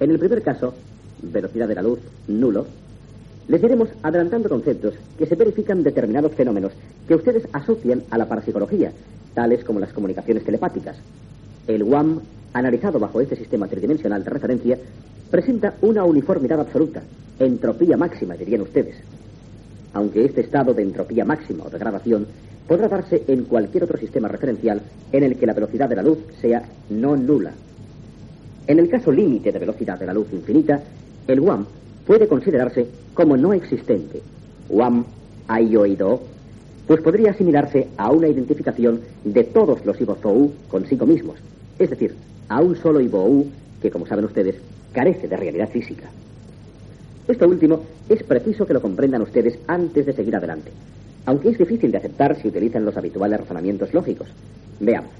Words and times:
En 0.00 0.10
el 0.10 0.18
primer 0.18 0.42
caso, 0.42 0.74
velocidad 1.22 1.68
de 1.68 1.74
la 1.74 1.82
luz, 1.82 1.98
nulo, 2.28 2.66
les 3.48 3.62
iremos 3.62 3.88
adelantando 4.02 4.48
conceptos 4.48 4.94
que 5.16 5.26
se 5.26 5.34
verifican 5.34 5.82
determinados 5.82 6.32
fenómenos 6.34 6.72
que 7.06 7.14
ustedes 7.14 7.48
asocian 7.52 8.02
a 8.10 8.18
la 8.18 8.28
parapsicología, 8.28 8.92
tales 9.34 9.64
como 9.64 9.80
las 9.80 9.92
comunicaciones 9.92 10.44
telepáticas. 10.44 10.96
El 11.66 11.82
WAM, 11.82 12.20
analizado 12.52 12.98
bajo 12.98 13.20
este 13.20 13.36
sistema 13.36 13.66
tridimensional 13.66 14.22
de 14.22 14.30
referencia, 14.30 14.78
presenta 15.30 15.74
una 15.80 16.04
uniformidad 16.04 16.60
absoluta, 16.60 17.02
entropía 17.38 17.96
máxima, 17.96 18.34
dirían 18.34 18.60
ustedes. 18.62 18.96
Aunque 19.94 20.24
este 20.24 20.42
estado 20.42 20.74
de 20.74 20.82
entropía 20.82 21.24
máxima 21.24 21.64
o 21.64 21.70
degradación 21.70 22.26
podrá 22.66 22.88
darse 22.88 23.22
en 23.26 23.44
cualquier 23.44 23.84
otro 23.84 23.98
sistema 23.98 24.28
referencial 24.28 24.82
en 25.10 25.24
el 25.24 25.36
que 25.36 25.46
la 25.46 25.54
velocidad 25.54 25.88
de 25.88 25.96
la 25.96 26.02
luz 26.02 26.18
sea 26.40 26.62
no 26.90 27.16
nula. 27.16 27.52
En 28.68 28.78
el 28.78 28.90
caso 28.90 29.10
límite 29.10 29.50
de 29.50 29.58
velocidad 29.58 29.98
de 29.98 30.04
la 30.04 30.12
luz 30.12 30.26
infinita, 30.30 30.82
el 31.26 31.40
WAM 31.40 31.64
puede 32.06 32.28
considerarse 32.28 32.86
como 33.14 33.34
no 33.34 33.54
existente. 33.54 34.20
WAM 34.68 35.06
oído, 35.48 36.20
pues 36.86 37.00
podría 37.00 37.30
asimilarse 37.30 37.88
a 37.96 38.12
una 38.12 38.28
identificación 38.28 39.00
de 39.24 39.44
todos 39.44 39.86
los 39.86 39.98
Ibozou 39.98 40.52
consigo 40.68 41.06
mismos, 41.06 41.38
es 41.78 41.88
decir, 41.88 42.14
a 42.50 42.60
un 42.60 42.76
solo 42.76 43.00
Ibou 43.00 43.46
que, 43.80 43.90
como 43.90 44.06
saben 44.06 44.26
ustedes, 44.26 44.56
carece 44.92 45.28
de 45.28 45.36
realidad 45.38 45.70
física. 45.70 46.10
Esto 47.26 47.48
último 47.48 47.80
es 48.10 48.22
preciso 48.22 48.66
que 48.66 48.74
lo 48.74 48.82
comprendan 48.82 49.22
ustedes 49.22 49.58
antes 49.66 50.04
de 50.04 50.12
seguir 50.12 50.36
adelante, 50.36 50.72
aunque 51.24 51.48
es 51.48 51.58
difícil 51.58 51.90
de 51.90 51.98
aceptar 51.98 52.36
si 52.36 52.48
utilizan 52.48 52.84
los 52.84 52.98
habituales 52.98 53.40
razonamientos 53.40 53.94
lógicos. 53.94 54.28
Veamos. 54.78 55.10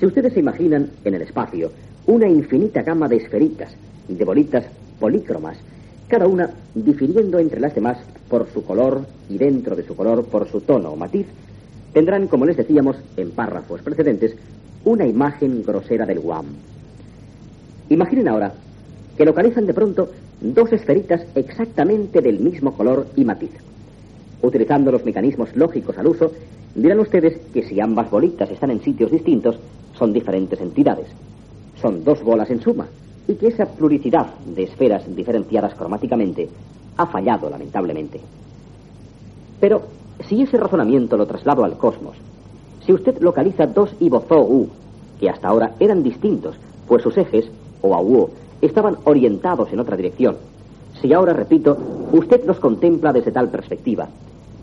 Si 0.00 0.06
ustedes 0.06 0.32
se 0.32 0.40
imaginan 0.40 0.90
en 1.04 1.14
el 1.14 1.22
espacio 1.22 1.70
una 2.08 2.26
infinita 2.26 2.82
gama 2.82 3.06
de 3.06 3.16
esferitas, 3.16 3.70
de 4.08 4.24
bolitas 4.24 4.64
polícromas, 4.98 5.58
cada 6.08 6.26
una 6.26 6.50
difiriendo 6.74 7.38
entre 7.38 7.60
las 7.60 7.74
demás 7.74 7.98
por 8.30 8.48
su 8.48 8.64
color 8.64 9.04
y 9.28 9.36
dentro 9.36 9.76
de 9.76 9.84
su 9.84 9.94
color 9.94 10.24
por 10.24 10.48
su 10.48 10.62
tono 10.62 10.90
o 10.90 10.96
matiz, 10.96 11.26
tendrán, 11.92 12.26
como 12.26 12.46
les 12.46 12.56
decíamos 12.56 12.96
en 13.18 13.30
párrafos 13.32 13.82
precedentes, 13.82 14.34
una 14.86 15.06
imagen 15.06 15.62
grosera 15.62 16.06
del 16.06 16.20
Guam. 16.20 16.46
Imaginen 17.90 18.28
ahora 18.28 18.54
que 19.18 19.26
localizan 19.26 19.66
de 19.66 19.74
pronto 19.74 20.10
dos 20.40 20.72
esferitas 20.72 21.26
exactamente 21.34 22.22
del 22.22 22.40
mismo 22.40 22.72
color 22.72 23.06
y 23.16 23.24
matiz. 23.26 23.50
Utilizando 24.40 24.90
los 24.90 25.04
mecanismos 25.04 25.54
lógicos 25.54 25.98
al 25.98 26.06
uso, 26.06 26.32
dirán 26.74 27.00
ustedes 27.00 27.36
que 27.52 27.64
si 27.64 27.78
ambas 27.80 28.10
bolitas 28.10 28.50
están 28.50 28.70
en 28.70 28.80
sitios 28.80 29.10
distintos, 29.10 29.58
son 29.92 30.14
diferentes 30.14 30.58
entidades 30.58 31.08
son 31.80 32.04
dos 32.04 32.22
bolas 32.22 32.50
en 32.50 32.60
suma, 32.60 32.86
y 33.26 33.34
que 33.34 33.48
esa 33.48 33.66
pluricidad 33.66 34.26
de 34.46 34.64
esferas 34.64 35.04
diferenciadas 35.14 35.74
cromáticamente 35.74 36.48
ha 36.96 37.06
fallado 37.06 37.50
lamentablemente. 37.50 38.20
Pero 39.60 39.82
si 40.28 40.42
ese 40.42 40.56
razonamiento 40.56 41.16
lo 41.16 41.26
traslado 41.26 41.64
al 41.64 41.76
cosmos, 41.76 42.16
si 42.84 42.92
usted 42.92 43.20
localiza 43.20 43.66
dos 43.66 43.94
Ibozou, 44.00 44.68
que 45.20 45.28
hasta 45.28 45.48
ahora 45.48 45.74
eran 45.78 46.02
distintos, 46.02 46.56
pues 46.86 47.02
sus 47.02 47.16
ejes, 47.18 47.50
o 47.82 47.94
AU, 47.94 48.30
estaban 48.60 48.96
orientados 49.04 49.72
en 49.72 49.80
otra 49.80 49.96
dirección, 49.96 50.36
si 51.00 51.12
ahora, 51.12 51.32
repito, 51.32 51.76
usted 52.12 52.44
los 52.44 52.58
contempla 52.58 53.12
desde 53.12 53.30
tal 53.30 53.50
perspectiva, 53.50 54.08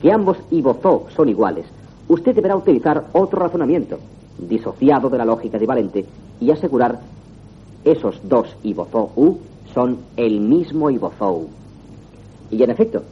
que 0.01 0.11
ambos 0.11 0.37
Ibozou 0.51 1.05
son 1.15 1.29
iguales, 1.29 1.65
usted 2.09 2.35
deberá 2.35 2.55
utilizar 2.55 3.05
otro 3.13 3.39
razonamiento, 3.39 3.99
disociado 4.37 5.09
de 5.09 5.17
la 5.17 5.25
lógica 5.25 5.57
equivalente, 5.57 6.05
y 6.39 6.51
asegurar 6.51 6.99
esos 7.83 8.19
dos 8.27 8.55
Ibozou 8.63 9.39
son 9.73 9.99
el 10.17 10.39
mismo 10.39 10.89
Ibozou. 10.89 11.47
Y 12.51 12.61
en 12.63 12.69
efecto, 12.69 13.03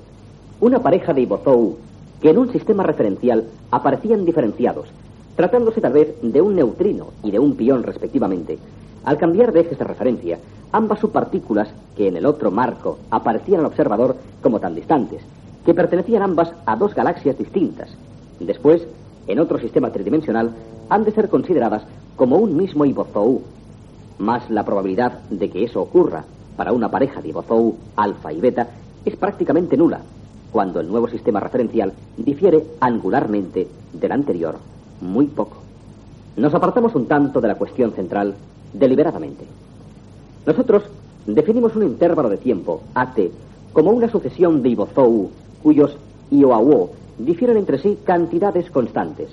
una 0.59 0.79
pareja 0.79 1.13
de 1.13 1.21
Ibozou 1.21 1.77
que 2.21 2.29
en 2.29 2.37
un 2.37 2.51
sistema 2.51 2.83
referencial 2.83 3.45
aparecían 3.69 4.25
diferenciados, 4.25 4.87
tratándose 5.35 5.81
tal 5.81 5.93
vez 5.93 6.15
de 6.21 6.41
un 6.41 6.55
neutrino 6.55 7.07
y 7.21 7.31
de 7.31 7.39
un 7.39 7.55
pión 7.55 7.83
respectivamente, 7.83 8.57
al 9.03 9.17
cambiar 9.17 9.51
de 9.51 9.61
ejes 9.61 9.77
de 9.77 9.83
referencia, 9.83 10.39
ambas 10.71 10.99
subpartículas 10.99 11.67
que 11.97 12.07
en 12.07 12.15
el 12.15 12.25
otro 12.25 12.49
marco 12.49 12.97
aparecían 13.09 13.59
al 13.59 13.65
observador 13.65 14.15
como 14.41 14.59
tan 14.59 14.73
distantes, 14.73 15.21
que 15.65 15.73
pertenecían 15.73 16.21
ambas 16.21 16.53
a 16.65 16.75
dos 16.75 16.95
galaxias 16.95 17.37
distintas. 17.37 17.89
Después, 18.39 18.87
en 19.27 19.39
otro 19.39 19.59
sistema 19.59 19.91
tridimensional, 19.91 20.51
han 20.89 21.03
de 21.03 21.11
ser 21.11 21.29
consideradas 21.29 21.83
como 22.15 22.37
un 22.37 22.55
mismo 22.55 22.85
Ibozou, 22.85 23.41
más 24.19 24.49
la 24.49 24.63
probabilidad 24.63 25.19
de 25.29 25.49
que 25.49 25.63
eso 25.63 25.81
ocurra 25.81 26.23
para 26.55 26.73
una 26.73 26.89
pareja 26.89 27.21
de 27.21 27.29
Ibozou 27.29 27.75
alfa 27.95 28.31
y 28.31 28.39
beta 28.39 28.67
es 29.05 29.15
prácticamente 29.15 29.77
nula, 29.77 30.01
cuando 30.51 30.79
el 30.79 30.87
nuevo 30.87 31.07
sistema 31.07 31.39
referencial 31.39 31.93
difiere 32.17 32.63
angularmente 32.79 33.67
del 33.91 34.11
anterior 34.11 34.55
muy 35.01 35.27
poco. 35.27 35.57
Nos 36.37 36.53
apartamos 36.53 36.95
un 36.95 37.07
tanto 37.07 37.41
de 37.41 37.47
la 37.47 37.55
cuestión 37.55 37.91
central 37.91 38.35
deliberadamente. 38.73 39.45
Nosotros 40.45 40.83
definimos 41.25 41.75
un 41.75 41.83
intervalo 41.83 42.29
de 42.29 42.37
tiempo, 42.37 42.81
AT, 42.93 43.19
como 43.71 43.91
una 43.91 44.09
sucesión 44.09 44.61
de 44.61 44.69
Ibozou 44.69 45.31
cuyos 45.61 45.97
IOAO 46.31 46.89
difieren 47.17 47.57
entre 47.57 47.79
sí 47.79 47.97
cantidades 48.03 48.69
constantes. 48.71 49.29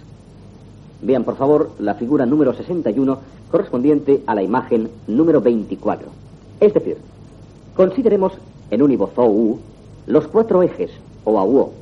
Vean, 1.03 1.25
por 1.25 1.37
favor, 1.37 1.71
la 1.79 1.95
figura 1.95 2.27
número 2.27 2.55
61 2.55 3.19
correspondiente 3.51 4.23
a 4.27 4.35
la 4.35 4.43
imagen 4.43 4.91
número 5.07 5.41
24. 5.41 6.09
Es 6.61 6.75
decir, 6.75 6.99
consideremos 7.75 8.33
en 8.71 8.83
un 8.83 8.93
Ibozou 8.93 9.59
los 10.07 10.27
cuatro 10.29 10.63
ejes 10.63 10.91
OAUO. 11.25 11.73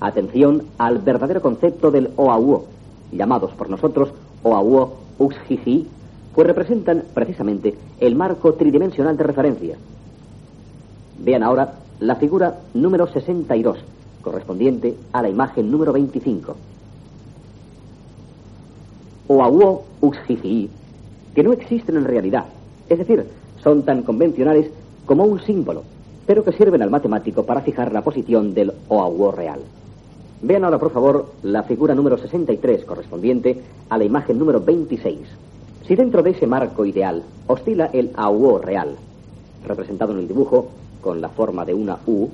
Atención 0.00 0.64
al 0.78 0.98
verdadero 0.98 1.40
concepto 1.40 1.90
del 1.90 2.10
OAUO, 2.16 2.64
llamados 3.12 3.52
por 3.52 3.70
nosotros 3.70 4.10
OAUO 4.42 4.94
Uxjiji, 5.18 5.86
pues 6.34 6.46
representan 6.46 7.04
precisamente 7.14 7.74
el 7.98 8.14
marco 8.14 8.54
tridimensional 8.54 9.16
de 9.16 9.24
referencia. 9.24 9.76
Vean 11.18 11.42
ahora 11.42 11.74
la 12.00 12.16
figura 12.16 12.58
número 12.74 13.06
62, 13.06 13.78
correspondiente 14.26 14.96
a 15.12 15.22
la 15.22 15.28
imagen 15.28 15.70
número 15.70 15.92
25. 15.92 16.56
OAUO 19.28 19.84
Uxjiji, 20.00 20.68
que 21.32 21.44
no 21.44 21.52
existen 21.52 21.96
en 21.96 22.04
realidad, 22.04 22.46
es 22.88 22.98
decir, 22.98 23.24
son 23.62 23.84
tan 23.84 24.02
convencionales 24.02 24.68
como 25.06 25.24
un 25.24 25.40
símbolo, 25.40 25.84
pero 26.26 26.42
que 26.42 26.50
sirven 26.50 26.82
al 26.82 26.90
matemático 26.90 27.46
para 27.46 27.60
fijar 27.60 27.92
la 27.92 28.02
posición 28.02 28.52
del 28.52 28.72
OAUO 28.88 29.30
real. 29.30 29.60
Vean 30.42 30.64
ahora, 30.64 30.78
por 30.78 30.90
favor, 30.90 31.26
la 31.44 31.62
figura 31.62 31.94
número 31.94 32.18
63 32.18 32.84
correspondiente 32.84 33.62
a 33.88 33.96
la 33.96 34.04
imagen 34.04 34.40
número 34.40 34.60
26. 34.60 35.20
Si 35.86 35.94
dentro 35.94 36.24
de 36.24 36.30
ese 36.30 36.48
marco 36.48 36.84
ideal 36.84 37.22
oscila 37.46 37.90
el 37.92 38.10
AUO 38.16 38.58
real, 38.58 38.96
representado 39.64 40.12
en 40.14 40.18
el 40.18 40.28
dibujo 40.28 40.66
con 41.00 41.20
la 41.20 41.28
forma 41.28 41.64
de 41.64 41.74
una 41.74 41.98
U, 42.08 42.28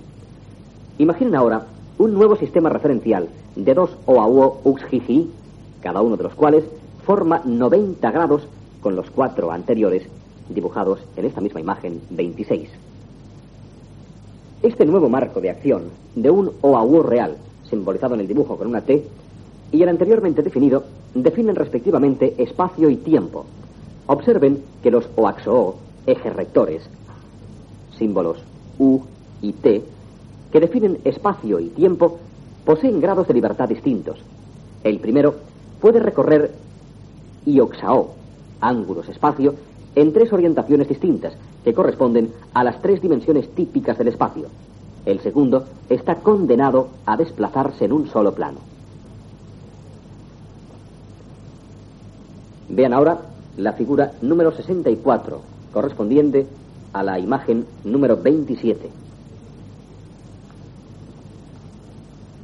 imaginen 0.99 1.35
ahora 1.35 1.67
un 2.02 2.14
nuevo 2.14 2.34
sistema 2.34 2.69
referencial 2.69 3.28
de 3.54 3.75
dos 3.75 3.96
OAUO 4.06 4.60
UXJJ, 4.64 5.26
cada 5.82 6.02
uno 6.02 6.16
de 6.16 6.25
los 6.25 6.34
cuales 6.34 6.64
forma 7.06 7.43
90 7.44 8.10
grados 8.10 8.49
con 8.81 8.96
los 8.96 9.08
cuatro 9.08 9.52
anteriores 9.52 10.02
dibujados 10.49 10.99
en 11.16 11.26
esta 11.26 11.40
misma 11.40 11.60
imagen 11.60 12.00
26. 12.10 12.69
Este 14.64 14.84
nuevo 14.84 15.08
marco 15.08 15.40
de 15.40 15.50
acción 15.50 15.82
de 16.16 16.28
un 16.28 16.50
OAU 16.60 17.04
real, 17.04 17.37
simbolizado 17.70 18.14
en 18.14 18.22
el 18.22 18.26
dibujo 18.26 18.56
con 18.56 18.66
una 18.66 18.81
T, 18.81 19.04
y 19.70 19.81
el 19.81 19.88
anteriormente 19.88 20.43
definido, 20.43 20.82
definen 21.14 21.54
respectivamente 21.54 22.34
espacio 22.37 22.90
y 22.90 22.96
tiempo. 22.96 23.44
Observen 24.08 24.60
que 24.82 24.90
los 24.90 25.08
OAXO, 25.14 25.76
ejes 26.06 26.34
rectores, 26.34 26.82
símbolos 27.96 28.38
U 28.81 29.02
y 29.40 29.52
T, 29.52 29.84
que 30.52 30.60
definen 30.60 30.99
espacio 31.04 31.58
y 31.58 31.69
tiempo, 31.69 32.19
poseen 32.64 33.00
grados 33.00 33.26
de 33.26 33.34
libertad 33.34 33.69
distintos. 33.69 34.19
El 34.84 35.00
primero 35.00 35.34
puede 35.81 35.99
recorrer 35.99 36.52
IOXAO, 37.46 38.10
ángulos 38.60 39.08
espacio, 39.08 39.54
en 39.96 40.12
tres 40.12 40.32
orientaciones 40.32 40.88
distintas, 40.88 41.32
que 41.64 41.75
corresponden 41.75 42.32
a 42.54 42.64
las 42.64 42.81
tres 42.82 43.00
dimensiones 43.00 43.49
típicas 43.54 43.99
del 43.99 44.08
espacio. 44.08 44.46
El 45.06 45.20
segundo 45.20 45.64
está 45.88 46.16
condenado 46.16 46.88
a 47.06 47.16
desplazarse 47.16 47.87
en 47.87 47.93
un 47.93 48.08
solo 48.08 48.34
plano. 48.34 48.58
Vean 52.69 52.93
ahora 52.93 53.20
la 53.56 53.72
figura 53.72 54.12
número 54.22 54.52
64, 54.52 55.40
correspondiente 55.72 56.46
a 56.93 57.02
la 57.02 57.19
imagen 57.19 57.66
número 57.84 58.16
27. 58.16 58.90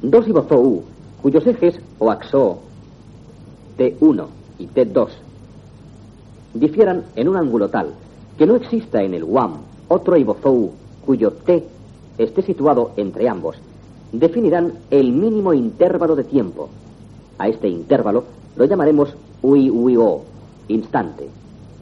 Dos 0.01 0.27
ibozou, 0.27 0.83
cuyos 1.21 1.45
ejes 1.45 1.75
o 1.99 2.09
axo 2.09 2.59
T1 3.77 4.27
y 4.57 4.67
T2 4.67 5.09
difieran 6.53 7.03
en 7.15 7.27
un 7.27 7.35
ángulo 7.35 7.69
tal 7.69 7.91
que 8.37 8.45
no 8.45 8.55
exista 8.55 9.03
en 9.03 9.13
el 9.13 9.23
WAM 9.23 9.57
otro 9.89 10.15
ibozou 10.15 10.71
cuyo 11.05 11.31
T 11.31 11.67
esté 12.17 12.41
situado 12.43 12.91
entre 12.95 13.27
ambos, 13.27 13.57
definirán 14.11 14.73
el 14.89 15.11
mínimo 15.11 15.53
intervalo 15.53 16.15
de 16.15 16.23
tiempo. 16.23 16.69
A 17.37 17.49
este 17.49 17.67
intervalo 17.67 18.23
lo 18.55 18.65
llamaremos 18.65 19.13
UI-UI-O, 19.41 20.23
instante. 20.69 21.27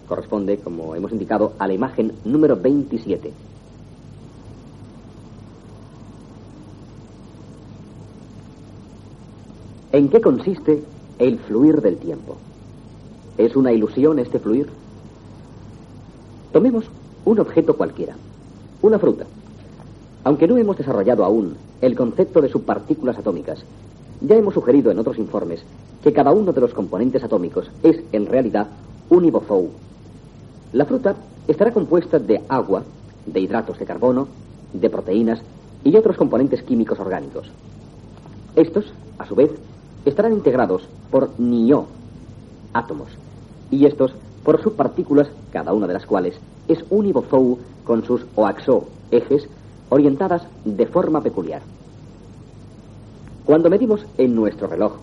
Corresponde, 0.08 0.58
como 0.58 0.96
hemos 0.96 1.12
indicado, 1.12 1.54
a 1.60 1.68
la 1.68 1.74
imagen 1.74 2.14
número 2.26 2.56
27. 2.56 3.32
¿En 9.92 10.10
qué 10.10 10.20
consiste 10.20 10.84
el 11.18 11.40
fluir 11.40 11.82
del 11.82 11.98
tiempo? 11.98 12.36
¿Es 13.38 13.56
una 13.56 13.72
ilusión 13.72 14.20
este 14.20 14.38
fluir? 14.38 14.68
Tomemos 16.52 16.86
un 17.24 17.40
objeto 17.40 17.78
cualquiera, 17.78 18.16
una 18.82 19.00
fruta. 19.00 19.26
Aunque 20.26 20.48
no 20.48 20.58
hemos 20.58 20.78
desarrollado 20.78 21.24
aún 21.24 21.56
el 21.80 21.96
concepto 21.96 22.42
de 22.42 22.50
subpartículas 22.50 23.18
atómicas, 23.18 23.64
ya 24.20 24.36
hemos 24.36 24.56
sugerido 24.56 24.92
en 24.92 25.00
otros 25.00 25.18
informes 25.20 25.64
que 26.04 26.12
cada 26.12 26.34
uno 26.34 26.52
de 26.52 26.62
los 26.62 26.74
componentes 26.74 27.24
atómicos 27.24 27.72
es, 27.82 28.02
en 28.12 28.26
realidad, 28.26 28.68
un 29.10 29.24
ibozou. 29.24 29.70
La 30.74 30.86
fruta 30.86 31.16
estará 31.48 31.72
compuesta 31.72 32.20
de 32.20 32.42
agua, 32.50 32.84
de 33.26 33.40
hidratos 33.40 33.80
de 33.80 33.86
carbono, 33.86 34.28
de 34.74 34.90
proteínas 34.90 35.40
y 35.86 35.96
otros 35.96 36.18
componentes 36.18 36.62
químicos 36.64 37.00
orgánicos. 37.00 37.50
Estos, 38.58 38.92
a 39.18 39.26
su 39.26 39.36
vez, 39.36 39.52
estarán 40.08 40.34
integrados 40.34 40.88
por 41.12 41.30
NIO, 41.38 41.86
átomos, 42.74 43.10
y 43.72 43.86
estos 43.86 44.14
por 44.44 44.62
subpartículas, 44.62 45.28
cada 45.52 45.74
una 45.74 45.88
de 45.88 45.94
las 45.94 46.06
cuales 46.06 46.36
es 46.68 46.84
un 46.90 47.06
ibozou 47.06 47.60
con 47.84 48.06
sus 48.06 48.26
oaxo, 48.36 48.86
ejes, 49.12 49.48
orientadas 49.90 50.44
de 50.64 50.86
forma 50.86 51.22
peculiar. 51.22 51.62
Cuando 53.46 53.70
medimos 53.70 54.06
en 54.18 54.36
nuestro 54.36 54.68
reloj 54.68 54.94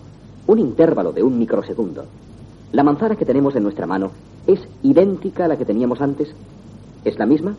un 0.47 0.59
intervalo 0.59 1.11
de 1.11 1.23
un 1.23 1.37
microsegundo, 1.37 2.05
la 2.71 2.83
manzana 2.83 3.15
que 3.15 3.25
tenemos 3.25 3.55
en 3.55 3.63
nuestra 3.63 3.87
mano 3.87 4.11
es 4.47 4.59
idéntica 4.83 5.45
a 5.45 5.47
la 5.47 5.57
que 5.57 5.65
teníamos 5.65 6.01
antes. 6.01 6.29
¿Es 7.03 7.17
la 7.17 7.25
misma? 7.25 7.55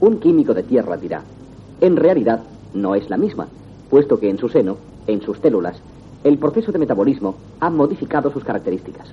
Un 0.00 0.18
químico 0.20 0.52
de 0.52 0.62
tierra 0.62 0.96
dirá, 0.96 1.22
en 1.80 1.96
realidad 1.96 2.40
no 2.74 2.94
es 2.94 3.08
la 3.08 3.16
misma, 3.16 3.48
puesto 3.88 4.18
que 4.18 4.28
en 4.28 4.38
su 4.38 4.48
seno, 4.48 4.76
en 5.06 5.22
sus 5.22 5.38
células, 5.38 5.80
el 6.26 6.38
proceso 6.38 6.72
de 6.72 6.80
metabolismo 6.80 7.36
ha 7.60 7.70
modificado 7.70 8.32
sus 8.32 8.42
características. 8.42 9.06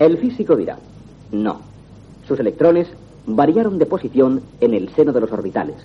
El 0.00 0.18
físico 0.18 0.56
dirá, 0.56 0.76
no, 1.30 1.60
sus 2.26 2.40
electrones 2.40 2.88
variaron 3.24 3.78
de 3.78 3.86
posición 3.86 4.42
en 4.60 4.74
el 4.74 4.88
seno 4.88 5.12
de 5.12 5.20
los 5.20 5.30
orbitales. 5.30 5.76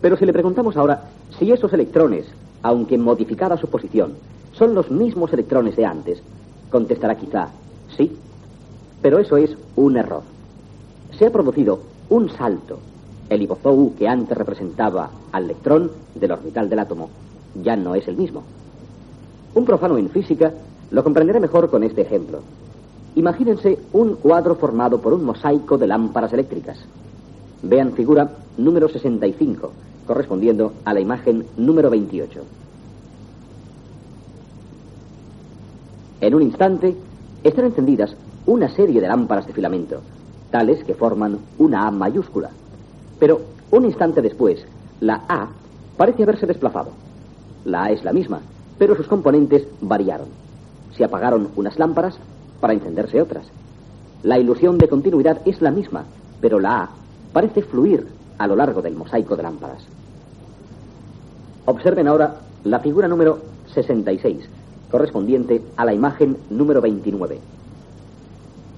Pero 0.00 0.16
si 0.16 0.24
le 0.24 0.32
preguntamos 0.32 0.76
ahora 0.76 1.10
si 1.36 1.50
esos 1.50 1.72
electrones 1.72 2.26
aunque 2.62 2.96
modificada 2.96 3.56
su 3.56 3.66
posición, 3.66 4.12
son 4.52 4.76
los 4.76 4.92
mismos 4.92 5.32
electrones 5.32 5.74
de 5.74 5.86
antes, 5.86 6.22
contestará 6.70 7.16
quizá 7.16 7.48
sí. 7.96 8.16
Pero 9.02 9.18
eso 9.18 9.36
es 9.36 9.56
un 9.74 9.96
error. 9.96 10.22
Se 11.18 11.26
ha 11.26 11.32
producido 11.32 11.80
un 12.10 12.30
salto. 12.30 12.78
El 13.28 13.42
ibozou 13.42 13.96
que 13.96 14.06
antes 14.06 14.38
representaba 14.38 15.10
al 15.32 15.44
electrón 15.44 15.90
del 16.14 16.30
orbital 16.30 16.70
del 16.70 16.78
átomo 16.78 17.10
ya 17.60 17.74
no 17.74 17.96
es 17.96 18.06
el 18.06 18.16
mismo. 18.16 18.44
Un 19.54 19.64
profano 19.64 19.96
en 19.98 20.10
física 20.10 20.52
lo 20.90 21.04
comprenderá 21.04 21.38
mejor 21.38 21.70
con 21.70 21.84
este 21.84 22.02
ejemplo. 22.02 22.40
Imagínense 23.14 23.78
un 23.92 24.16
cuadro 24.16 24.56
formado 24.56 25.00
por 25.00 25.12
un 25.12 25.24
mosaico 25.24 25.78
de 25.78 25.86
lámparas 25.86 26.32
eléctricas. 26.32 26.78
Vean 27.62 27.92
figura 27.92 28.30
número 28.58 28.88
65, 28.88 29.70
correspondiendo 30.06 30.72
a 30.84 30.92
la 30.92 31.00
imagen 31.00 31.46
número 31.56 31.88
28. 31.90 32.40
En 36.20 36.34
un 36.34 36.42
instante 36.42 36.96
están 37.44 37.66
encendidas 37.66 38.16
una 38.46 38.68
serie 38.70 39.00
de 39.00 39.08
lámparas 39.08 39.46
de 39.46 39.52
filamento, 39.52 40.00
tales 40.50 40.82
que 40.84 40.94
forman 40.94 41.38
una 41.58 41.86
A 41.86 41.90
mayúscula. 41.90 42.50
Pero 43.20 43.40
un 43.70 43.84
instante 43.84 44.20
después, 44.20 44.64
la 45.00 45.22
A 45.28 45.48
parece 45.96 46.24
haberse 46.24 46.46
desplazado. 46.46 46.90
La 47.64 47.84
A 47.84 47.90
es 47.90 48.04
la 48.04 48.12
misma, 48.12 48.40
pero 48.78 48.96
sus 48.96 49.06
componentes 49.06 49.66
variaron. 49.80 50.28
Se 50.96 51.04
apagaron 51.04 51.48
unas 51.56 51.78
lámparas 51.78 52.16
para 52.60 52.72
encenderse 52.72 53.20
otras. 53.20 53.46
La 54.22 54.38
ilusión 54.38 54.78
de 54.78 54.88
continuidad 54.88 55.40
es 55.44 55.60
la 55.60 55.70
misma, 55.70 56.04
pero 56.40 56.60
la 56.60 56.82
A 56.82 56.90
parece 57.32 57.62
fluir 57.62 58.06
a 58.38 58.46
lo 58.46 58.56
largo 58.56 58.80
del 58.80 58.94
mosaico 58.94 59.36
de 59.36 59.42
lámparas. 59.42 59.84
Observen 61.66 62.08
ahora 62.08 62.36
la 62.64 62.80
figura 62.80 63.08
número 63.08 63.40
66, 63.74 64.48
correspondiente 64.90 65.62
a 65.76 65.84
la 65.84 65.94
imagen 65.94 66.36
número 66.50 66.80
29. 66.80 67.38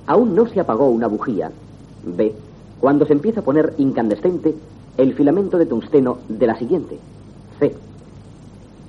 Aún 0.06 0.34
no 0.34 0.46
se 0.46 0.60
apagó 0.60 0.88
una 0.88 1.06
bujía, 1.06 1.50
B, 2.04 2.34
cuando 2.80 3.06
se 3.06 3.12
empieza 3.12 3.40
a 3.40 3.44
poner 3.44 3.74
incandescente 3.78 4.54
el 4.96 5.14
filamento 5.14 5.58
de 5.58 5.66
tungsteno 5.66 6.18
de 6.28 6.46
la 6.46 6.56
siguiente, 6.58 6.98
C. 7.58 7.74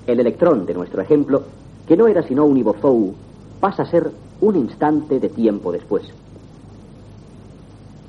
El 0.08 0.22
electrón 0.22 0.66
de 0.66 0.74
nuestro 0.74 1.02
ejemplo, 1.02 1.44
que 1.86 1.98
no 1.98 2.08
era 2.08 2.24
sino 2.24 2.46
un 2.46 2.58
ibozou, 2.58 3.14
pasa 3.60 3.84
a 3.84 3.92
ser 3.92 4.10
un 4.40 4.56
instante 4.56 5.20
de 5.20 5.28
tiempo 5.28 5.72
después. 5.72 6.04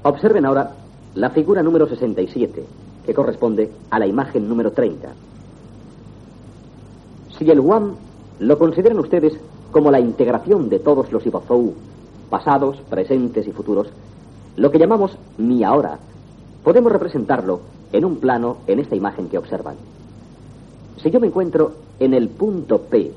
Observen 0.05 0.47
ahora 0.47 0.75
la 1.17 1.31
figura 1.31 1.61
número 1.61 1.89
67, 1.89 2.65
que 3.05 3.15
corresponde 3.15 3.73
a 3.91 3.99
la 3.99 4.07
imagen 4.07 4.49
número 4.49 4.71
30. 4.71 5.09
Si 7.37 7.51
el 7.51 7.59
WAM 7.59 7.97
lo 8.39 8.59
consideran 8.59 9.01
ustedes 9.01 9.37
como 9.73 9.91
la 9.91 9.99
integración 9.99 10.69
de 10.69 10.79
todos 10.79 11.11
los 11.11 11.27
ibozou, 11.27 11.75
pasados, 12.31 12.81
presentes 12.89 13.49
y 13.49 13.53
futuros, 13.53 13.89
lo 14.57 14.71
que 14.71 14.79
llamamos 14.79 15.19
mi 15.37 15.65
ahora, 15.65 15.99
podemos 16.63 16.93
representarlo 16.93 17.61
en 17.93 18.05
un 18.05 18.17
plano 18.17 18.59
en 18.69 18.79
esta 18.79 18.95
imagen 18.95 19.29
que 19.29 19.39
observan. 19.39 19.75
Si 21.03 21.11
yo 21.11 21.19
me 21.19 21.27
encuentro 21.27 21.88
en 22.01 22.15
el 22.15 22.29
punto 22.29 22.83
P, 22.83 23.13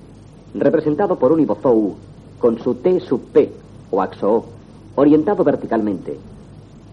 representado 0.56 1.18
por 1.18 1.32
un 1.32 1.40
ibozou 1.40 1.96
con 2.40 2.60
su 2.60 2.76
T 2.76 3.00
sub 3.00 3.22
P 3.32 3.52
o 3.92 4.02
axo 4.02 4.46
orientado 4.96 5.44
verticalmente, 5.44 6.18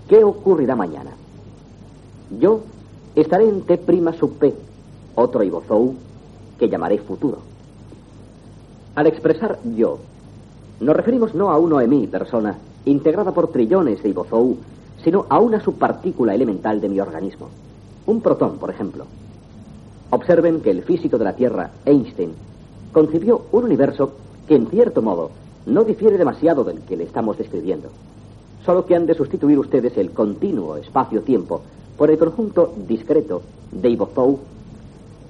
¿Qué 0.09 0.25
ocurrirá 0.25 0.75
mañana? 0.75 1.11
Yo 2.41 2.61
estaré 3.15 3.47
en 3.47 3.61
T' 3.61 3.79
sub 4.19 4.39
P, 4.39 4.55
otro 5.15 5.43
ibozou 5.43 5.97
que 6.59 6.71
llamaré 6.71 6.97
futuro. 6.97 7.39
Al 8.95 9.07
expresar 9.07 9.59
yo, 9.77 9.99
nos 10.81 10.97
referimos 10.97 11.35
no 11.35 11.51
a 11.51 11.59
uno 11.59 11.87
mi 11.87 12.07
persona, 12.07 12.57
integrada 12.87 13.33
por 13.33 13.49
trillones 13.49 14.03
de 14.03 14.09
ibozou, 14.09 14.57
sino 15.05 15.27
a 15.29 15.41
una 15.41 15.61
subpartícula 15.61 16.35
elemental 16.35 16.81
de 16.81 16.89
mi 16.89 17.01
organismo. 17.01 17.49
Un 18.07 18.23
protón, 18.23 18.57
por 18.57 18.71
ejemplo. 18.71 19.05
Observen 20.11 20.61
que 20.61 20.71
el 20.71 20.83
físico 20.83 21.19
de 21.19 21.25
la 21.25 21.37
Tierra, 21.37 21.71
Einstein, 21.85 22.33
concibió 22.93 23.43
un 23.53 23.65
universo 23.65 24.13
que 24.47 24.57
en 24.57 24.67
cierto 24.69 25.03
modo 25.03 25.31
no 25.67 25.85
difiere 25.85 26.17
demasiado 26.17 26.65
del 26.65 26.81
que 26.81 26.97
le 26.97 27.05
estamos 27.05 27.37
describiendo 27.37 27.91
solo 28.69 28.85
que 28.85 28.95
han 28.95 29.07
de 29.07 29.15
sustituir 29.15 29.59
ustedes 29.59 29.97
el 29.97 30.11
continuo 30.11 30.77
espacio-tiempo 30.77 31.63
por 31.97 32.11
el 32.11 32.19
conjunto 32.19 32.75
discreto 32.87 33.41
de 33.73 33.89
Ibozou. 33.89 34.41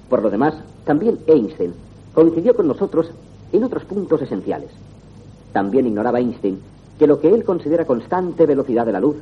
Por 0.09 0.21
lo 0.21 0.29
demás, 0.29 0.55
también 0.83 1.19
Einstein 1.25 1.73
coincidió 2.13 2.53
con 2.53 2.67
nosotros 2.67 3.09
en 3.53 3.63
otros 3.63 3.85
puntos 3.85 4.21
esenciales. 4.21 4.71
También 5.53 5.87
ignoraba 5.87 6.19
Einstein 6.19 6.59
que 6.97 7.07
lo 7.07 7.21
que 7.21 7.33
él 7.33 7.45
considera 7.45 7.85
constante 7.85 8.45
velocidad 8.45 8.85
de 8.85 8.91
la 8.91 8.99
luz 8.99 9.15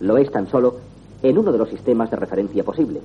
lo 0.00 0.16
es 0.16 0.28
tan 0.32 0.48
solo 0.48 0.78
en 1.22 1.38
uno 1.38 1.52
de 1.52 1.58
los 1.58 1.68
sistemas 1.68 2.10
de 2.10 2.16
referencia 2.16 2.64
posible. 2.64 3.00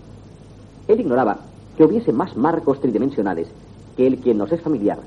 Él 0.87 0.99
ignoraba 0.99 1.37
que 1.77 1.83
hubiese 1.83 2.11
más 2.11 2.35
marcos 2.35 2.81
tridimensionales 2.81 3.47
que 3.95 4.07
el 4.07 4.19
que 4.19 4.33
nos 4.33 4.51
es 4.51 4.61
familiar. 4.61 4.97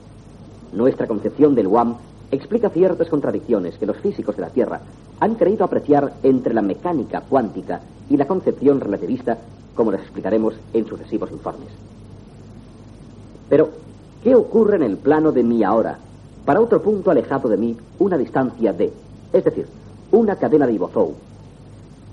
Nuestra 0.72 1.08
concepción 1.08 1.54
del 1.54 1.66
WAM 1.66 1.96
explica 2.30 2.70
ciertas 2.70 3.08
contradicciones 3.08 3.76
que 3.76 3.86
los 3.86 3.96
físicos 3.96 4.36
de 4.36 4.42
la 4.42 4.50
Tierra 4.50 4.80
han 5.18 5.34
creído 5.34 5.64
apreciar 5.64 6.14
entre 6.22 6.54
la 6.54 6.62
mecánica 6.62 7.22
cuántica 7.22 7.80
y 8.08 8.16
la 8.16 8.26
concepción 8.26 8.80
relativista, 8.80 9.36
como 9.74 9.92
les 9.92 10.00
explicaremos 10.00 10.54
en 10.72 10.86
sucesivos 10.86 11.30
informes. 11.32 11.68
Pero, 13.48 13.70
¿qué 14.22 14.34
ocurre 14.34 14.76
en 14.76 14.82
el 14.84 14.96
plano 14.96 15.32
de 15.32 15.42
mi 15.42 15.64
ahora? 15.64 15.98
Para 16.44 16.60
otro 16.60 16.80
punto 16.80 17.10
alejado 17.10 17.48
de 17.48 17.56
mí, 17.56 17.76
una 17.98 18.16
distancia 18.16 18.72
de, 18.72 18.92
es 19.32 19.44
decir, 19.44 19.66
una 20.12 20.36
cadena 20.36 20.66
de 20.66 20.74
Ibozou. 20.74 21.14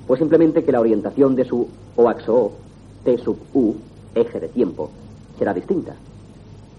Pues 0.07 0.19
simplemente 0.19 0.63
que 0.63 0.71
la 0.71 0.79
orientación 0.79 1.35
de 1.35 1.45
su 1.45 1.67
oaxo 1.95 2.51
T 3.03 3.17
sub 3.19 3.37
U, 3.53 3.75
eje 4.21 4.39
de 4.39 4.47
tiempo, 4.47 4.89
será 5.37 5.53
distinta. 5.53 5.95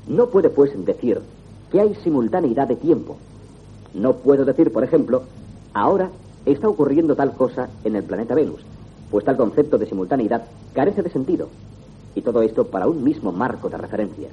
No 0.06 0.28
puede, 0.28 0.50
pues, 0.50 0.72
decir 0.84 1.20
que 1.70 1.80
hay 1.80 1.94
simultaneidad 1.96 2.68
de 2.68 2.76
tiempo. 2.76 3.16
No 3.94 4.14
puedo 4.14 4.44
decir, 4.44 4.72
por 4.72 4.84
ejemplo, 4.84 5.22
ahora 5.74 6.10
está 6.46 6.68
ocurriendo 6.68 7.14
tal 7.14 7.32
cosa 7.32 7.68
en 7.84 7.96
el 7.96 8.04
planeta 8.04 8.34
Venus, 8.34 8.60
pues 9.10 9.24
tal 9.24 9.36
concepto 9.36 9.78
de 9.78 9.86
simultaneidad 9.86 10.44
carece 10.72 11.02
de 11.02 11.10
sentido. 11.10 11.48
Y 12.14 12.22
todo 12.22 12.42
esto 12.42 12.66
para 12.66 12.88
un 12.88 13.04
mismo 13.04 13.32
marco 13.32 13.68
de 13.68 13.76
referencia. 13.76 14.28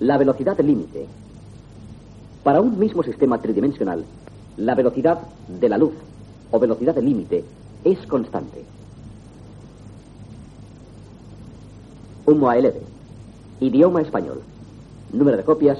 La 0.00 0.18
velocidad 0.18 0.58
límite. 0.58 1.06
Para 2.42 2.60
un 2.60 2.78
mismo 2.78 3.02
sistema 3.02 3.40
tridimensional, 3.40 4.04
la 4.56 4.74
velocidad 4.74 5.20
de 5.48 5.68
la 5.68 5.78
luz 5.78 5.94
o 6.50 6.58
velocidad 6.58 6.94
de 6.94 7.02
límite 7.02 7.44
es 7.84 7.98
constante. 8.06 8.64
Un 12.26 12.40
MOALD. 12.40 12.74
Idioma 13.60 14.00
español. 14.00 14.40
Número 15.12 15.36
de 15.36 15.44
copias, 15.44 15.78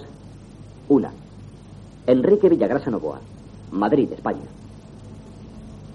una. 0.89 1.11
Enrique 2.07 2.49
Villagrasa 2.49 2.89
Novoa, 2.89 3.19
Madrid, 3.73 4.13
España. 4.13 4.45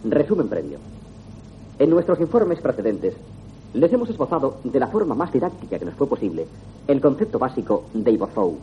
Resumen 0.03 0.49
previo. 0.49 0.79
En 1.79 1.89
nuestros 1.89 2.19
informes 2.19 2.59
precedentes, 2.59 3.13
les 3.73 3.93
hemos 3.93 4.09
esbozado 4.09 4.57
de 4.65 4.77
la 4.77 4.87
forma 4.87 5.15
más 5.15 5.31
didáctica 5.31 5.79
que 5.79 5.85
nos 5.85 5.95
fue 5.95 6.07
posible 6.07 6.45
el 6.85 6.99
concepto 6.99 7.39
básico 7.39 7.85
de 7.93 8.11
Ibozou. 8.11 8.57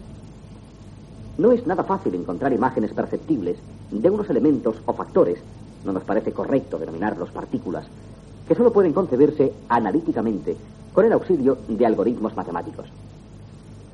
No 1.38 1.52
es 1.52 1.66
nada 1.66 1.84
fácil 1.84 2.14
encontrar 2.14 2.52
imágenes 2.52 2.92
perceptibles 2.92 3.56
de 3.90 4.10
unos 4.10 4.28
elementos 4.28 4.76
o 4.84 4.92
factores, 4.92 5.38
no 5.86 5.94
nos 5.94 6.04
parece 6.04 6.32
correcto 6.32 6.78
denominarlos 6.78 7.30
partículas, 7.30 7.86
que 8.46 8.54
solo 8.54 8.74
pueden 8.74 8.92
concebirse 8.92 9.54
analíticamente 9.70 10.54
con 10.98 11.06
el 11.06 11.12
auxilio 11.12 11.58
de 11.68 11.86
algoritmos 11.86 12.34
matemáticos. 12.34 12.86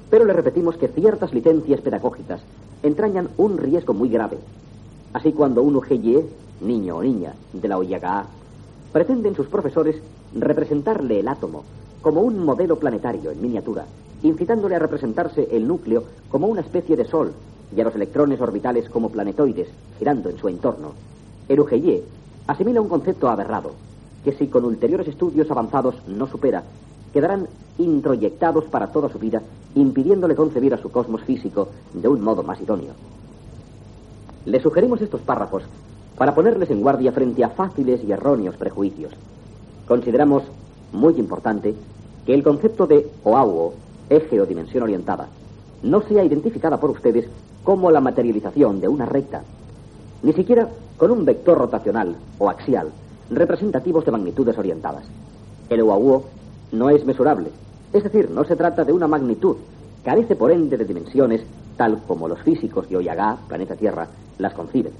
Pero 0.08 0.24
le 0.24 0.32
repetimos 0.32 0.78
que 0.78 0.88
ciertas 0.88 1.34
licencias 1.34 1.82
pedagógicas 1.82 2.40
entrañan 2.82 3.28
un 3.36 3.58
riesgo 3.58 3.92
muy 3.92 4.08
grave. 4.08 4.38
Así 5.12 5.34
cuando 5.34 5.62
un 5.62 5.76
UGY, 5.76 6.24
niño 6.62 6.96
o 6.96 7.02
niña 7.02 7.34
de 7.52 7.68
la 7.68 7.76
OIAGA, 7.76 8.24
pretenden 8.90 9.36
sus 9.36 9.48
profesores 9.48 9.96
representarle 10.34 11.20
el 11.20 11.28
átomo 11.28 11.64
como 12.00 12.22
un 12.22 12.42
modelo 12.42 12.78
planetario 12.78 13.32
en 13.32 13.42
miniatura, 13.42 13.84
incitándole 14.22 14.76
a 14.76 14.78
representarse 14.78 15.46
el 15.52 15.68
núcleo 15.68 16.04
como 16.30 16.46
una 16.46 16.62
especie 16.62 16.96
de 16.96 17.04
sol 17.04 17.34
y 17.76 17.82
a 17.82 17.84
los 17.84 17.94
electrones 17.94 18.40
orbitales 18.40 18.88
como 18.88 19.10
planetoides 19.10 19.68
girando 19.98 20.30
en 20.30 20.38
su 20.38 20.48
entorno. 20.48 20.92
El 21.50 21.60
UGY 21.60 22.02
asimila 22.46 22.80
un 22.80 22.88
concepto 22.88 23.28
aberrado, 23.28 23.72
que 24.24 24.32
si 24.32 24.46
con 24.46 24.64
ulteriores 24.64 25.06
estudios 25.06 25.50
avanzados 25.50 25.96
no 26.08 26.26
supera, 26.26 26.64
quedarán 27.14 27.46
introyectados 27.78 28.64
para 28.64 28.88
toda 28.88 29.08
su 29.08 29.20
vida, 29.20 29.40
impidiéndole 29.76 30.34
concebir 30.34 30.74
a 30.74 30.78
su 30.78 30.90
cosmos 30.90 31.22
físico 31.22 31.68
de 31.94 32.08
un 32.08 32.20
modo 32.20 32.42
más 32.42 32.60
idóneo. 32.60 32.92
Le 34.44 34.60
sugerimos 34.60 35.00
estos 35.00 35.20
párrafos 35.20 35.62
para 36.18 36.34
ponerles 36.34 36.70
en 36.70 36.82
guardia 36.82 37.12
frente 37.12 37.44
a 37.44 37.50
fáciles 37.50 38.02
y 38.04 38.10
erróneos 38.10 38.56
prejuicios. 38.56 39.12
Consideramos 39.86 40.42
muy 40.92 41.14
importante 41.14 41.74
que 42.26 42.34
el 42.34 42.42
concepto 42.42 42.86
de 42.86 43.08
OAUO, 43.22 43.74
eje 44.10 44.40
o 44.40 44.46
dimensión 44.46 44.82
orientada, 44.82 45.28
no 45.82 46.02
sea 46.02 46.24
identificada 46.24 46.78
por 46.78 46.90
ustedes 46.90 47.28
como 47.62 47.92
la 47.92 48.00
materialización 48.00 48.80
de 48.80 48.88
una 48.88 49.06
recta, 49.06 49.42
ni 50.22 50.32
siquiera 50.32 50.68
con 50.96 51.12
un 51.12 51.24
vector 51.24 51.58
rotacional 51.58 52.16
o 52.38 52.50
axial, 52.50 52.88
representativos 53.30 54.04
de 54.04 54.12
magnitudes 54.12 54.58
orientadas. 54.58 55.04
El 55.68 55.82
OAUO 55.82 56.24
no 56.74 56.90
es 56.90 57.04
mesurable. 57.04 57.50
Es 57.92 58.02
decir, 58.02 58.30
no 58.30 58.44
se 58.44 58.56
trata 58.56 58.84
de 58.84 58.92
una 58.92 59.06
magnitud. 59.08 59.56
Carece, 60.04 60.36
por 60.36 60.50
ende, 60.50 60.76
de 60.76 60.84
dimensiones 60.84 61.42
tal 61.76 61.98
como 62.06 62.28
los 62.28 62.40
físicos 62.40 62.88
de 62.88 62.96
Oyagá, 62.96 63.38
planeta 63.48 63.76
Tierra, 63.76 64.08
las 64.38 64.54
conciben. 64.54 64.92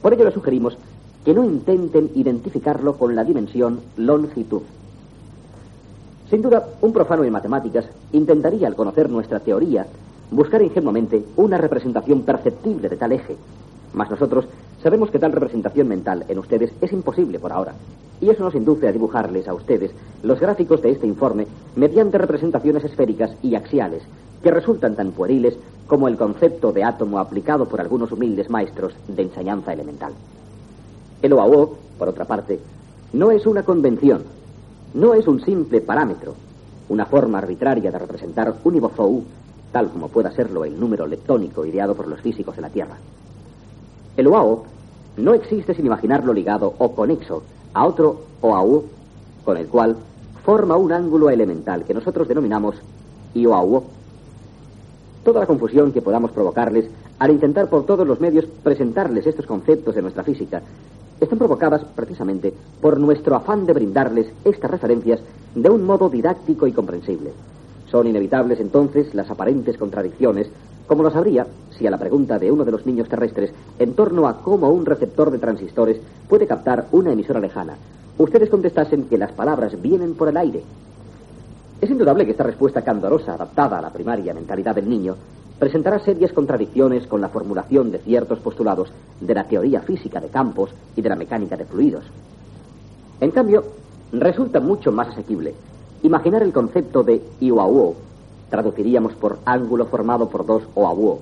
Por 0.00 0.12
ello 0.12 0.24
le 0.24 0.32
sugerimos 0.32 0.76
que 1.24 1.34
no 1.34 1.44
intenten 1.44 2.10
identificarlo 2.14 2.96
con 2.96 3.14
la 3.14 3.24
dimensión 3.24 3.80
longitud. 3.96 4.62
Sin 6.30 6.42
duda, 6.42 6.66
un 6.80 6.92
profano 6.92 7.24
en 7.24 7.32
matemáticas 7.32 7.84
intentaría, 8.12 8.66
al 8.66 8.74
conocer 8.74 9.10
nuestra 9.10 9.40
teoría, 9.40 9.86
buscar 10.30 10.62
ingenuamente 10.62 11.24
una 11.36 11.58
representación 11.58 12.22
perceptible 12.22 12.88
de 12.88 12.96
tal 12.96 13.12
eje. 13.12 13.36
Mas 13.92 14.10
nosotros 14.10 14.46
sabemos 14.82 15.10
que 15.10 15.18
tal 15.18 15.32
representación 15.32 15.88
mental 15.88 16.24
en 16.28 16.38
ustedes 16.38 16.72
es 16.80 16.92
imposible 16.92 17.38
por 17.38 17.52
ahora. 17.52 17.74
Y 18.20 18.30
eso 18.30 18.44
nos 18.44 18.54
induce 18.54 18.86
a 18.86 18.92
dibujarles 18.92 19.48
a 19.48 19.54
ustedes 19.54 19.92
los 20.22 20.40
gráficos 20.40 20.82
de 20.82 20.90
este 20.90 21.06
informe 21.06 21.46
mediante 21.76 22.18
representaciones 22.18 22.84
esféricas 22.84 23.32
y 23.42 23.54
axiales, 23.54 24.02
que 24.42 24.50
resultan 24.50 24.96
tan 24.96 25.12
pueriles 25.12 25.56
como 25.86 26.08
el 26.08 26.16
concepto 26.16 26.72
de 26.72 26.84
átomo 26.84 27.18
aplicado 27.18 27.66
por 27.66 27.80
algunos 27.80 28.12
humildes 28.12 28.50
maestros 28.50 28.94
de 29.08 29.22
enseñanza 29.22 29.72
elemental. 29.72 30.12
El 31.20 31.32
OAO, 31.32 31.76
por 31.98 32.08
otra 32.08 32.24
parte, 32.24 32.58
no 33.12 33.30
es 33.30 33.46
una 33.46 33.62
convención, 33.62 34.22
no 34.94 35.14
es 35.14 35.26
un 35.28 35.40
simple 35.44 35.80
parámetro, 35.80 36.34
una 36.88 37.06
forma 37.06 37.38
arbitraria 37.38 37.90
de 37.90 37.98
representar 37.98 38.54
un 38.64 38.76
Ibozou, 38.76 39.24
tal 39.70 39.90
como 39.90 40.08
pueda 40.08 40.30
serlo 40.32 40.64
el 40.64 40.78
número 40.78 41.06
leptónico 41.06 41.64
ideado 41.64 41.94
por 41.94 42.08
los 42.08 42.20
físicos 42.20 42.56
de 42.56 42.62
la 42.62 42.70
Tierra. 42.70 42.96
El 44.16 44.26
OAO 44.26 44.64
no 45.16 45.34
existe 45.34 45.74
sin 45.74 45.86
imaginarlo 45.86 46.32
ligado 46.32 46.74
o 46.78 46.92
conexo 46.94 47.42
a 47.72 47.86
otro 47.86 48.22
OAU, 48.40 48.84
con 49.44 49.56
el 49.56 49.68
cual 49.68 49.96
forma 50.44 50.76
un 50.76 50.92
ángulo 50.92 51.30
elemental 51.30 51.84
que 51.84 51.94
nosotros 51.94 52.28
denominamos 52.28 52.76
IOAU. 53.34 53.84
Toda 55.24 55.40
la 55.40 55.46
confusión 55.46 55.92
que 55.92 56.02
podamos 56.02 56.32
provocarles 56.32 56.86
al 57.18 57.30
intentar 57.30 57.68
por 57.68 57.86
todos 57.86 58.06
los 58.06 58.20
medios 58.20 58.46
presentarles 58.62 59.26
estos 59.26 59.46
conceptos 59.46 59.94
de 59.94 60.02
nuestra 60.02 60.24
física 60.24 60.60
están 61.20 61.38
provocadas 61.38 61.84
precisamente 61.94 62.52
por 62.80 62.98
nuestro 62.98 63.36
afán 63.36 63.64
de 63.64 63.72
brindarles 63.72 64.26
estas 64.44 64.70
referencias 64.70 65.20
de 65.54 65.70
un 65.70 65.84
modo 65.84 66.10
didáctico 66.10 66.66
y 66.66 66.72
comprensible. 66.72 67.32
Son 67.90 68.06
inevitables 68.06 68.58
entonces 68.58 69.14
las 69.14 69.30
aparentes 69.30 69.78
contradicciones, 69.78 70.48
como 70.92 71.04
lo 71.04 71.10
sabría 71.10 71.46
si 71.70 71.86
a 71.86 71.90
la 71.90 71.96
pregunta 71.96 72.38
de 72.38 72.52
uno 72.52 72.66
de 72.66 72.70
los 72.70 72.84
niños 72.84 73.08
terrestres 73.08 73.50
en 73.78 73.94
torno 73.94 74.28
a 74.28 74.42
cómo 74.42 74.68
un 74.68 74.84
receptor 74.84 75.30
de 75.30 75.38
transistores 75.38 75.98
puede 76.28 76.46
captar 76.46 76.88
una 76.92 77.12
emisora 77.12 77.40
lejana, 77.40 77.78
ustedes 78.18 78.50
contestasen 78.50 79.04
que 79.04 79.16
las 79.16 79.32
palabras 79.32 79.80
vienen 79.80 80.14
por 80.14 80.28
el 80.28 80.36
aire. 80.36 80.62
Es 81.80 81.88
indudable 81.88 82.26
que 82.26 82.32
esta 82.32 82.44
respuesta 82.44 82.82
candorosa, 82.82 83.32
adaptada 83.32 83.78
a 83.78 83.80
la 83.80 83.90
primaria 83.90 84.34
mentalidad 84.34 84.74
del 84.74 84.90
niño, 84.90 85.16
presentará 85.58 85.98
serias 85.98 86.32
contradicciones 86.32 87.06
con 87.06 87.22
la 87.22 87.30
formulación 87.30 87.90
de 87.90 88.00
ciertos 88.00 88.40
postulados 88.40 88.92
de 89.18 89.34
la 89.34 89.44
teoría 89.44 89.80
física 89.80 90.20
de 90.20 90.28
campos 90.28 90.74
y 90.94 91.00
de 91.00 91.08
la 91.08 91.16
mecánica 91.16 91.56
de 91.56 91.64
fluidos. 91.64 92.04
En 93.18 93.30
cambio, 93.30 93.64
resulta 94.12 94.60
mucho 94.60 94.92
más 94.92 95.08
asequible 95.08 95.54
Imaginar 96.02 96.42
el 96.42 96.52
concepto 96.52 97.04
de 97.04 97.22
Iwauo 97.40 97.94
traduciríamos 98.52 99.14
por 99.14 99.38
ángulo 99.46 99.86
formado 99.86 100.28
por 100.28 100.44
dos 100.44 100.62
Oawuo. 100.74 101.20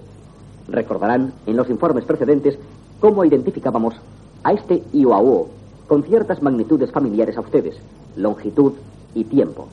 Recordarán 0.66 1.32
en 1.46 1.56
los 1.56 1.70
informes 1.70 2.04
precedentes 2.04 2.58
cómo 2.98 3.24
identificábamos 3.24 3.94
a 4.42 4.52
este 4.52 4.82
Iwauo 4.92 5.46
con 5.86 6.02
ciertas 6.02 6.42
magnitudes 6.42 6.90
familiares 6.90 7.36
a 7.36 7.42
ustedes, 7.42 7.76
longitud 8.16 8.72
y 9.14 9.22
tiempo. 9.22 9.68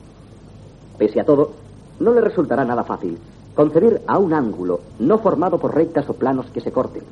Pese 0.98 1.18
a 1.20 1.24
todo, 1.24 1.50
no 1.98 2.14
le 2.14 2.20
resultará 2.20 2.64
nada 2.64 2.84
fácil 2.84 3.18
concebir 3.56 4.02
a 4.06 4.18
un 4.18 4.34
ángulo 4.34 4.78
no 5.00 5.18
formado 5.18 5.58
por 5.58 5.74
rectas 5.74 6.08
o 6.08 6.12
planos 6.12 6.46
que 6.54 6.60
se 6.60 6.70
corten. 6.70 7.02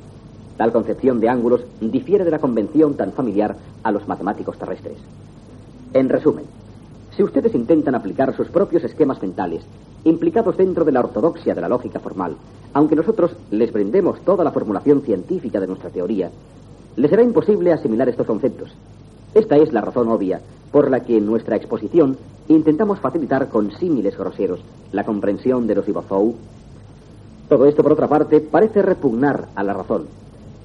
Tal 0.55 0.71
concepción 0.71 1.19
de 1.19 1.27
ángulos 1.27 1.59
difiere 1.81 2.23
de 2.23 2.31
la 2.31 2.39
convención 2.39 2.93
tan 2.93 3.11
familiar 3.11 3.57
a 3.83 3.91
los 3.91 4.07
matemáticos 4.07 4.57
terrestres. 4.57 4.97
En 5.93 6.07
resumen, 6.07 6.45
si 7.17 7.23
ustedes 7.23 7.55
intentan 7.55 7.95
aplicar 7.95 8.35
sus 8.37 8.47
propios 8.49 8.83
esquemas 8.83 9.19
mentales, 9.19 9.63
implicados 10.03 10.55
dentro 10.55 10.85
de 10.85 10.91
la 10.91 10.99
ortodoxia 10.99 11.55
de 11.55 11.61
la 11.61 11.67
lógica 11.67 11.99
formal, 11.99 12.37
aunque 12.73 12.95
nosotros 12.95 13.31
les 13.49 13.73
brindemos 13.73 14.21
toda 14.21 14.43
la 14.43 14.51
formulación 14.51 15.01
científica 15.01 15.59
de 15.59 15.65
nuestra 15.65 15.89
teoría, 15.89 16.29
les 16.95 17.09
será 17.09 17.23
imposible 17.23 17.73
asimilar 17.73 18.07
estos 18.07 18.27
conceptos. 18.27 18.71
Esta 19.33 19.57
es 19.57 19.73
la 19.73 19.81
razón 19.81 20.09
obvia 20.09 20.41
por 20.71 20.91
la 20.91 20.99
que 20.99 21.17
en 21.17 21.25
nuestra 21.25 21.55
exposición 21.55 22.17
intentamos 22.49 22.99
facilitar 22.99 23.49
con 23.49 23.71
símiles 23.71 24.15
groseros 24.15 24.59
la 24.91 25.03
comprensión 25.03 25.65
de 25.65 25.73
los 25.73 25.87
Ibozou. 25.87 26.35
Todo 27.49 27.65
esto, 27.65 27.81
por 27.81 27.93
otra 27.93 28.07
parte, 28.07 28.41
parece 28.41 28.83
repugnar 28.83 29.47
a 29.55 29.63
la 29.63 29.73
razón. 29.73 30.05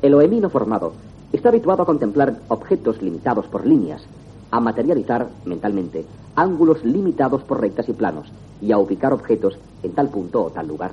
El 0.03 0.13
oemino 0.13 0.51
formado 0.51 0.93
está 1.33 1.49
habituado 1.49 1.85
a 1.85 1.87
contemplar 1.87 2.41
objetos 2.49 3.01
limitados 3.01 3.47
por 3.47 3.67
líneas, 3.67 4.03
a 4.53 4.61
materializar 4.61 5.29
mentalmente 5.45 6.05
ángulos 6.37 6.85
limitados 6.85 7.43
por 7.43 7.61
rectas 7.61 7.89
y 7.89 7.93
planos 7.93 8.31
y 8.61 8.71
a 8.71 8.79
ubicar 8.79 9.13
objetos 9.13 9.59
en 9.83 9.93
tal 9.93 10.09
punto 10.09 10.45
o 10.45 10.51
tal 10.51 10.69
lugar. 10.69 10.93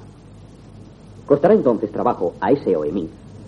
Costará 1.27 1.53
entonces 1.53 1.91
trabajo 1.91 2.33
a 2.41 2.51
ese 2.51 2.75
OEMI 2.75 3.07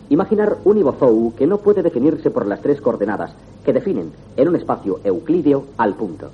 imaginar 0.10 0.58
un 0.66 0.78
ibozou 0.78 1.34
que 1.36 1.48
no 1.48 1.60
puede 1.60 1.82
definirse 1.82 2.30
por 2.30 2.46
las 2.46 2.62
tres 2.62 2.82
coordenadas 2.82 3.32
que 3.64 3.72
definen 3.72 4.12
en 4.36 4.48
un 4.50 4.58
espacio 4.58 5.00
euclídeo 5.06 5.66
al 5.78 5.96
punto. 5.96 6.30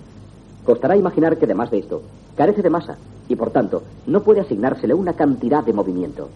Costará 0.66 0.98
imaginar 0.98 1.38
que 1.38 1.46
además 1.46 1.70
de 1.70 1.80
esto 1.80 2.02
carece 2.36 2.64
de 2.64 2.72
masa 2.72 2.98
y 3.30 3.36
por 3.36 3.52
tanto 3.52 3.84
no 4.08 4.24
puede 4.24 4.42
asignársele 4.42 4.96
una 4.96 5.14
cantidad 5.14 5.64
de 5.64 5.74
movimiento, 5.74 6.30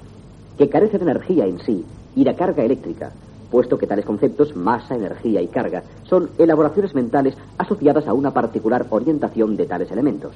que 0.57 0.69
carece 0.69 0.99
de 0.99 1.03
energía 1.03 1.47
en 1.47 1.59
sí 1.59 1.83
y 2.15 2.23
de 2.23 2.35
carga 2.35 2.63
eléctrica, 2.63 3.11
puesto 3.51 3.77
que 3.77 3.85
tales 3.85 4.05
conceptos, 4.05 4.55
masa, 4.55 4.95
energía 4.95 5.41
y 5.41 5.47
carga, 5.47 5.83
son 6.03 6.29
elaboraciones 6.39 6.95
mentales 6.95 7.35
asociadas 7.57 8.07
a 8.07 8.13
una 8.13 8.31
particular 8.31 8.87
orientación 8.89 9.57
de 9.57 9.65
tales 9.65 9.91
elementos. 9.91 10.33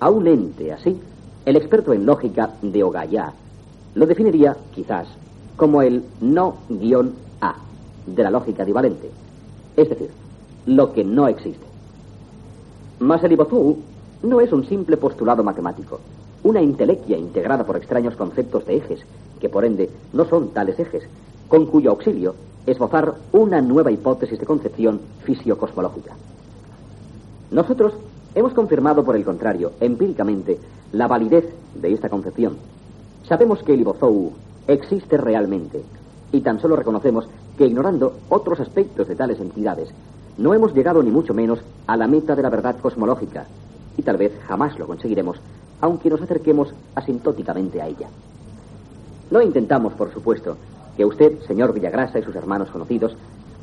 A 0.00 0.10
un 0.10 0.26
ente 0.26 0.72
así, 0.72 1.00
el 1.46 1.56
experto 1.56 1.92
en 1.92 2.04
lógica 2.04 2.50
de 2.60 2.82
Ogaya 2.82 3.32
lo 3.94 4.06
definiría, 4.06 4.56
quizás, 4.74 5.08
como 5.56 5.80
el 5.80 6.04
no-a 6.20 7.56
de 8.06 8.22
la 8.22 8.30
lógica 8.30 8.64
divalente, 8.64 9.10
es 9.76 9.88
decir, 9.88 10.10
lo 10.66 10.92
que 10.92 11.04
no 11.04 11.28
existe. 11.28 11.66
Mas 13.00 13.22
el 13.24 13.32
Ibozú 13.32 13.78
no 14.22 14.40
es 14.40 14.52
un 14.52 14.66
simple 14.66 14.96
postulado 14.96 15.42
matemático, 15.44 16.00
una 16.42 16.60
intelequia 16.60 17.16
integrada 17.16 17.64
por 17.64 17.76
extraños 17.76 18.16
conceptos 18.16 18.66
de 18.66 18.76
ejes, 18.76 19.00
que 19.40 19.48
por 19.48 19.64
ende 19.64 19.88
no 20.12 20.24
son 20.26 20.50
tales 20.50 20.78
ejes, 20.78 21.04
con 21.48 21.66
cuyo 21.66 21.90
auxilio 21.90 22.34
esbozar 22.66 23.14
una 23.32 23.60
nueva 23.60 23.90
hipótesis 23.90 24.38
de 24.38 24.46
concepción 24.46 25.00
fisiocosmológica. 25.24 26.14
Nosotros 27.50 27.94
hemos 28.34 28.52
confirmado, 28.52 29.04
por 29.04 29.16
el 29.16 29.24
contrario, 29.24 29.72
empíricamente, 29.80 30.58
la 30.92 31.06
validez 31.06 31.46
de 31.74 31.92
esta 31.92 32.10
concepción. 32.10 32.56
Sabemos 33.26 33.62
que 33.62 33.74
el 33.74 33.80
Ibozou 33.80 34.32
existe 34.66 35.16
realmente, 35.16 35.82
y 36.30 36.42
tan 36.42 36.60
solo 36.60 36.76
reconocemos 36.76 37.26
que 37.56 37.66
ignorando 37.66 38.14
otros 38.28 38.60
aspectos 38.60 39.08
de 39.08 39.16
tales 39.16 39.40
entidades, 39.40 39.88
no 40.36 40.54
hemos 40.54 40.74
llegado 40.74 41.02
ni 41.02 41.10
mucho 41.10 41.34
menos 41.34 41.58
a 41.86 41.96
la 41.96 42.06
meta 42.06 42.36
de 42.36 42.42
la 42.42 42.50
verdad 42.50 42.76
cosmológica, 42.80 43.46
y 43.96 44.02
tal 44.02 44.18
vez 44.18 44.32
jamás 44.46 44.78
lo 44.78 44.86
conseguiremos, 44.86 45.38
aunque 45.80 46.10
nos 46.10 46.20
acerquemos 46.20 46.72
asintóticamente 46.94 47.80
a 47.80 47.88
ella. 47.88 48.08
No 49.30 49.42
intentamos, 49.42 49.94
por 49.94 50.12
supuesto, 50.12 50.56
que 50.98 51.04
usted, 51.04 51.38
señor 51.46 51.72
Villagrasa 51.72 52.18
y 52.18 52.24
sus 52.24 52.34
hermanos 52.34 52.70
conocidos, 52.70 53.16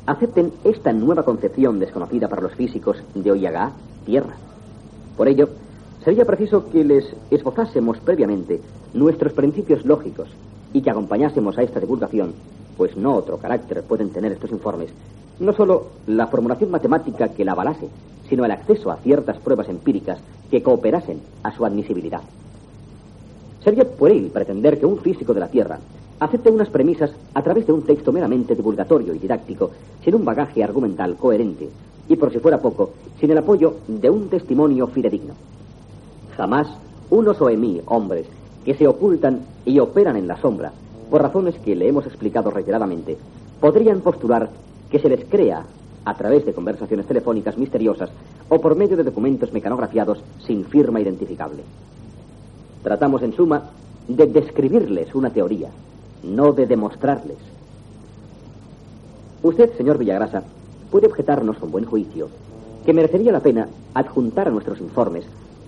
acepten 0.06 0.52
esta 0.64 0.94
nueva 0.94 1.22
concepción 1.22 1.78
desconocida 1.78 2.28
para 2.28 2.40
los 2.40 2.54
físicos 2.54 2.96
de 3.14 3.30
Oyagá, 3.30 3.72
Tierra. 4.06 4.36
Por 5.18 5.28
ello, 5.28 5.50
sería 6.02 6.24
preciso 6.24 6.70
que 6.70 6.82
les 6.82 7.04
esbozásemos 7.30 7.98
previamente 7.98 8.62
nuestros 8.94 9.34
principios 9.34 9.84
lógicos 9.84 10.28
y 10.72 10.80
que 10.80 10.88
acompañásemos 10.88 11.58
a 11.58 11.62
esta 11.62 11.78
divulgación, 11.78 12.32
pues 12.78 12.96
no 12.96 13.14
otro 13.14 13.36
carácter 13.36 13.82
pueden 13.82 14.08
tener 14.08 14.32
estos 14.32 14.50
informes, 14.50 14.88
no 15.38 15.52
solo 15.52 15.88
la 16.06 16.28
formulación 16.28 16.70
matemática 16.70 17.28
que 17.28 17.44
la 17.44 17.52
avalase, 17.52 17.90
sino 18.30 18.46
el 18.46 18.50
acceso 18.50 18.90
a 18.90 18.96
ciertas 18.96 19.36
pruebas 19.40 19.68
empíricas 19.68 20.20
que 20.50 20.62
cooperasen 20.62 21.20
a 21.42 21.54
su 21.54 21.66
admisibilidad. 21.66 22.22
Sería 23.62 23.84
pueril 23.84 24.30
pretender 24.30 24.80
que 24.80 24.86
un 24.86 25.00
físico 25.00 25.34
de 25.34 25.40
la 25.40 25.48
Tierra 25.48 25.78
acepte 26.20 26.50
unas 26.50 26.70
premisas 26.70 27.10
a 27.34 27.42
través 27.42 27.66
de 27.66 27.72
un 27.72 27.82
texto 27.82 28.12
meramente 28.12 28.54
divulgatorio 28.54 29.14
y 29.14 29.18
didáctico, 29.18 29.70
sin 30.02 30.14
un 30.14 30.24
bagaje 30.24 30.64
argumental 30.64 31.16
coherente, 31.16 31.68
y 32.08 32.16
por 32.16 32.32
si 32.32 32.38
fuera 32.38 32.58
poco, 32.58 32.90
sin 33.20 33.30
el 33.30 33.38
apoyo 33.38 33.74
de 33.86 34.08
un 34.08 34.28
testimonio 34.28 34.86
fidedigno. 34.86 35.34
Jamás 36.36 36.68
unos 37.10 37.40
OEMI, 37.40 37.82
hombres, 37.86 38.26
que 38.64 38.74
se 38.74 38.86
ocultan 38.86 39.42
y 39.64 39.78
operan 39.78 40.16
en 40.16 40.26
la 40.26 40.40
sombra, 40.40 40.72
por 41.10 41.22
razones 41.22 41.56
que 41.58 41.76
le 41.76 41.88
hemos 41.88 42.06
explicado 42.06 42.50
reiteradamente, 42.50 43.16
podrían 43.60 44.00
postular 44.00 44.50
que 44.90 44.98
se 44.98 45.08
les 45.08 45.24
crea 45.26 45.64
a 46.04 46.14
través 46.14 46.44
de 46.46 46.52
conversaciones 46.52 47.06
telefónicas 47.06 47.56
misteriosas 47.58 48.10
o 48.48 48.60
por 48.60 48.76
medio 48.76 48.96
de 48.96 49.04
documentos 49.04 49.52
mecanografiados 49.52 50.22
sin 50.46 50.64
firma 50.64 51.00
identificable. 51.00 51.62
Tratamos, 52.82 53.22
en 53.22 53.34
suma, 53.34 53.70
de 54.08 54.26
describirles 54.26 55.14
una 55.14 55.30
teoría, 55.30 55.68
no 56.22 56.52
de 56.52 56.66
demostrarles. 56.66 57.38
Usted, 59.42 59.76
señor 59.76 59.98
Villagrasa, 59.98 60.42
puede 60.90 61.06
objetarnos 61.06 61.58
con 61.58 61.70
buen 61.70 61.84
juicio 61.84 62.28
que 62.84 62.92
merecería 62.92 63.32
la 63.32 63.40
pena 63.40 63.68
adjuntar 63.94 64.48
a 64.48 64.50
nuestros 64.50 64.80
informes 64.80 65.24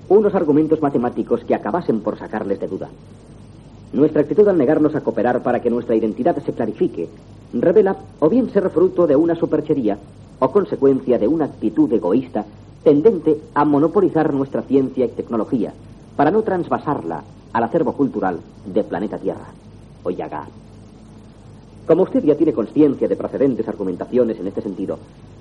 unos 0.09 0.35
argumentos 0.35 0.81
matemáticos 0.81 1.45
que 1.45 1.55
acabasen 1.55 2.01
por 2.01 2.19
sacarles 2.19 2.61
de 2.61 2.69
duda. 2.69 2.89
Nuestra 3.93 4.23
actitud 4.23 4.47
al 4.49 4.59
negarnos 4.59 4.95
a 4.95 5.01
cooperar 5.01 5.43
para 5.43 5.61
que 5.61 5.71
nuestra 5.71 5.97
identidad 5.97 6.37
se 6.45 6.53
clarifique 6.53 7.09
revela 7.53 7.97
o 8.21 8.29
bien 8.29 8.51
ser 8.51 8.69
fruto 8.71 9.07
de 9.07 9.17
una 9.17 9.35
superchería 9.35 9.99
o 10.39 10.51
consecuencia 10.51 11.19
de 11.19 11.29
una 11.29 11.47
actitud 11.47 11.93
egoísta 11.93 12.45
tendente 12.85 13.41
a 13.55 13.65
monopolizar 13.65 14.33
nuestra 14.33 14.63
ciencia 14.63 15.05
y 15.05 15.09
tecnología 15.09 15.73
para 16.17 16.31
no 16.31 16.43
transvasarla 16.43 17.23
al 17.53 17.65
acervo 17.65 17.93
cultural 17.93 18.41
de 18.67 18.85
planeta 18.85 19.19
Tierra. 19.19 19.47
Yaga. 20.05 20.49
Como 21.87 22.03
usted 22.03 22.23
ya 22.25 22.35
tiene 22.35 22.53
conciencia 22.53 23.09
de 23.09 23.17
procedentes 23.17 23.67
argumentaciones 23.67 24.39
en 24.39 24.47
este 24.47 24.63
sentido, 24.63 24.99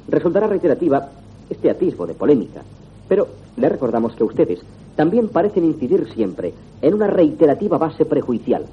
resultará 0.07 0.47
reiterativa 0.47 1.09
este 1.49 1.69
atisbo 1.69 2.07
de 2.07 2.13
polémica. 2.13 2.61
Pero 3.07 3.27
le 3.57 3.69
recordamos 3.69 4.15
que 4.15 4.23
ustedes 4.23 4.59
también 4.95 5.29
parecen 5.29 5.65
incidir 5.65 6.07
siempre 6.13 6.53
en 6.81 6.93
una 6.93 7.07
reiterativa 7.07 7.77
base 7.77 8.05
prejuicial. 8.05 8.65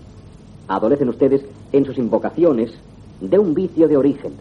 Adolecen 0.68 1.09
ustedes 1.09 1.44
en 1.73 1.85
sus 1.85 1.99
invocaciones 1.99 2.73
de 3.20 3.38
un 3.38 3.55
vicio 3.55 3.88
de 3.88 3.97
origen. 3.97 4.33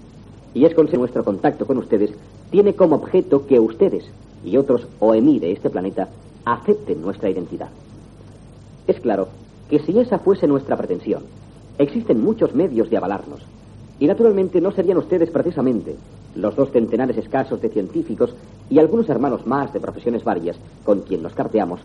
Y 0.54 0.66
es 0.66 0.76
con 0.76 0.88
nuestro 0.92 1.24
contacto 1.24 1.66
con 1.66 1.78
ustedes 1.78 2.12
tiene 2.52 2.76
como 2.76 2.98
objeto 2.98 3.48
que 3.48 3.60
ustedes 3.60 4.06
y 4.46 4.58
otros 4.58 4.88
OEMI 5.00 5.40
de 5.40 5.54
este 5.54 5.70
planeta 5.70 6.10
acepten 6.46 7.02
nuestra 7.02 7.30
identidad. 7.30 7.70
Es 8.86 9.00
claro 9.00 9.30
que 9.74 9.80
si 9.80 10.00
esa 10.00 10.20
fuese 10.20 10.46
nuestra 10.46 10.78
pretensión, 10.78 11.24
existen 11.80 12.24
muchos 12.24 12.54
medios 12.54 12.92
de 12.92 12.98
avalarnos. 12.98 13.42
Y 14.00 14.06
naturalmente 14.06 14.62
no 14.62 14.72
serían 14.72 15.00
ustedes 15.00 15.32
precisamente 15.32 15.96
los 16.36 16.56
dos 16.56 16.70
centenares 16.70 17.18
escasos 17.18 17.60
de 17.60 17.70
científicos 17.70 18.36
y 18.70 18.78
algunos 18.78 19.10
hermanos 19.10 19.48
más 19.48 19.74
de 19.74 19.80
profesiones 19.80 20.24
varias 20.24 20.58
con 20.86 21.02
quien 21.02 21.24
nos 21.24 21.34
carteamos 21.34 21.80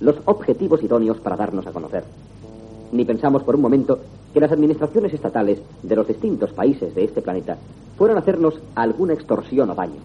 los 0.00 0.16
objetivos 0.24 0.82
idóneos 0.82 1.18
para 1.18 1.36
darnos 1.36 1.66
a 1.66 1.72
conocer. 1.72 2.04
Ni 2.92 3.04
pensamos 3.04 3.42
por 3.42 3.56
un 3.56 3.60
momento 3.60 3.98
que 4.32 4.40
las 4.40 4.52
administraciones 4.52 5.12
estatales 5.12 5.60
de 5.82 5.94
los 5.94 6.08
distintos 6.08 6.54
países 6.54 6.94
de 6.94 7.04
este 7.04 7.20
planeta 7.20 7.58
fueran 7.98 8.16
a 8.16 8.20
hacernos 8.20 8.54
alguna 8.74 9.12
extorsión 9.12 9.68
o 9.68 9.74
daño. 9.74 10.00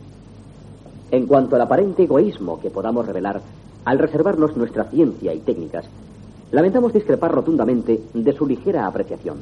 En 1.11 1.27
cuanto 1.27 1.55
al 1.55 1.61
aparente 1.61 2.03
egoísmo 2.03 2.59
que 2.59 2.69
podamos 2.69 3.05
revelar 3.05 3.41
al 3.85 3.99
reservarnos 3.99 4.57
nuestra 4.57 4.83
ciencia 4.83 5.33
y 5.33 5.39
técnicas, 5.39 5.85
lamentamos 6.51 6.93
discrepar 6.93 7.31
rotundamente 7.31 8.01
de 8.13 8.33
su 8.33 8.45
ligera 8.45 8.85
apreciación. 8.85 9.37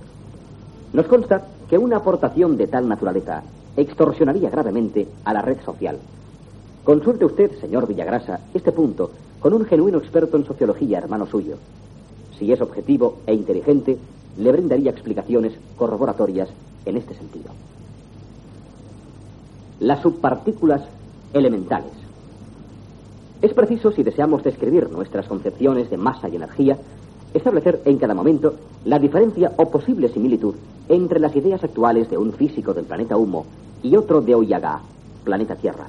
Nos 0.93 1.07
consta 1.07 1.45
que 1.69 1.77
una 1.77 1.97
aportación 1.97 2.57
de 2.57 2.67
tal 2.67 2.87
naturaleza 2.87 3.43
extorsionaría 3.77 4.49
gravemente 4.49 5.07
a 5.23 5.33
la 5.33 5.41
red 5.41 5.57
social. 5.63 5.97
Consulte 6.83 7.25
usted, 7.25 7.51
señor 7.59 7.87
Villagrasa, 7.87 8.39
este 8.53 8.71
punto 8.71 9.11
con 9.39 9.53
un 9.53 9.65
genuino 9.65 9.99
experto 9.99 10.37
en 10.37 10.45
sociología, 10.45 10.97
hermano 10.97 11.25
suyo. 11.25 11.57
Si 12.37 12.51
es 12.51 12.61
objetivo 12.61 13.19
e 13.25 13.33
inteligente, 13.33 13.97
le 14.37 14.51
brindaría 14.51 14.91
explicaciones 14.91 15.53
corroboratorias 15.77 16.49
en 16.85 16.97
este 16.97 17.13
sentido. 17.13 17.51
Las 19.79 20.01
subpartículas 20.01 20.81
elementales. 21.33 21.91
Es 23.41 23.53
preciso, 23.53 23.91
si 23.91 24.03
deseamos 24.03 24.43
describir 24.43 24.89
nuestras 24.89 25.27
concepciones 25.27 25.89
de 25.89 25.97
masa 25.97 26.27
y 26.27 26.35
energía, 26.35 26.77
establecer 27.33 27.81
en 27.85 27.97
cada 27.97 28.13
momento 28.13 28.55
la 28.85 28.99
diferencia 28.99 29.51
o 29.57 29.69
posible 29.69 30.09
similitud 30.09 30.55
entre 30.87 31.19
las 31.19 31.35
ideas 31.35 31.63
actuales 31.63 32.09
de 32.09 32.17
un 32.17 32.33
físico 32.33 32.73
del 32.73 32.85
planeta 32.85 33.17
Humo 33.17 33.45
y 33.83 33.95
otro 33.95 34.21
de 34.21 34.35
Oyaga, 34.35 34.81
planeta 35.23 35.55
Tierra. 35.55 35.87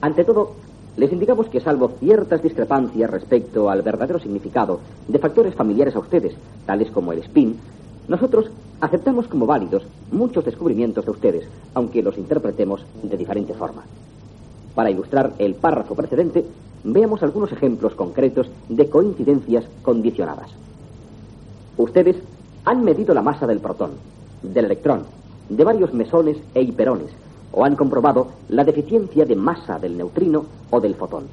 Ante 0.00 0.24
todo, 0.24 0.52
les 0.96 1.12
indicamos 1.12 1.48
que 1.48 1.60
salvo 1.60 1.92
ciertas 2.00 2.42
discrepancias 2.42 3.10
respecto 3.10 3.70
al 3.70 3.82
verdadero 3.82 4.18
significado 4.18 4.80
de 5.06 5.18
factores 5.18 5.54
familiares 5.54 5.94
a 5.94 6.00
ustedes, 6.00 6.34
tales 6.66 6.90
como 6.90 7.12
el 7.12 7.20
spin, 7.20 7.56
nosotros 8.08 8.50
aceptamos 8.80 9.28
como 9.28 9.46
válidos 9.46 9.84
muchos 10.10 10.44
descubrimientos 10.44 11.04
de 11.04 11.10
ustedes, 11.10 11.48
aunque 11.74 12.02
los 12.02 12.18
interpretemos 12.18 12.84
de 13.02 13.16
diferente 13.16 13.54
forma. 13.54 13.84
Para 14.74 14.90
ilustrar 14.90 15.32
el 15.38 15.54
párrafo 15.54 15.94
precedente, 15.94 16.44
veamos 16.84 17.22
algunos 17.22 17.52
ejemplos 17.52 17.94
concretos 17.94 18.48
de 18.68 18.88
coincidencias 18.88 19.64
condicionadas. 19.82 20.50
Ustedes 21.76 22.16
han 22.64 22.84
medido 22.84 23.14
la 23.14 23.22
masa 23.22 23.46
del 23.46 23.60
protón, 23.60 23.92
del 24.42 24.66
electrón, 24.66 25.04
de 25.48 25.64
varios 25.64 25.94
mesones 25.94 26.36
e 26.54 26.62
hiperones, 26.62 27.10
o 27.52 27.64
han 27.64 27.76
comprobado 27.76 28.28
la 28.48 28.64
deficiencia 28.64 29.24
de 29.24 29.36
masa 29.36 29.78
del 29.78 29.96
neutrino 29.96 30.44
o 30.70 30.80
del 30.80 30.94
fotón. 30.94 31.24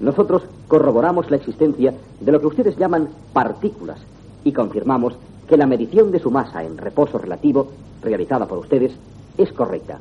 Nosotros 0.00 0.42
corroboramos 0.68 1.30
la 1.30 1.36
existencia 1.36 1.94
de 2.20 2.32
lo 2.32 2.40
que 2.40 2.46
ustedes 2.46 2.76
llaman 2.76 3.08
partículas 3.32 3.98
y 4.42 4.52
confirmamos 4.52 5.14
que 5.48 5.56
la 5.56 5.66
medición 5.66 6.10
de 6.10 6.20
su 6.20 6.30
masa 6.30 6.64
en 6.64 6.78
reposo 6.78 7.18
relativo, 7.18 7.68
realizada 8.02 8.46
por 8.46 8.58
ustedes, 8.58 8.92
es 9.36 9.52
correcta. 9.52 9.98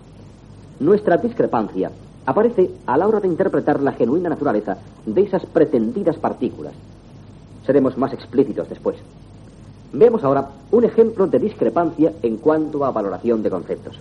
Nuestra 0.79 1.17
discrepancia 1.17 1.91
aparece 2.25 2.71
a 2.85 2.97
la 2.97 3.07
hora 3.07 3.19
de 3.19 3.27
interpretar 3.27 3.81
la 3.81 3.93
genuina 3.93 4.29
naturaleza 4.29 4.77
de 5.05 5.21
esas 5.21 5.45
pretendidas 5.45 6.17
partículas. 6.17 6.73
Seremos 7.65 7.97
más 7.97 8.13
explícitos 8.13 8.69
después. 8.69 8.97
Veamos 9.91 10.23
ahora 10.23 10.49
un 10.71 10.83
ejemplo 10.83 11.27
de 11.27 11.39
discrepancia 11.39 12.13
en 12.21 12.37
cuanto 12.37 12.83
a 12.83 12.91
valoración 12.91 13.43
de 13.43 13.49
conceptos. 13.49 13.99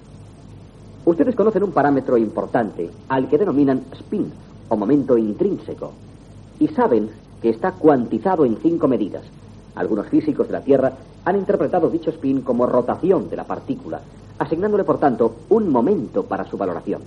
Ustedes 1.04 1.34
conocen 1.34 1.64
un 1.64 1.72
parámetro 1.72 2.16
importante 2.16 2.90
al 3.08 3.28
que 3.28 3.38
denominan 3.38 3.82
spin 3.92 4.32
o 4.68 4.76
momento 4.76 5.18
intrínseco 5.18 5.92
y 6.60 6.68
saben 6.68 7.10
que 7.42 7.50
está 7.50 7.72
cuantizado 7.72 8.44
en 8.44 8.56
cinco 8.56 8.86
medidas. 8.86 9.24
Algunos 9.74 10.06
físicos 10.06 10.46
de 10.46 10.52
la 10.52 10.60
Tierra 10.60 10.92
han 11.24 11.36
interpretado 11.36 11.90
dicho 11.90 12.10
spin 12.10 12.42
como 12.42 12.66
rotación 12.66 13.28
de 13.28 13.36
la 13.36 13.44
partícula, 13.44 14.00
asignándole 14.38 14.84
por 14.84 14.98
tanto 14.98 15.34
un 15.48 15.70
momento 15.70 16.24
para 16.24 16.44
su 16.48 16.56
valoración. 16.56 17.02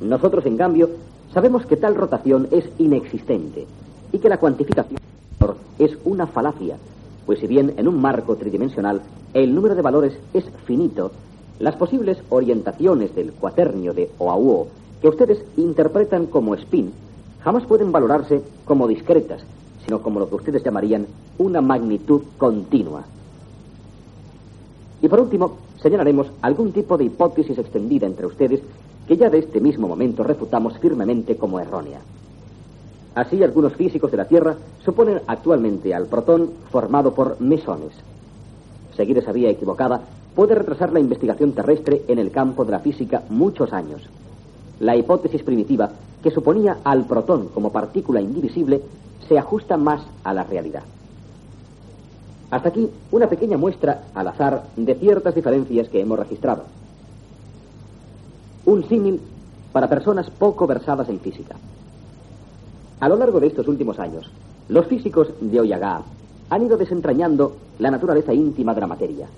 Nosotros, 0.00 0.44
en 0.46 0.56
cambio, 0.56 0.90
sabemos 1.32 1.66
que 1.66 1.76
tal 1.76 1.94
rotación 1.94 2.48
es 2.50 2.64
inexistente 2.78 3.66
y 4.12 4.18
que 4.18 4.28
la 4.28 4.38
cuantificación 4.38 5.00
es 5.78 5.96
una 6.04 6.26
falacia 6.26 6.76
pues 7.26 7.40
si 7.40 7.46
bien 7.48 7.74
en 7.76 7.88
un 7.88 8.00
marco 8.00 8.36
tridimensional 8.36 9.02
el 9.34 9.54
número 9.54 9.74
de 9.74 9.82
valores 9.82 10.16
es 10.32 10.44
finito, 10.64 11.10
las 11.58 11.74
posibles 11.74 12.18
orientaciones 12.30 13.14
del 13.14 13.32
cuaternio 13.32 13.92
de 13.92 14.08
Oahuo 14.18 14.68
que 15.02 15.08
ustedes 15.08 15.44
interpretan 15.56 16.26
como 16.26 16.54
spin 16.54 16.92
jamás 17.42 17.64
pueden 17.64 17.92
valorarse 17.92 18.42
como 18.64 18.88
discretas, 18.88 19.42
sino 19.84 20.00
como 20.02 20.20
lo 20.20 20.28
que 20.28 20.36
ustedes 20.36 20.64
llamarían 20.64 21.06
una 21.38 21.60
magnitud 21.60 22.22
continua. 22.38 23.04
Y 25.02 25.08
por 25.08 25.20
último, 25.20 25.56
señalaremos 25.80 26.28
algún 26.42 26.72
tipo 26.72 26.96
de 26.96 27.04
hipótesis 27.04 27.58
extendida 27.58 28.06
entre 28.06 28.26
ustedes 28.26 28.60
que 29.06 29.16
ya 29.16 29.30
de 29.30 29.38
este 29.38 29.60
mismo 29.60 29.88
momento 29.88 30.22
refutamos 30.22 30.78
firmemente 30.78 31.36
como 31.36 31.60
errónea. 31.60 32.00
Así, 33.14 33.42
algunos 33.42 33.74
físicos 33.74 34.10
de 34.10 34.18
la 34.18 34.26
Tierra 34.26 34.56
suponen 34.84 35.20
actualmente 35.26 35.94
al 35.94 36.06
protón 36.06 36.50
formado 36.70 37.14
por 37.14 37.40
mesones. 37.40 37.92
Seguir 38.94 39.16
esa 39.18 39.32
vía 39.32 39.50
equivocada 39.50 40.02
puede 40.34 40.54
retrasar 40.54 40.92
la 40.92 41.00
investigación 41.00 41.52
terrestre 41.52 42.02
en 42.08 42.18
el 42.18 42.30
campo 42.30 42.64
de 42.64 42.72
la 42.72 42.80
física 42.80 43.22
muchos 43.30 43.72
años. 43.72 44.02
La 44.80 44.96
hipótesis 44.96 45.42
primitiva, 45.42 45.90
que 46.22 46.30
suponía 46.30 46.78
al 46.84 47.06
protón 47.06 47.48
como 47.48 47.72
partícula 47.72 48.20
indivisible, 48.20 48.82
se 49.28 49.38
ajusta 49.38 49.78
más 49.78 50.02
a 50.22 50.34
la 50.34 50.44
realidad. 50.44 50.82
Hasta 52.50 52.68
aquí 52.68 52.88
una 53.10 53.28
pequeña 53.28 53.56
muestra 53.56 54.04
al 54.14 54.28
azar 54.28 54.64
de 54.76 54.94
ciertas 54.94 55.34
diferencias 55.34 55.88
que 55.88 56.00
hemos 56.00 56.18
registrado. 56.18 56.64
Un 58.66 58.86
símil 58.88 59.20
para 59.72 59.88
personas 59.88 60.28
poco 60.28 60.66
versadas 60.66 61.08
en 61.08 61.20
física. 61.20 61.54
A 62.98 63.08
lo 63.08 63.16
largo 63.16 63.38
de 63.38 63.46
estos 63.46 63.68
últimos 63.68 63.98
años, 64.00 64.28
los 64.68 64.86
físicos 64.86 65.28
de 65.40 65.60
Oyagá 65.60 66.02
han 66.50 66.62
ido 66.62 66.76
desentrañando 66.76 67.56
la 67.78 67.92
naturaleza 67.92 68.34
íntima 68.34 68.74
de 68.74 68.80
la 68.80 68.86
materia. 68.88 69.28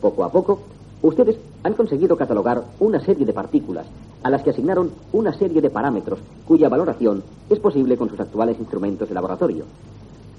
Poco 0.00 0.24
a 0.24 0.32
poco, 0.32 0.60
ustedes 1.02 1.36
han 1.62 1.74
conseguido 1.74 2.16
catalogar 2.16 2.64
una 2.80 3.00
serie 3.00 3.26
de 3.26 3.34
partículas 3.34 3.86
a 4.22 4.30
las 4.30 4.42
que 4.42 4.50
asignaron 4.50 4.92
una 5.12 5.34
serie 5.34 5.60
de 5.60 5.68
parámetros 5.68 6.18
cuya 6.46 6.70
valoración 6.70 7.22
es 7.50 7.58
posible 7.58 7.98
con 7.98 8.08
sus 8.08 8.20
actuales 8.20 8.58
instrumentos 8.58 9.08
de 9.08 9.14
laboratorio. 9.14 9.64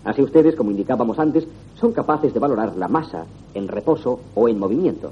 Así 0.03 0.23
ustedes, 0.23 0.55
como 0.55 0.71
indicábamos 0.71 1.19
antes, 1.19 1.47
son 1.79 1.91
capaces 1.91 2.33
de 2.33 2.39
valorar 2.39 2.75
la 2.75 2.87
masa 2.87 3.25
en 3.53 3.67
reposo 3.67 4.19
o 4.33 4.49
en 4.49 4.57
movimiento, 4.57 5.11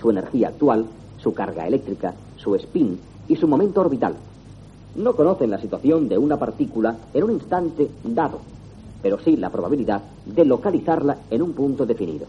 su 0.00 0.10
energía 0.10 0.48
actual, 0.48 0.86
su 1.18 1.34
carga 1.34 1.66
eléctrica, 1.66 2.14
su 2.44 2.54
spin 2.56 2.98
y 3.26 3.36
su 3.36 3.48
momento 3.48 3.80
orbital, 3.80 4.14
no 4.96 5.14
conocen 5.14 5.50
la 5.50 5.60
situación 5.60 6.08
de 6.08 6.18
una 6.18 6.38
partícula 6.38 6.96
en 7.12 7.24
un 7.24 7.32
instante 7.32 7.88
dado, 8.04 8.38
pero 9.02 9.18
sí 9.18 9.36
la 9.36 9.50
probabilidad 9.50 10.02
de 10.26 10.44
localizarla 10.44 11.16
en 11.30 11.42
un 11.42 11.52
punto 11.52 11.84
definido. 11.84 12.26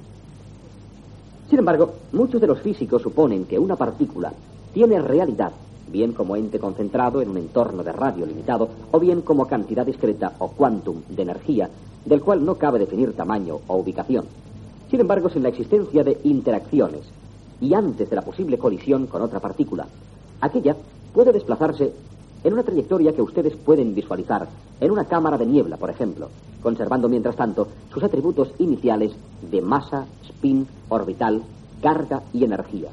Sin 1.49 1.59
embargo, 1.59 1.93
muchos 2.13 2.41
de 2.41 2.47
los 2.47 2.61
físicos 2.61 3.03
suponen 3.03 3.45
que 3.45 3.59
una 3.59 3.75
partícula 3.75 4.33
tiene 4.73 4.99
realidad, 4.99 5.51
bien 5.91 6.13
como 6.13 6.35
ente 6.35 6.57
concentrado 6.57 7.21
en 7.21 7.29
un 7.29 7.37
entorno 7.37 7.83
de 7.83 7.91
radio 7.91 8.25
limitado, 8.25 8.67
o 8.91 8.99
bien 8.99 9.21
como 9.21 9.47
cantidad 9.47 9.85
discreta 9.85 10.33
o 10.39 10.47
quantum 10.49 11.01
de 11.07 11.21
energía, 11.21 11.69
del 12.03 12.21
cual 12.21 12.43
no 12.43 12.55
cabe 12.55 12.79
definir 12.79 13.13
tamaño 13.13 13.59
o 13.67 13.77
ubicación. 13.77 14.25
Sin 14.89 14.99
embargo, 14.99 15.29
sin 15.29 15.43
la 15.43 15.49
existencia 15.49 16.03
de 16.03 16.17
interacciones 16.23 17.03
y 17.61 17.73
antes 17.73 18.09
de 18.09 18.15
la 18.15 18.21
posible 18.21 18.57
colisión 18.57 19.07
con 19.07 19.21
otra 19.21 19.39
partícula, 19.39 19.87
aquella 20.41 20.75
puede 21.13 21.31
desplazarse 21.31 21.93
en 22.43 22.53
una 22.53 22.63
trayectoria 22.63 23.13
que 23.13 23.21
ustedes 23.21 23.55
pueden 23.55 23.95
visualizar 23.95 24.47
en 24.79 24.91
una 24.91 25.05
cámara 25.05 25.37
de 25.37 25.45
niebla, 25.45 25.77
por 25.77 25.89
ejemplo, 25.89 26.29
conservando 26.61 27.09
mientras 27.09 27.35
tanto 27.35 27.67
sus 27.93 28.03
atributos 28.03 28.51
iniciales 28.59 29.13
de 29.49 29.61
masa, 29.61 30.05
spin, 30.27 30.67
orbital, 30.89 31.41
carga 31.81 32.21
y 32.33 32.43
energía. 32.43 32.89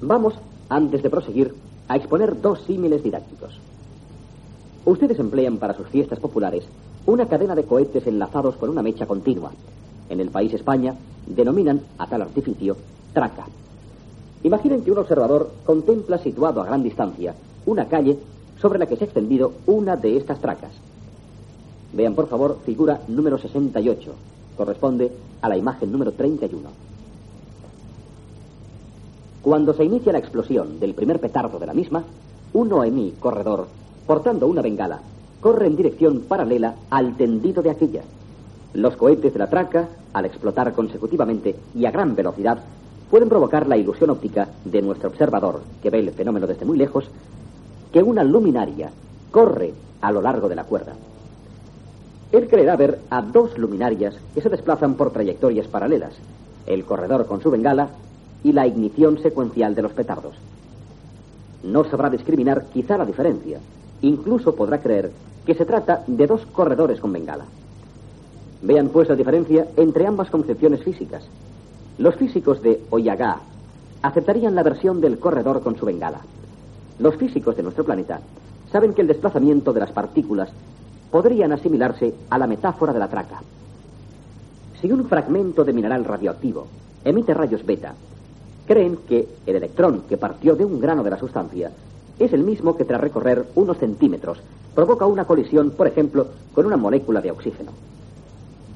Vamos, 0.00 0.34
antes 0.68 1.02
de 1.02 1.10
proseguir, 1.10 1.54
a 1.88 1.96
exponer 1.96 2.40
dos 2.40 2.60
símiles 2.62 3.02
didácticos. 3.02 3.58
Ustedes 4.84 5.18
emplean 5.18 5.58
para 5.58 5.74
sus 5.74 5.88
fiestas 5.88 6.20
populares 6.20 6.64
una 7.06 7.26
cadena 7.26 7.54
de 7.54 7.64
cohetes 7.64 8.06
enlazados 8.06 8.56
con 8.56 8.70
una 8.70 8.82
mecha 8.82 9.06
continua. 9.06 9.52
En 10.08 10.20
el 10.20 10.30
país 10.30 10.54
España 10.54 10.94
denominan 11.26 11.80
a 11.98 12.06
tal 12.06 12.22
artificio 12.22 12.76
traca. 13.16 13.46
Imaginen 14.42 14.84
que 14.84 14.92
un 14.92 14.98
observador 14.98 15.50
contempla 15.64 16.18
situado 16.18 16.60
a 16.60 16.66
gran 16.66 16.82
distancia 16.82 17.34
una 17.64 17.88
calle 17.88 18.18
sobre 18.60 18.78
la 18.78 18.84
que 18.84 18.96
se 18.96 19.04
ha 19.04 19.06
extendido 19.06 19.52
una 19.64 19.96
de 19.96 20.18
estas 20.18 20.38
tracas. 20.38 20.70
Vean, 21.94 22.14
por 22.14 22.28
favor, 22.28 22.58
figura 22.66 23.00
número 23.08 23.38
68. 23.38 24.12
Corresponde 24.54 25.10
a 25.40 25.48
la 25.48 25.56
imagen 25.56 25.90
número 25.90 26.12
31. 26.12 26.68
Cuando 29.40 29.72
se 29.72 29.84
inicia 29.84 30.12
la 30.12 30.18
explosión 30.18 30.78
del 30.78 30.92
primer 30.92 31.18
petardo 31.18 31.58
de 31.58 31.66
la 31.66 31.72
misma, 31.72 32.04
un 32.52 32.70
OMI 32.70 33.14
corredor, 33.18 33.66
portando 34.06 34.46
una 34.46 34.60
bengala, 34.60 35.00
corre 35.40 35.68
en 35.68 35.76
dirección 35.76 36.20
paralela 36.28 36.74
al 36.90 37.16
tendido 37.16 37.62
de 37.62 37.70
aquella. 37.70 38.02
Los 38.74 38.94
cohetes 38.96 39.32
de 39.32 39.38
la 39.38 39.48
traca, 39.48 39.88
al 40.12 40.26
explotar 40.26 40.74
consecutivamente 40.74 41.56
y 41.74 41.86
a 41.86 41.90
gran 41.90 42.14
velocidad, 42.14 42.58
pueden 43.10 43.28
provocar 43.28 43.66
la 43.66 43.76
ilusión 43.76 44.10
óptica 44.10 44.48
de 44.64 44.82
nuestro 44.82 45.08
observador, 45.08 45.60
que 45.82 45.90
ve 45.90 46.00
el 46.00 46.10
fenómeno 46.10 46.46
desde 46.46 46.64
muy 46.64 46.76
lejos, 46.76 47.08
que 47.92 48.02
una 48.02 48.24
luminaria 48.24 48.90
corre 49.30 49.72
a 50.00 50.12
lo 50.12 50.20
largo 50.20 50.48
de 50.48 50.56
la 50.56 50.64
cuerda. 50.64 50.94
Él 52.32 52.48
creerá 52.48 52.76
ver 52.76 52.98
a 53.10 53.22
dos 53.22 53.56
luminarias 53.56 54.16
que 54.34 54.42
se 54.42 54.48
desplazan 54.48 54.94
por 54.94 55.12
trayectorias 55.12 55.68
paralelas, 55.68 56.14
el 56.66 56.84
corredor 56.84 57.26
con 57.26 57.40
su 57.40 57.50
bengala 57.50 57.88
y 58.42 58.52
la 58.52 58.66
ignición 58.66 59.18
secuencial 59.22 59.74
de 59.74 59.82
los 59.82 59.92
petardos. 59.92 60.34
No 61.62 61.84
sabrá 61.84 62.10
discriminar 62.10 62.66
quizá 62.72 62.98
la 62.98 63.06
diferencia. 63.06 63.60
Incluso 64.02 64.54
podrá 64.54 64.80
creer 64.80 65.10
que 65.46 65.54
se 65.54 65.64
trata 65.64 66.02
de 66.06 66.26
dos 66.26 66.44
corredores 66.46 67.00
con 67.00 67.12
bengala. 67.12 67.44
Vean 68.62 68.88
pues 68.88 69.08
la 69.08 69.16
diferencia 69.16 69.68
entre 69.76 70.06
ambas 70.06 70.30
concepciones 70.30 70.82
físicas. 70.82 71.24
Los 71.98 72.16
físicos 72.16 72.62
de 72.62 72.82
Oyagá 72.90 73.40
aceptarían 74.02 74.54
la 74.54 74.62
versión 74.62 75.00
del 75.00 75.18
corredor 75.18 75.62
con 75.62 75.76
su 75.76 75.86
bengala, 75.86 76.20
los 76.98 77.16
físicos 77.16 77.56
de 77.56 77.62
nuestro 77.62 77.84
planeta 77.84 78.20
saben 78.72 78.94
que 78.94 79.02
el 79.02 79.08
desplazamiento 79.08 79.72
de 79.72 79.80
las 79.80 79.92
partículas 79.92 80.48
podrían 81.10 81.52
asimilarse 81.52 82.14
a 82.30 82.38
la 82.38 82.46
metáfora 82.46 82.92
de 82.92 82.98
la 82.98 83.08
traca. 83.08 83.42
Si 84.80 84.90
un 84.90 85.06
fragmento 85.06 85.64
de 85.64 85.72
mineral 85.72 86.04
radioactivo 86.04 86.66
emite 87.04 87.34
rayos 87.34 87.64
beta, 87.64 87.94
creen 88.66 88.98
que 89.08 89.28
el 89.46 89.56
electrón 89.56 90.04
que 90.08 90.16
partió 90.16 90.56
de 90.56 90.64
un 90.64 90.80
grano 90.80 91.04
de 91.04 91.10
la 91.10 91.18
sustancia 91.18 91.70
es 92.18 92.32
el 92.32 92.42
mismo 92.42 92.76
que 92.76 92.84
tras 92.84 93.00
recorrer 93.00 93.46
unos 93.54 93.78
centímetros 93.78 94.38
provoca 94.74 95.06
una 95.06 95.26
colisión, 95.26 95.70
por 95.70 95.86
ejemplo, 95.86 96.28
con 96.54 96.66
una 96.66 96.76
molécula 96.76 97.20
de 97.20 97.30
oxígeno. 97.30 97.72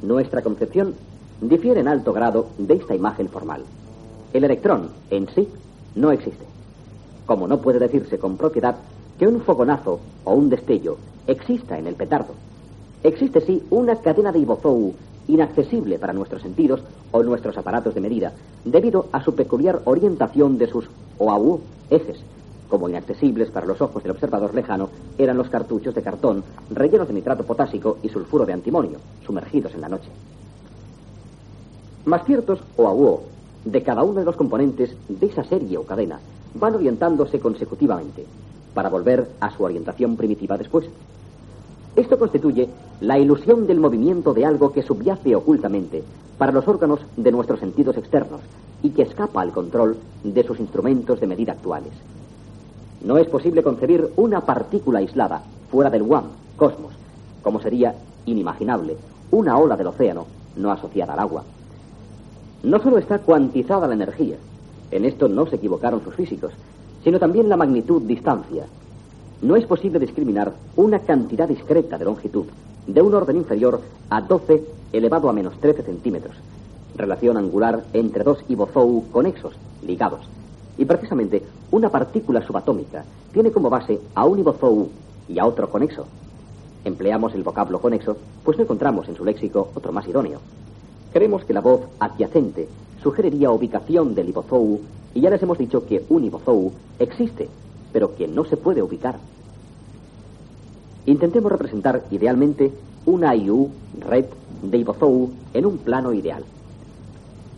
Nuestra 0.03 0.43
concepción 0.43 0.95
difiere 1.41 1.81
en 1.81 1.89
alto 1.89 2.13
grado 2.13 2.49
de 2.59 2.75
esta 2.75 2.95
imagen 2.95 3.29
formal. 3.29 3.65
El 4.33 4.45
electrón 4.45 4.91
en 5.11 5.29
sí 5.35 5.49
no 5.95 6.13
existe 6.13 6.51
como 7.31 7.47
no 7.47 7.61
puede 7.61 7.79
decirse 7.79 8.19
con 8.19 8.37
propiedad 8.37 8.75
que 9.17 9.29
un 9.29 9.41
fogonazo 9.43 10.01
o 10.25 10.35
un 10.35 10.51
destello 10.51 10.97
exista 11.29 11.79
en 11.79 11.87
el 11.87 11.95
petardo. 11.95 12.35
Existe 13.05 13.41
sí 13.41 13.63
una 13.71 13.95
cadena 13.95 14.33
de 14.33 14.41
Ibozou 14.41 14.95
inaccesible 15.29 16.01
para 16.01 16.13
nuestros 16.13 16.43
sentidos 16.43 16.83
o 17.13 17.23
nuestros 17.23 17.57
aparatos 17.57 17.95
de 17.95 18.01
medida, 18.01 18.33
debido 18.65 19.07
a 19.13 19.23
su 19.23 19.37
peculiar 19.37 19.81
orientación 19.85 20.59
de 20.59 20.67
sus 20.67 20.91
OAU 21.19 21.61
ejes, 21.89 22.19
como 22.69 22.89
inaccesibles 22.89 23.49
para 23.53 23.67
los 23.67 23.81
ojos 23.81 24.03
del 24.03 24.11
observador 24.11 24.53
lejano 24.53 24.89
eran 25.17 25.37
los 25.37 25.51
cartuchos 25.51 25.95
de 25.95 26.03
cartón 26.03 26.43
rellenos 26.69 27.07
de 27.07 27.15
nitrato 27.15 27.45
potásico 27.45 27.99
y 28.03 28.09
sulfuro 28.09 28.45
de 28.45 28.55
antimonio, 28.55 28.99
sumergidos 29.25 29.73
en 29.73 29.83
la 29.83 29.89
noche. 29.89 30.11
Más 32.05 32.25
ciertos 32.25 32.61
OAU 32.77 33.21
de 33.65 33.83
cada 33.83 34.03
uno 34.03 34.21
de 34.21 34.25
los 34.25 34.37
componentes 34.37 34.97
de 35.09 35.27
esa 35.27 35.45
serie 35.45 35.77
o 35.77 35.85
cadena 35.85 36.19
van 36.55 36.75
orientándose 36.75 37.39
consecutivamente 37.41 38.25
para 38.75 38.89
volver 38.89 39.29
a 39.41 39.51
su 39.51 39.63
orientación 39.63 40.17
primitiva 40.17 40.57
después. 40.57 40.87
Esto 41.97 42.19
constituye 42.19 42.69
la 43.01 43.19
ilusión 43.19 43.67
del 43.67 43.81
movimiento 43.81 44.33
de 44.33 44.47
algo 44.47 44.73
que 44.73 44.83
subyace 44.83 45.35
ocultamente 45.35 46.03
para 46.39 46.53
los 46.53 46.67
órganos 46.67 47.01
de 47.17 47.33
nuestros 47.33 47.61
sentidos 47.61 47.97
externos 47.97 48.41
y 48.83 48.91
que 48.91 49.03
escapa 49.03 49.43
al 49.43 49.53
control 49.53 49.99
de 50.25 50.43
sus 50.45 50.59
instrumentos 50.59 51.21
de 51.21 51.27
medida 51.27 51.53
actuales. 51.53 51.93
No 53.03 53.19
es 53.19 53.29
posible 53.29 53.63
concebir 53.63 54.11
una 54.17 54.41
partícula 54.41 55.01
aislada 55.01 55.43
fuera 55.71 55.91
del 55.91 56.03
WAM, 56.03 56.25
cosmos, 56.57 56.93
como 57.43 57.61
sería 57.61 57.95
inimaginable 58.25 58.97
una 59.31 59.59
ola 59.59 59.77
del 59.77 59.89
océano 59.89 60.27
no 60.57 60.73
asociada 60.73 61.13
al 61.13 61.19
agua. 61.19 61.45
No 62.63 62.79
solo 62.83 62.99
está 62.99 63.21
cuantizada 63.21 63.87
la 63.87 63.95
energía, 63.95 64.37
en 64.91 65.05
esto 65.07 65.29
no 65.29 65.47
se 65.47 65.57
equivocaron 65.57 66.05
sus 66.05 66.15
físicos, 66.15 66.53
sino 67.03 67.19
también 67.19 67.49
la 67.49 67.57
magnitud 67.57 68.03
distancia. 68.03 68.67
No 69.41 69.57
es 69.57 69.65
posible 69.65 69.99
discriminar 69.99 70.53
una 70.77 70.99
cantidad 70.99 71.49
discreta 71.49 71.97
de 71.97 72.05
longitud 72.05 72.45
de 72.87 73.01
un 73.01 73.15
orden 73.15 73.37
inferior 73.37 73.81
a 74.11 74.21
12 74.21 74.63
elevado 74.93 75.31
a 75.31 75.33
menos 75.33 75.59
13 75.61 75.85
centímetros, 75.85 76.37
relación 76.97 77.39
angular 77.39 77.85
entre 77.95 78.25
dos 78.25 78.45
ibozou 78.49 79.05
conexos, 79.11 79.55
ligados. 79.87 80.21
Y 80.77 80.85
precisamente 80.85 81.43
una 81.71 81.89
partícula 81.89 82.43
subatómica 82.43 83.05
tiene 83.33 83.53
como 83.53 83.71
base 83.71 84.01
a 84.15 84.27
un 84.27 84.39
ibozou 84.39 84.91
y 85.29 85.39
a 85.39 85.47
otro 85.47 85.71
conexo. 85.71 86.05
Empleamos 86.85 87.35
el 87.35 87.43
vocablo 87.43 87.81
conexo, 87.81 88.19
pues 88.45 88.59
no 88.59 88.65
encontramos 88.65 89.09
en 89.09 89.17
su 89.17 89.25
léxico 89.25 89.71
otro 89.75 89.93
más 89.93 90.07
idóneo. 90.07 90.41
Creemos 91.13 91.45
que 91.45 91.53
la 91.53 91.61
voz 91.61 91.83
adyacente 91.99 92.69
sugeriría 93.03 93.51
ubicación 93.51 94.15
del 94.15 94.29
ibozou 94.29 94.81
y 95.15 95.21
ya 95.21 95.31
les 95.31 95.43
hemos 95.43 95.59
dicho 95.59 95.87
que 95.87 96.05
un 96.09 96.25
ibozou 96.25 96.73
existe, 96.99 97.49
pero 97.93 98.15
que 98.15 98.29
no 98.29 98.45
se 98.45 98.57
puede 98.57 98.83
ubicar. 98.83 99.17
Intentemos 101.07 101.51
representar 101.51 102.05
idealmente 102.11 102.73
una 103.07 103.35
IU 103.35 103.71
red 103.99 104.27
de 104.63 104.79
ibozou 104.79 105.31
en 105.53 105.67
un 105.67 105.79
plano 105.79 106.13
ideal. 106.13 106.45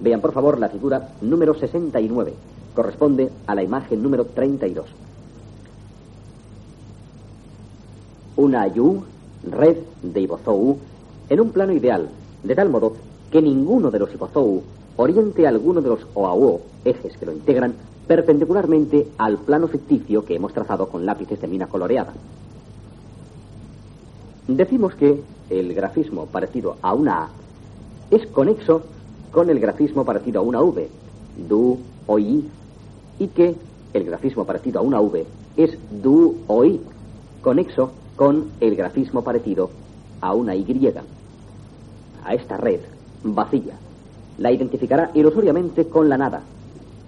Vean 0.00 0.20
por 0.20 0.32
favor 0.32 0.58
la 0.58 0.68
figura 0.68 1.10
número 1.20 1.54
69. 1.54 2.32
Corresponde 2.74 3.30
a 3.46 3.54
la 3.54 3.62
imagen 3.62 4.02
número 4.02 4.24
32. 4.24 4.86
Una 8.36 8.66
IU 8.68 9.04
red 9.44 9.76
de 10.02 10.20
ibozou 10.20 10.78
en 11.28 11.40
un 11.40 11.50
plano 11.50 11.72
ideal, 11.72 12.08
de 12.42 12.54
tal 12.54 12.70
modo 12.70 12.94
que 13.32 13.40
ninguno 13.40 13.90
de 13.90 13.98
los 13.98 14.12
ibozou 14.12 14.62
oriente 14.96 15.48
alguno 15.48 15.80
de 15.80 15.88
los 15.88 16.06
OAO, 16.14 16.60
ejes 16.84 17.16
que 17.16 17.24
lo 17.24 17.32
integran, 17.32 17.74
perpendicularmente 18.06 19.08
al 19.16 19.38
plano 19.38 19.68
ficticio 19.68 20.24
que 20.26 20.36
hemos 20.36 20.52
trazado 20.52 20.88
con 20.88 21.06
lápices 21.06 21.40
de 21.40 21.48
mina 21.48 21.66
coloreada. 21.66 22.12
Decimos 24.46 24.94
que 24.96 25.22
el 25.48 25.72
grafismo 25.72 26.26
parecido 26.26 26.76
a 26.82 26.92
una 26.92 27.24
A 27.24 27.28
es 28.10 28.26
conexo 28.26 28.82
con 29.30 29.48
el 29.48 29.58
grafismo 29.60 30.04
parecido 30.04 30.40
a 30.40 30.42
una 30.42 30.60
V, 30.60 30.88
du 31.48 31.78
o 32.06 32.18
I, 32.18 32.46
y 33.18 33.28
que 33.28 33.54
el 33.94 34.04
grafismo 34.04 34.44
parecido 34.44 34.80
a 34.80 34.82
una 34.82 35.00
V 35.00 35.24
es 35.56 35.78
du 36.02 36.36
o 36.48 36.64
I, 36.66 36.80
conexo 37.40 37.92
con 38.14 38.50
el 38.60 38.76
grafismo 38.76 39.24
parecido 39.24 39.70
a 40.20 40.34
una 40.34 40.54
Y. 40.54 40.92
A 42.24 42.34
esta 42.34 42.58
red 42.58 42.80
vacía 43.22 43.74
la 44.38 44.50
identificará 44.50 45.10
ilusoriamente 45.14 45.86
con 45.86 46.08
la 46.08 46.18
nada. 46.18 46.42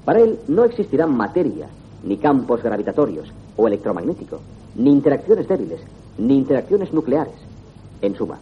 Para 0.04 0.20
él 0.20 0.38
no 0.48 0.64
existirán 0.64 1.16
materia, 1.16 1.68
ni 2.04 2.16
campos 2.18 2.62
gravitatorios 2.62 3.32
o 3.56 3.66
electromagnético, 3.66 4.40
ni 4.76 4.90
interacciones 4.90 5.48
débiles, 5.48 5.80
ni 6.18 6.36
interacciones 6.36 6.92
nucleares. 6.92 7.34
En 8.02 8.14
suma, 8.14 8.38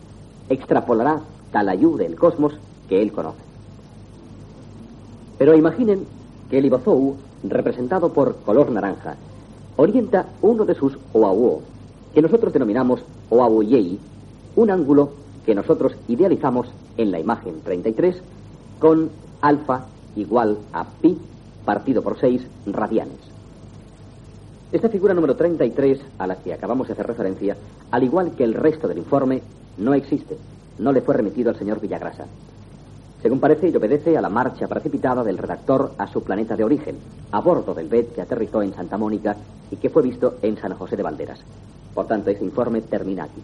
extrapolará 0.48 1.20
tal 1.52 1.68
ayuda 1.68 2.04
del 2.04 2.16
cosmos 2.16 2.54
que 2.88 3.00
él 3.00 3.12
conoce. 3.12 3.42
Pero 5.38 5.56
imaginen 5.56 6.04
que 6.50 6.58
el 6.58 6.66
Ibozou, 6.66 7.16
representado 7.44 8.12
por 8.12 8.36
color 8.44 8.70
naranja, 8.70 9.16
orienta 9.76 10.26
uno 10.42 10.64
de 10.64 10.74
sus 10.74 10.98
OAUO, 11.12 11.62
que 12.14 12.22
nosotros 12.22 12.52
denominamos 12.52 13.02
OAUYEI, 13.30 13.98
un 14.56 14.70
ángulo 14.70 15.10
que 15.46 15.54
nosotros 15.54 15.94
idealizamos 16.08 16.68
en 16.96 17.10
la 17.10 17.20
imagen 17.20 17.60
33 17.62 18.16
con 18.78 19.10
alfa 19.40 19.86
igual 20.16 20.58
a 20.72 20.84
pi 20.84 21.18
partido 21.64 22.02
por 22.02 22.18
6 22.18 22.42
radianes. 22.66 23.18
Esta 24.72 24.88
figura 24.88 25.12
número 25.12 25.36
33, 25.36 26.00
a 26.18 26.26
la 26.26 26.36
que 26.36 26.54
acabamos 26.54 26.86
de 26.86 26.94
hacer 26.94 27.06
referencia, 27.06 27.56
al 27.90 28.04
igual 28.04 28.32
que 28.32 28.44
el 28.44 28.54
resto 28.54 28.88
del 28.88 28.98
informe, 28.98 29.42
no 29.76 29.92
existe. 29.92 30.38
No 30.78 30.92
le 30.92 31.02
fue 31.02 31.14
remitido 31.14 31.50
al 31.50 31.58
señor 31.58 31.78
Villagrasa. 31.78 32.24
Según 33.20 33.38
parece, 33.38 33.68
y 33.68 33.76
obedece 33.76 34.16
a 34.16 34.22
la 34.22 34.30
marcha 34.30 34.66
precipitada 34.66 35.22
del 35.22 35.38
redactor 35.38 35.92
a 35.98 36.08
su 36.08 36.24
planeta 36.24 36.56
de 36.56 36.64
origen, 36.64 36.96
a 37.30 37.40
bordo 37.40 37.74
del 37.74 37.88
BED 37.88 38.06
que 38.14 38.22
aterrizó 38.22 38.62
en 38.62 38.74
Santa 38.74 38.96
Mónica 38.96 39.36
y 39.70 39.76
que 39.76 39.90
fue 39.90 40.02
visto 40.02 40.38
en 40.42 40.56
San 40.56 40.74
José 40.74 40.96
de 40.96 41.02
Valderas. 41.02 41.40
Por 41.94 42.06
tanto, 42.06 42.30
este 42.30 42.44
informe 42.44 42.80
termina 42.80 43.24
aquí. 43.24 43.42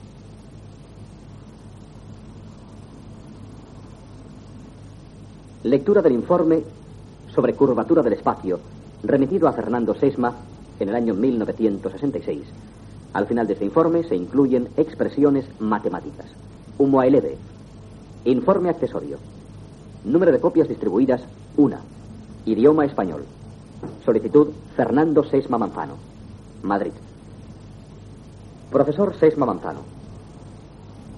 Lectura 5.64 6.02
del 6.02 6.12
informe 6.12 6.62
sobre 7.34 7.54
curvatura 7.54 8.00
del 8.02 8.12
espacio, 8.12 8.60
remitido 9.02 9.48
a 9.48 9.52
Fernando 9.52 9.92
Sesma 9.92 10.32
en 10.78 10.88
el 10.88 10.94
año 10.94 11.14
1966. 11.14 12.44
Al 13.12 13.26
final 13.26 13.48
de 13.48 13.54
este 13.54 13.64
informe 13.64 14.04
se 14.04 14.14
incluyen 14.14 14.68
expresiones 14.76 15.46
matemáticas. 15.58 16.26
Humoaelede. 16.78 17.36
Informe 18.24 18.68
accesorio. 18.68 19.18
Número 20.04 20.30
de 20.30 20.38
copias 20.38 20.68
distribuidas, 20.68 21.22
una. 21.56 21.80
Idioma 22.46 22.84
español. 22.84 23.24
Solicitud 24.04 24.50
Fernando 24.76 25.24
Sesma 25.24 25.58
Manzano. 25.58 25.94
Madrid. 26.62 26.92
Profesor 28.70 29.12
Sesma 29.18 29.44
Manzano. 29.44 29.80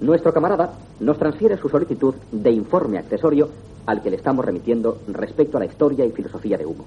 Nuestro 0.01 0.33
camarada 0.33 0.73
nos 0.99 1.19
transfiere 1.19 1.59
su 1.59 1.69
solicitud 1.69 2.15
de 2.33 2.53
informe 2.53 2.97
accesorio 2.97 3.51
al 3.87 4.03
que 4.03 4.11
le 4.11 4.17
estamos 4.17 4.45
remitiendo 4.45 4.99
respecto 5.09 5.57
a 5.57 5.61
la 5.61 5.67
historia 5.67 6.05
y 6.05 6.13
filosofía 6.13 6.59
de 6.59 6.67
Humo. 6.67 6.85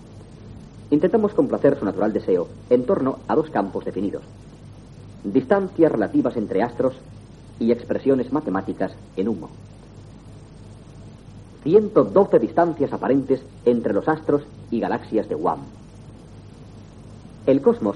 Intentamos 0.90 1.34
complacer 1.34 1.78
su 1.80 1.86
natural 1.86 2.14
deseo 2.14 2.48
en 2.70 2.86
torno 2.86 3.20
a 3.28 3.36
dos 3.36 3.50
campos 3.50 3.84
definidos. 3.84 4.22
Distancias 5.24 5.92
relativas 5.92 6.38
entre 6.38 6.62
astros 6.62 6.94
y 7.60 7.72
expresiones 7.72 8.32
matemáticas 8.32 8.92
en 9.16 9.30
humo. 9.30 9.50
112 11.64 12.40
distancias 12.40 12.92
aparentes 12.92 13.42
entre 13.66 13.94
los 13.94 14.08
astros 14.08 14.44
y 14.70 14.80
galaxias 14.82 15.30
de 15.30 15.36
WAM. 15.36 15.60
El 17.48 17.62
cosmos 17.62 17.96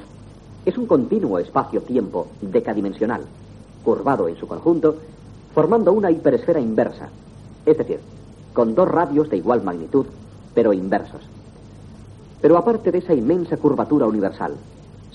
es 0.65 0.77
un 0.77 0.87
continuo 0.87 1.39
espacio-tiempo 1.39 2.27
decadimensional, 2.41 3.21
curvado 3.83 4.27
en 4.27 4.37
su 4.37 4.47
conjunto, 4.47 4.95
formando 5.53 5.93
una 5.93 6.11
hiperesfera 6.11 6.59
inversa, 6.59 7.09
es 7.65 7.77
decir, 7.77 7.99
con 8.57 8.73
dos 8.73 8.87
radios 8.87 9.29
de 9.29 9.37
igual 9.37 9.61
magnitud, 9.61 10.07
pero 10.55 10.73
inversos. 10.73 11.21
Pero 12.41 12.57
aparte 12.57 12.91
de 12.91 12.97
esa 12.97 13.13
inmensa 13.13 13.55
curvatura 13.55 14.07
universal, 14.07 14.55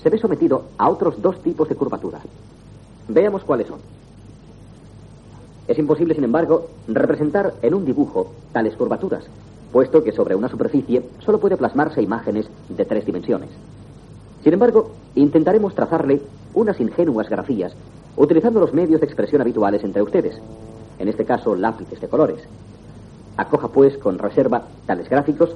se 0.01 0.09
ve 0.09 0.17
sometido 0.17 0.63
a 0.77 0.89
otros 0.89 1.21
dos 1.21 1.43
tipos 1.43 1.67
de 1.67 1.75
curvatura. 1.75 2.21
Veamos 3.09 3.43
cuáles 3.43 3.67
son. 3.67 3.79
Es 5.67 5.77
imposible, 5.77 6.15
sin 6.15 6.23
embargo, 6.23 6.69
representar 6.87 7.55
en 7.61 7.73
un 7.73 7.83
dibujo 7.83 8.31
tales 8.53 8.77
curvaturas, 8.77 9.25
puesto 9.73 10.05
que 10.05 10.13
sobre 10.13 10.35
una 10.35 10.47
superficie 10.47 11.03
solo 11.19 11.41
puede 11.41 11.57
plasmarse 11.57 12.01
imágenes 12.01 12.47
de 12.69 12.85
tres 12.85 13.05
dimensiones. 13.05 13.49
Sin 14.41 14.53
embargo, 14.53 14.91
intentaremos 15.15 15.75
trazarle 15.75 16.21
unas 16.53 16.79
ingenuas 16.79 17.27
grafías 17.27 17.73
utilizando 18.15 18.61
los 18.61 18.73
medios 18.73 19.01
de 19.01 19.05
expresión 19.05 19.41
habituales 19.41 19.83
entre 19.83 20.01
ustedes, 20.01 20.39
en 20.97 21.09
este 21.09 21.25
caso 21.25 21.57
lápices 21.57 21.99
de 21.99 22.07
colores, 22.07 22.47
Acoja, 23.37 23.67
pues, 23.67 23.97
con 23.97 24.19
reserva 24.19 24.63
tales 24.85 25.09
gráficos 25.09 25.49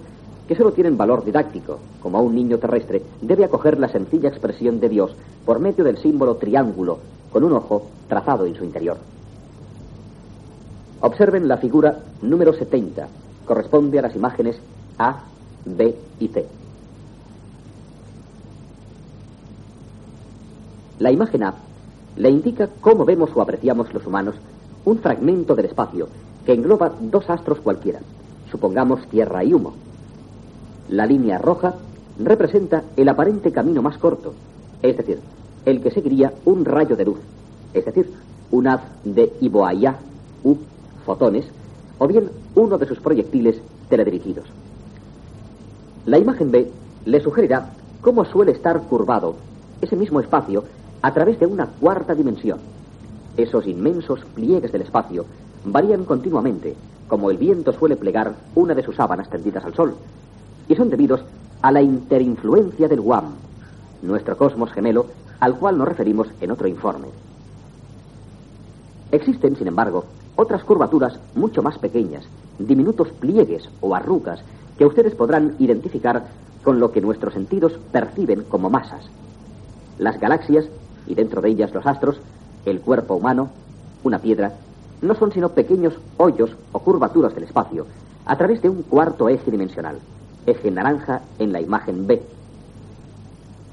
que 0.48 0.56
solo 0.56 0.72
tienen 0.72 0.98
valor 0.98 1.24
didáctico, 1.26 1.80
como 2.02 2.18
a 2.18 2.22
un 2.22 2.34
niño 2.34 2.58
terrestre 2.58 3.04
debe 3.22 3.44
acoger 3.44 3.80
la 3.80 3.90
sencilla 3.90 4.30
expresión 4.30 4.80
de 4.80 4.90
Dios 4.90 5.12
por 5.46 5.60
medio 5.60 5.84
del 5.84 5.98
símbolo 5.98 6.36
triángulo, 6.38 7.00
con 7.32 7.44
un 7.44 7.54
ojo 7.54 7.84
trazado 8.08 8.46
en 8.46 8.56
su 8.56 8.64
interior. 8.64 8.98
Observen 11.02 11.48
la 11.48 11.58
figura 11.58 12.00
número 12.22 12.54
70. 12.54 13.08
Corresponde 13.46 14.00
a 14.00 14.02
las 14.02 14.16
imágenes 14.16 14.58
A, 14.98 15.24
B 15.66 15.96
y 16.20 16.28
C. 16.30 16.46
La 21.00 21.12
imagen 21.12 21.44
A 21.44 21.54
le 22.16 22.32
indica 22.32 22.68
cómo 22.82 23.06
vemos 23.06 23.30
o 23.36 23.42
apreciamos 23.42 23.94
los 23.94 24.08
humanos 24.08 24.36
un 24.86 24.98
fragmento 25.00 25.54
del 25.54 25.66
espacio 25.66 26.08
que 26.48 26.54
engloba 26.54 26.94
dos 27.02 27.30
astros 27.30 27.60
cualquiera, 27.60 28.00
supongamos 28.50 29.06
tierra 29.08 29.44
y 29.44 29.54
humo. 29.54 29.74
La 30.88 31.06
línea 31.06 31.38
roja 31.40 31.74
representa 32.18 32.84
el 32.96 33.10
aparente 33.10 33.52
camino 33.52 33.82
más 33.82 33.98
corto, 33.98 34.34
es 34.82 34.96
decir, 34.96 35.20
el 35.66 35.82
que 35.82 35.92
seguiría 35.92 36.32
un 36.46 36.64
rayo 36.64 36.96
de 36.96 37.04
luz, 37.04 37.18
es 37.74 37.84
decir, 37.84 38.14
un 38.50 38.66
haz 38.66 38.80
de 39.04 39.34
Iboaya, 39.42 39.98
u 40.46 40.56
fotones, 41.06 41.46
o 42.00 42.08
bien 42.08 42.30
uno 42.56 42.78
de 42.78 42.86
sus 42.86 43.02
proyectiles 43.02 43.58
teledirigidos. 43.90 44.46
La 46.06 46.18
imagen 46.18 46.50
B 46.50 46.72
le 47.04 47.20
sugerirá 47.20 47.72
cómo 48.00 48.24
suele 48.24 48.54
estar 48.54 48.82
curvado 48.84 49.36
ese 49.82 49.98
mismo 49.98 50.22
espacio 50.22 50.64
a 51.02 51.14
través 51.14 51.42
de 51.42 51.46
una 51.46 51.66
cuarta 51.66 52.16
dimensión. 52.16 52.60
Esos 53.36 53.68
inmensos 53.68 54.22
pliegues 54.34 54.72
del 54.72 54.84
espacio 54.84 55.26
varían 55.66 56.06
continuamente, 56.06 56.76
como 57.08 57.32
el 57.32 57.38
viento 57.38 57.74
suele 57.74 57.96
plegar 57.96 58.36
una 58.56 58.74
de 58.74 58.84
sus 58.84 58.96
sábanas 58.96 59.30
tendidas 59.30 59.64
al 59.66 59.74
sol, 59.74 59.96
y 60.68 60.76
son 60.76 60.90
debidos 60.90 61.22
a 61.62 61.72
la 61.72 61.82
interinfluencia 61.82 62.88
del 62.88 63.00
WAM, 63.00 63.34
nuestro 64.02 64.38
cosmos 64.38 64.72
gemelo, 64.72 65.08
al 65.40 65.58
cual 65.58 65.78
nos 65.78 65.88
referimos 65.88 66.28
en 66.42 66.52
otro 66.52 66.68
informe. 66.68 67.08
Existen, 69.12 69.56
sin 69.56 69.68
embargo, 69.68 70.06
otras 70.36 70.64
curvaturas 70.64 71.20
mucho 71.36 71.64
más 71.64 71.78
pequeñas, 71.78 72.26
diminutos 72.60 73.10
pliegues 73.10 73.70
o 73.82 73.96
arrugas 73.96 74.42
que 74.78 74.86
ustedes 74.86 75.16
podrán 75.16 75.56
identificar 75.60 76.28
con 76.64 76.80
lo 76.80 76.92
que 76.92 77.02
nuestros 77.02 77.34
sentidos 77.34 77.74
perciben 77.92 78.44
como 78.44 78.70
masas. 78.70 79.06
Las 79.98 80.20
galaxias, 80.20 80.66
y 81.08 81.16
dentro 81.16 81.42
de 81.42 81.50
ellas 81.50 81.74
los 81.74 81.86
astros, 81.86 82.20
el 82.66 82.82
cuerpo 82.82 83.16
humano, 83.16 83.50
una 84.04 84.20
piedra, 84.20 84.54
no 85.02 85.16
son 85.16 85.32
sino 85.32 85.50
pequeños 85.50 85.94
hoyos 86.18 86.52
o 86.72 86.80
curvaturas 86.80 87.34
del 87.36 87.44
espacio 87.44 87.86
a 88.26 88.38
través 88.38 88.62
de 88.62 88.70
un 88.70 88.84
cuarto 88.84 89.30
eje 89.30 89.52
dimensional, 89.52 90.00
eje 90.46 90.72
naranja 90.72 91.22
en 91.40 91.54
la 91.54 91.62
imagen 91.62 92.08
B. 92.08 92.22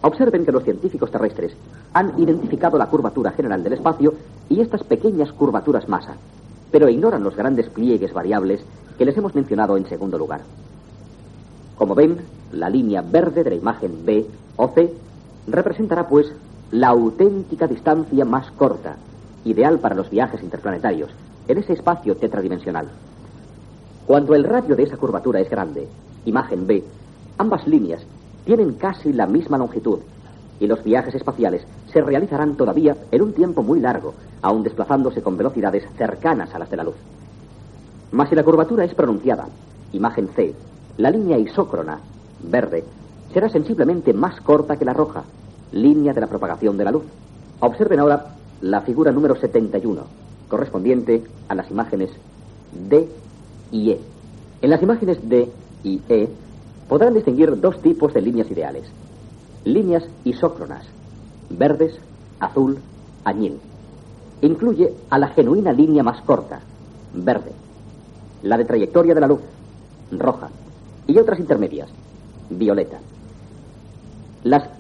Observen 0.03 0.45
que 0.45 0.53
los 0.53 0.65
científicos 0.65 1.11
terrestres 1.11 1.57
han 1.93 2.19
identificado 2.21 2.77
la 2.77 2.87
curvatura 2.87 3.31
general 3.31 3.63
del 3.63 3.73
espacio 3.73 4.15
y 4.49 4.61
estas 4.61 4.85
pequeñas 4.85 5.33
curvaturas 5.33 5.89
masa, 5.89 6.17
pero 6.71 6.89
ignoran 6.89 7.25
los 7.25 7.37
grandes 7.37 7.69
pliegues 7.71 8.13
variables 8.13 8.61
que 8.99 9.05
les 9.05 9.17
hemos 9.17 9.35
mencionado 9.35 9.77
en 9.77 9.87
segundo 9.87 10.19
lugar. 10.19 10.43
Como 11.77 11.95
ven, 11.95 12.19
la 12.53 12.69
línea 12.69 13.03
verde 13.03 13.43
de 13.43 13.51
la 13.51 13.57
imagen 13.57 14.05
B 14.05 14.27
o 14.57 14.69
C 14.69 14.93
representará 15.47 16.07
pues 16.07 16.33
la 16.71 16.89
auténtica 16.89 17.67
distancia 17.67 18.25
más 18.25 18.51
corta, 18.53 18.97
ideal 19.45 19.79
para 19.79 19.95
los 19.95 20.11
viajes 20.11 20.43
interplanetarios, 20.43 21.11
en 21.49 21.59
ese 21.59 21.75
espacio 21.75 22.17
tetradimensional. 22.17 22.89
Cuando 24.07 24.35
el 24.35 24.45
radio 24.45 24.77
de 24.77 24.85
esa 24.85 24.97
curvatura 24.97 25.41
es 25.41 25.51
grande, 25.51 25.89
imagen 26.25 26.67
B, 26.67 26.83
ambas 27.39 27.67
líneas 27.67 28.03
tienen 28.45 28.75
casi 28.75 29.13
la 29.13 29.27
misma 29.27 29.59
longitud 29.59 30.01
y 30.61 30.67
los 30.67 30.83
viajes 30.85 31.15
espaciales 31.15 31.63
se 31.93 32.01
realizarán 32.01 32.57
todavía 32.57 32.97
en 33.11 33.23
un 33.23 33.33
tiempo 33.33 33.63
muy 33.63 33.81
largo, 33.81 34.15
aun 34.43 34.63
desplazándose 34.63 35.23
con 35.23 35.37
velocidades 35.37 35.85
cercanas 35.97 36.55
a 36.55 36.59
las 36.59 36.71
de 36.71 36.77
la 36.77 36.85
luz. 36.85 36.97
Mas 38.13 38.29
si 38.29 38.35
la 38.35 38.45
curvatura 38.45 38.85
es 38.85 38.95
pronunciada, 38.95 39.47
imagen 39.93 40.29
C, 40.35 40.55
la 40.99 41.11
línea 41.11 41.39
isócrona, 41.39 41.99
verde, 42.43 42.85
será 43.33 43.49
sensiblemente 43.49 44.13
más 44.13 44.41
corta 44.41 44.77
que 44.77 44.85
la 44.85 44.93
roja, 44.93 45.25
línea 45.73 46.13
de 46.13 46.21
la 46.21 46.29
propagación 46.29 46.77
de 46.77 46.85
la 46.85 46.93
luz. 46.93 47.05
Observen 47.61 48.01
ahora 48.01 48.34
la 48.65 48.81
figura 48.81 49.13
número 49.13 49.37
71, 49.37 50.05
correspondiente 50.49 51.23
a 51.49 51.55
las 51.55 51.71
imágenes 51.71 52.09
D 52.89 53.07
y 53.71 53.91
E. 53.91 54.01
En 54.63 54.71
las 54.71 54.83
imágenes 54.83 55.19
D 55.29 55.51
y 55.83 56.01
E 56.09 56.31
podrán 56.89 57.13
distinguir 57.13 57.61
dos 57.61 57.83
tipos 57.83 58.15
de 58.15 58.23
líneas 58.23 58.51
ideales. 58.51 58.87
Líneas 59.67 60.05
isócronas, 60.25 60.87
verdes, 61.51 61.95
azul, 62.41 62.79
añil. 63.25 63.59
Incluye 64.41 64.95
a 65.11 65.19
la 65.19 65.29
genuina 65.29 65.71
línea 65.71 66.03
más 66.03 66.23
corta, 66.23 66.61
verde. 67.13 67.53
La 68.43 68.57
de 68.57 68.65
trayectoria 68.65 69.15
de 69.15 69.21
la 69.21 69.27
luz, 69.27 69.41
roja. 70.11 70.49
Y 71.07 71.19
otras 71.19 71.39
intermedias, 71.39 71.91
violeta. 72.49 72.99
Las 74.43 74.71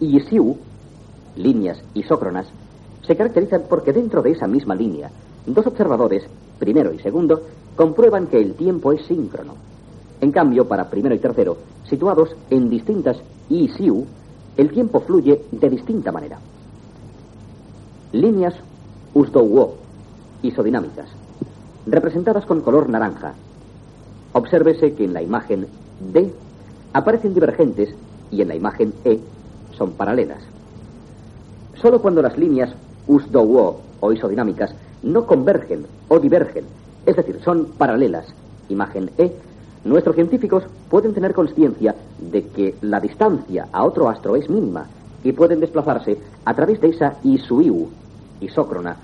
ISIU, 0.00 0.56
líneas 1.36 1.80
isócronas, 1.94 2.48
se 3.10 3.16
caracterizan 3.16 3.64
porque 3.68 3.92
dentro 3.92 4.22
de 4.22 4.30
esa 4.30 4.46
misma 4.46 4.76
línea, 4.76 5.10
dos 5.44 5.66
observadores, 5.66 6.22
primero 6.60 6.94
y 6.94 7.00
segundo, 7.00 7.42
comprueban 7.74 8.28
que 8.28 8.40
el 8.40 8.54
tiempo 8.54 8.92
es 8.92 9.04
síncrono. 9.06 9.54
En 10.20 10.30
cambio, 10.30 10.68
para 10.68 10.88
primero 10.88 11.12
y 11.16 11.18
tercero, 11.18 11.56
situados 11.88 12.36
en 12.50 12.70
distintas 12.70 13.20
ISIU, 13.48 14.06
el 14.56 14.70
tiempo 14.70 15.00
fluye 15.00 15.42
de 15.50 15.70
distinta 15.70 16.12
manera. 16.12 16.38
Líneas 18.12 18.54
Usdowo, 19.12 19.74
isodinámicas, 20.42 21.08
representadas 21.86 22.46
con 22.46 22.60
color 22.60 22.88
naranja. 22.88 23.34
Obsérvese 24.34 24.94
que 24.94 25.02
en 25.02 25.14
la 25.14 25.22
imagen 25.22 25.66
D 26.12 26.32
aparecen 26.92 27.34
divergentes 27.34 27.92
y 28.30 28.40
en 28.40 28.46
la 28.46 28.54
imagen 28.54 28.94
E 29.04 29.18
son 29.76 29.94
paralelas. 29.94 30.44
Solo 31.82 32.00
cuando 32.00 32.22
las 32.22 32.38
líneas 32.38 32.72
O 34.00 34.12
isodinámicas 34.12 34.74
no 35.02 35.26
convergen 35.26 35.86
o 36.08 36.18
divergen, 36.18 36.64
es 37.06 37.16
decir, 37.16 37.40
son 37.44 37.66
paralelas, 37.76 38.26
imagen 38.68 39.10
E, 39.18 39.32
nuestros 39.84 40.14
científicos 40.14 40.64
pueden 40.88 41.14
tener 41.14 41.34
conciencia 41.34 41.94
de 42.18 42.46
que 42.46 42.74
la 42.82 43.00
distancia 43.00 43.68
a 43.72 43.84
otro 43.84 44.08
astro 44.08 44.36
es 44.36 44.48
mínima 44.48 44.86
y 45.24 45.32
pueden 45.32 45.60
desplazarse 45.60 46.18
a 46.44 46.54
través 46.54 46.80
de 46.80 46.88
esa 46.88 47.14
Isuiu, 47.24 47.88
isócrona, 48.40 48.96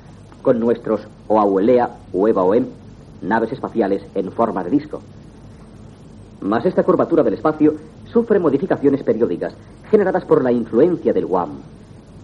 con 0.42 0.61
nuestros 0.61 1.01
Oauelea 1.29 1.90
o 2.12 2.29
EVA-OM, 2.29 2.64
naves 3.23 3.53
espaciales 3.53 4.03
en 4.14 4.31
forma 4.33 4.62
de 4.64 4.71
disco. 4.71 5.01
Mas 6.40 6.64
esta 6.64 6.85
curvatura 6.85 7.23
del 7.23 7.35
espacio 7.35 7.75
sufre 8.12 8.38
modificaciones 8.38 9.03
periódicas 9.03 9.55
generadas 9.90 10.25
por 10.25 10.45
la 10.45 10.53
influencia 10.53 11.12
del 11.12 11.25
WAM. 11.25 11.51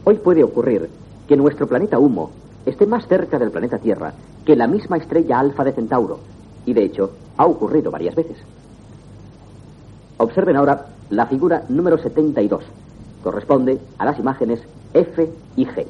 Hoy 0.05 0.17
puede 0.17 0.45
ocurrir 0.45 0.89
que 1.27 1.37
nuestro 1.37 1.67
planeta 1.67 1.99
Humo 1.99 2.31
esté 2.67 2.87
más 2.87 3.07
cerca 3.07 3.39
del 3.39 3.51
planeta 3.51 3.79
Tierra 3.79 4.13
que 4.45 4.57
la 4.57 4.67
misma 4.67 4.97
estrella 4.97 5.39
alfa 5.39 5.65
de 5.65 5.73
Centauro, 5.73 6.19
y 6.67 6.73
de 6.73 6.85
hecho 6.85 7.13
ha 7.37 7.47
ocurrido 7.47 7.91
varias 7.91 8.15
veces. 8.15 8.37
Observen 10.19 10.57
ahora 10.57 10.87
la 11.11 11.27
figura 11.27 11.65
número 11.69 11.99
72. 11.99 12.65
Corresponde 13.23 13.79
a 13.99 14.05
las 14.05 14.19
imágenes 14.19 14.61
F 14.95 15.31
y 15.57 15.67
G. 15.67 15.87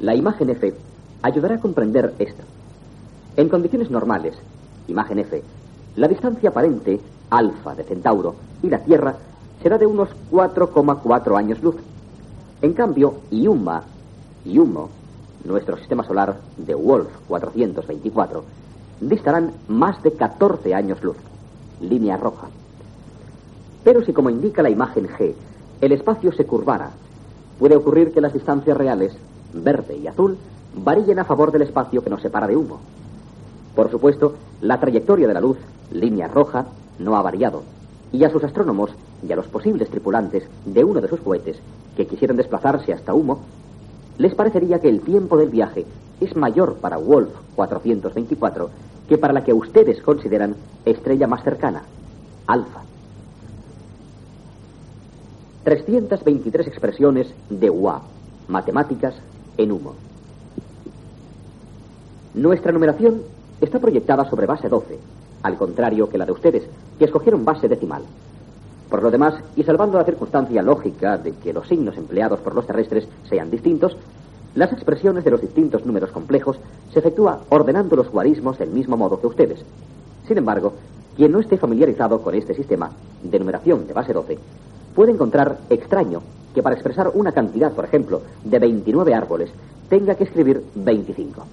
La 0.00 0.14
imagen 0.14 0.50
F 0.50 0.74
ayudará 1.22 1.56
a 1.56 1.60
comprender 1.60 2.14
esto. 2.18 2.42
En 3.36 3.48
condiciones 3.48 3.90
normales, 3.90 4.34
imagen 4.88 5.18
F, 5.18 5.42
la 5.96 6.08
distancia 6.08 6.50
aparente, 6.50 7.00
alfa 7.30 7.74
de 7.74 7.84
Centauro, 7.84 8.34
y 8.62 8.68
la 8.68 8.78
Tierra 8.80 9.16
será 9.62 9.78
de 9.78 9.86
unos 9.86 10.08
4,4 10.30 11.38
años 11.38 11.62
luz. 11.62 11.76
En 12.64 12.72
cambio, 12.72 13.16
Iuma 13.30 13.82
y 14.42 14.58
Humo, 14.58 14.88
nuestro 15.44 15.76
sistema 15.76 16.02
solar 16.02 16.38
de 16.56 16.74
Wolf 16.74 17.10
424, 17.28 18.42
distarán 19.02 19.52
más 19.68 20.02
de 20.02 20.12
14 20.12 20.74
años 20.74 21.04
luz, 21.04 21.18
línea 21.82 22.16
roja. 22.16 22.46
Pero 23.84 24.02
si, 24.02 24.14
como 24.14 24.30
indica 24.30 24.62
la 24.62 24.70
imagen 24.70 25.08
G, 25.08 25.34
el 25.82 25.92
espacio 25.92 26.32
se 26.32 26.46
curvara, 26.46 26.92
puede 27.58 27.76
ocurrir 27.76 28.12
que 28.12 28.22
las 28.22 28.32
distancias 28.32 28.78
reales, 28.78 29.14
verde 29.52 29.98
y 29.98 30.06
azul, 30.06 30.38
varíen 30.74 31.18
a 31.18 31.26
favor 31.26 31.52
del 31.52 31.60
espacio 31.60 32.02
que 32.02 32.08
nos 32.08 32.22
separa 32.22 32.46
de 32.46 32.56
humo. 32.56 32.80
Por 33.76 33.90
supuesto, 33.90 34.36
la 34.62 34.80
trayectoria 34.80 35.28
de 35.28 35.34
la 35.34 35.42
luz, 35.42 35.58
línea 35.92 36.28
roja, 36.28 36.64
no 36.98 37.14
ha 37.14 37.20
variado, 37.20 37.62
y 38.14 38.22
a 38.22 38.30
sus 38.30 38.44
astrónomos 38.44 38.90
y 39.26 39.32
a 39.32 39.36
los 39.36 39.48
posibles 39.48 39.90
tripulantes 39.90 40.44
de 40.64 40.84
uno 40.84 41.00
de 41.00 41.08
sus 41.08 41.20
cohetes 41.20 41.56
que 41.96 42.06
quisieran 42.06 42.36
desplazarse 42.36 42.92
hasta 42.92 43.12
Humo, 43.12 43.40
les 44.18 44.36
parecería 44.36 44.78
que 44.78 44.88
el 44.88 45.00
tiempo 45.00 45.36
del 45.36 45.48
viaje 45.48 45.84
es 46.20 46.36
mayor 46.36 46.76
para 46.76 46.96
Wolf 46.96 47.30
424 47.56 48.70
que 49.08 49.18
para 49.18 49.32
la 49.32 49.42
que 49.42 49.52
ustedes 49.52 50.00
consideran 50.00 50.54
estrella 50.84 51.26
más 51.26 51.42
cercana, 51.42 51.82
Alfa. 52.46 52.82
323 55.64 56.68
expresiones 56.68 57.34
de 57.50 57.68
UA, 57.68 58.00
matemáticas 58.46 59.16
en 59.56 59.72
humo. 59.72 59.94
Nuestra 62.34 62.70
numeración 62.70 63.22
está 63.60 63.80
proyectada 63.80 64.30
sobre 64.30 64.46
base 64.46 64.68
12, 64.68 64.98
al 65.42 65.56
contrario 65.56 66.08
que 66.08 66.18
la 66.18 66.26
de 66.26 66.32
ustedes, 66.32 66.62
que 66.98 67.04
escogieron 67.04 67.44
base 67.44 67.68
decimal. 67.68 68.02
Por 68.88 69.02
lo 69.02 69.10
demás, 69.10 69.34
y 69.56 69.62
salvando 69.64 69.98
la 69.98 70.04
circunstancia 70.04 70.62
lógica 70.62 71.18
de 71.18 71.32
que 71.32 71.52
los 71.52 71.66
signos 71.66 71.96
empleados 71.96 72.40
por 72.40 72.54
los 72.54 72.66
terrestres 72.66 73.08
sean 73.28 73.50
distintos, 73.50 73.96
las 74.54 74.72
expresiones 74.72 75.24
de 75.24 75.30
los 75.32 75.40
distintos 75.40 75.84
números 75.84 76.10
complejos 76.10 76.58
se 76.92 77.00
efectúa 77.00 77.40
ordenando 77.48 77.96
los 77.96 78.10
guarismos 78.10 78.58
del 78.58 78.70
mismo 78.70 78.96
modo 78.96 79.20
que 79.20 79.26
ustedes. 79.26 79.64
Sin 80.28 80.38
embargo, 80.38 80.74
quien 81.16 81.32
no 81.32 81.40
esté 81.40 81.56
familiarizado 81.56 82.20
con 82.20 82.34
este 82.34 82.54
sistema 82.54 82.90
de 83.22 83.38
numeración 83.38 83.86
de 83.86 83.92
base 83.92 84.12
12 84.12 84.38
puede 84.94 85.12
encontrar 85.12 85.58
extraño 85.70 86.22
que 86.54 86.62
para 86.62 86.76
expresar 86.76 87.10
una 87.14 87.32
cantidad, 87.32 87.72
por 87.72 87.84
ejemplo, 87.84 88.22
de 88.44 88.58
29 88.60 89.12
árboles, 89.12 89.50
tenga 89.88 90.14
que 90.14 90.24
escribir 90.24 90.62
25. 90.76 91.44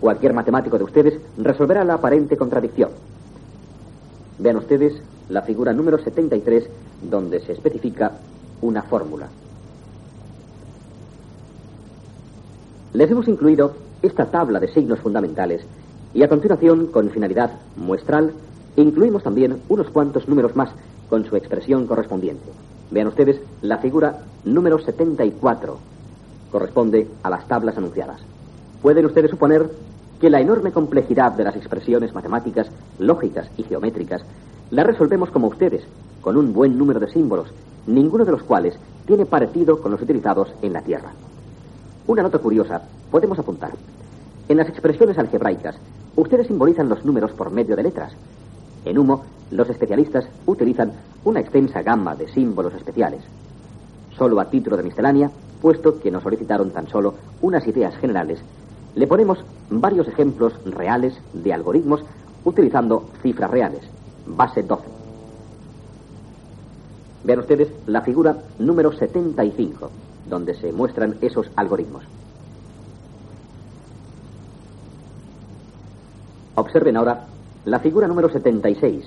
Cualquier 0.00 0.32
matemático 0.32 0.78
de 0.78 0.84
ustedes 0.84 1.20
resolverá 1.36 1.84
la 1.84 1.94
aparente 1.94 2.36
contradicción. 2.36 2.90
Vean 4.38 4.56
ustedes 4.56 4.94
la 5.28 5.42
figura 5.42 5.72
número 5.72 5.98
73 5.98 6.68
donde 7.02 7.40
se 7.40 7.52
especifica 7.52 8.12
una 8.60 8.82
fórmula. 8.82 9.28
Les 12.92 13.10
hemos 13.10 13.28
incluido 13.28 13.74
esta 14.02 14.26
tabla 14.26 14.60
de 14.60 14.72
signos 14.72 15.00
fundamentales 15.00 15.62
y 16.14 16.22
a 16.22 16.28
continuación, 16.28 16.86
con 16.86 17.10
finalidad 17.10 17.50
muestral, 17.76 18.32
incluimos 18.76 19.22
también 19.22 19.60
unos 19.68 19.90
cuantos 19.90 20.28
números 20.28 20.56
más 20.56 20.70
con 21.08 21.24
su 21.24 21.36
expresión 21.36 21.86
correspondiente. 21.86 22.50
Vean 22.90 23.08
ustedes 23.08 23.40
la 23.60 23.78
figura 23.78 24.20
número 24.44 24.78
74. 24.78 25.78
Corresponde 26.50 27.08
a 27.22 27.30
las 27.30 27.46
tablas 27.46 27.76
anunciadas. 27.76 28.20
Pueden 28.80 29.04
ustedes 29.04 29.30
suponer 29.30 29.70
que 30.20 30.30
la 30.30 30.40
enorme 30.40 30.72
complejidad 30.72 31.32
de 31.32 31.44
las 31.44 31.56
expresiones 31.56 32.14
matemáticas, 32.14 32.68
lógicas 32.98 33.48
y 33.56 33.62
geométricas 33.62 34.22
la 34.70 34.84
resolvemos 34.84 35.30
como 35.30 35.46
ustedes, 35.46 35.84
con 36.20 36.36
un 36.36 36.52
buen 36.52 36.76
número 36.76 37.00
de 37.00 37.10
símbolos, 37.10 37.48
ninguno 37.86 38.24
de 38.24 38.32
los 38.32 38.42
cuales 38.42 38.74
tiene 39.06 39.26
parecido 39.26 39.80
con 39.80 39.92
los 39.92 40.02
utilizados 40.02 40.52
en 40.62 40.72
la 40.72 40.82
Tierra. 40.82 41.12
Una 42.06 42.22
nota 42.22 42.38
curiosa 42.38 42.82
podemos 43.10 43.38
apuntar. 43.38 43.72
En 44.48 44.56
las 44.56 44.68
expresiones 44.68 45.18
algebraicas, 45.18 45.76
ustedes 46.16 46.46
simbolizan 46.46 46.88
los 46.88 47.04
números 47.04 47.32
por 47.32 47.50
medio 47.50 47.76
de 47.76 47.82
letras. 47.82 48.12
En 48.84 48.98
humo, 48.98 49.24
los 49.50 49.68
especialistas 49.70 50.26
utilizan 50.46 50.92
una 51.24 51.40
extensa 51.40 51.82
gama 51.82 52.14
de 52.14 52.28
símbolos 52.28 52.74
especiales. 52.74 53.22
Solo 54.16 54.40
a 54.40 54.50
título 54.50 54.76
de 54.76 54.82
miscelánea, 54.82 55.30
puesto 55.62 56.00
que 56.00 56.10
nos 56.10 56.22
solicitaron 56.22 56.70
tan 56.70 56.88
solo 56.88 57.14
unas 57.40 57.66
ideas 57.66 57.96
generales, 57.96 58.40
le 58.98 59.06
ponemos 59.06 59.38
varios 59.70 60.08
ejemplos 60.08 60.52
reales 60.64 61.14
de 61.32 61.52
algoritmos 61.52 62.00
utilizando 62.44 63.08
cifras 63.22 63.48
reales, 63.48 63.82
base 64.26 64.64
12. 64.64 64.82
Vean 67.22 67.38
ustedes 67.38 67.68
la 67.86 68.00
figura 68.00 68.38
número 68.58 68.92
75 68.92 69.90
donde 70.28 70.56
se 70.56 70.72
muestran 70.72 71.14
esos 71.20 71.48
algoritmos. 71.54 72.02
Observen 76.56 76.96
ahora 76.96 77.26
la 77.66 77.78
figura 77.78 78.08
número 78.08 78.28
76. 78.28 79.04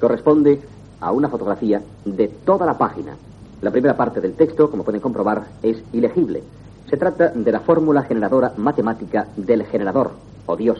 Corresponde 0.00 0.62
a 1.00 1.12
una 1.12 1.28
fotografía 1.28 1.82
de 2.06 2.28
toda 2.28 2.64
la 2.64 2.78
página. 2.78 3.14
La 3.60 3.70
primera 3.70 3.94
parte 3.94 4.22
del 4.22 4.32
texto, 4.32 4.70
como 4.70 4.84
pueden 4.84 5.02
comprobar, 5.02 5.48
es 5.62 5.82
ilegible. 5.92 6.42
Se 6.88 6.96
trata 6.96 7.28
de 7.28 7.52
la 7.52 7.60
fórmula 7.60 8.02
generadora 8.02 8.52
matemática 8.56 9.26
del 9.36 9.64
generador, 9.64 10.12
o 10.46 10.56
Dios. 10.56 10.78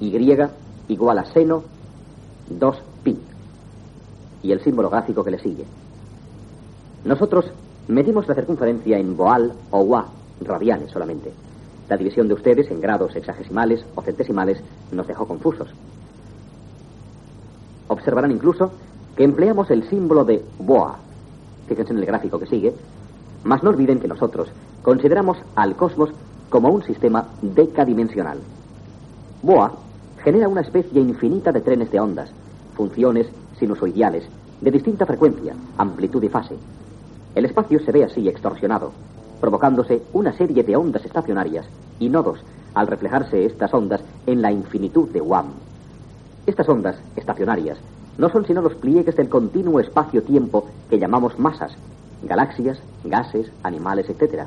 Y 0.00 0.16
igual 0.88 1.18
a 1.18 1.24
seno 1.26 1.64
2pi. 2.50 3.16
Y 4.42 4.52
el 4.52 4.62
símbolo 4.62 4.90
gráfico 4.90 5.24
que 5.24 5.30
le 5.30 5.38
sigue. 5.38 5.64
Nosotros 7.04 7.46
Medimos 7.88 8.26
la 8.26 8.34
circunferencia 8.34 8.98
en 8.98 9.16
boal 9.16 9.52
o 9.70 9.82
wa, 9.82 10.08
radianes 10.40 10.90
solamente. 10.90 11.30
La 11.88 11.96
división 11.96 12.26
de 12.26 12.34
ustedes 12.34 12.68
en 12.72 12.80
grados 12.80 13.14
hexagesimales 13.14 13.84
o 13.94 14.02
centesimales 14.02 14.60
nos 14.90 15.06
dejó 15.06 15.28
confusos. 15.28 15.68
Observarán 17.86 18.32
incluso 18.32 18.72
que 19.14 19.22
empleamos 19.22 19.70
el 19.70 19.88
símbolo 19.88 20.24
de 20.24 20.42
boa. 20.58 20.96
Fíjense 21.68 21.92
en 21.92 22.00
el 22.00 22.06
gráfico 22.06 22.40
que 22.40 22.46
sigue. 22.46 22.74
Mas 23.44 23.62
no 23.62 23.70
olviden 23.70 24.00
que 24.00 24.08
nosotros 24.08 24.48
consideramos 24.86 25.36
al 25.56 25.74
cosmos 25.74 26.10
como 26.48 26.68
un 26.68 26.84
sistema 26.84 27.26
decadimensional. 27.42 28.38
Boa 29.42 29.72
genera 30.22 30.46
una 30.46 30.60
especie 30.60 31.00
infinita 31.00 31.50
de 31.50 31.60
trenes 31.60 31.90
de 31.90 31.98
ondas, 31.98 32.30
funciones 32.76 33.26
sinusoidiales, 33.58 34.22
de 34.60 34.70
distinta 34.70 35.04
frecuencia, 35.04 35.56
amplitud 35.76 36.22
y 36.22 36.28
fase, 36.28 36.54
el 37.34 37.46
espacio 37.46 37.80
se 37.80 37.90
ve 37.90 38.04
así 38.04 38.28
extorsionado, 38.28 38.92
provocándose 39.40 40.02
una 40.12 40.32
serie 40.34 40.62
de 40.62 40.76
ondas 40.76 41.04
estacionarias 41.04 41.66
y 41.98 42.08
nodos 42.08 42.38
al 42.74 42.86
reflejarse 42.86 43.44
estas 43.44 43.74
ondas 43.74 44.02
en 44.26 44.40
la 44.40 44.52
infinitud 44.52 45.08
de 45.08 45.20
WAM. 45.20 45.46
Estas 46.46 46.68
ondas 46.68 46.96
estacionarias 47.16 47.76
no 48.18 48.28
son 48.28 48.46
sino 48.46 48.62
los 48.62 48.76
pliegues 48.76 49.16
del 49.16 49.28
continuo 49.28 49.80
espacio-tiempo 49.80 50.66
que 50.88 51.00
llamamos 51.00 51.40
masas, 51.40 51.72
galaxias, 52.22 52.78
gases, 53.02 53.50
animales, 53.64 54.08
etc. 54.08 54.46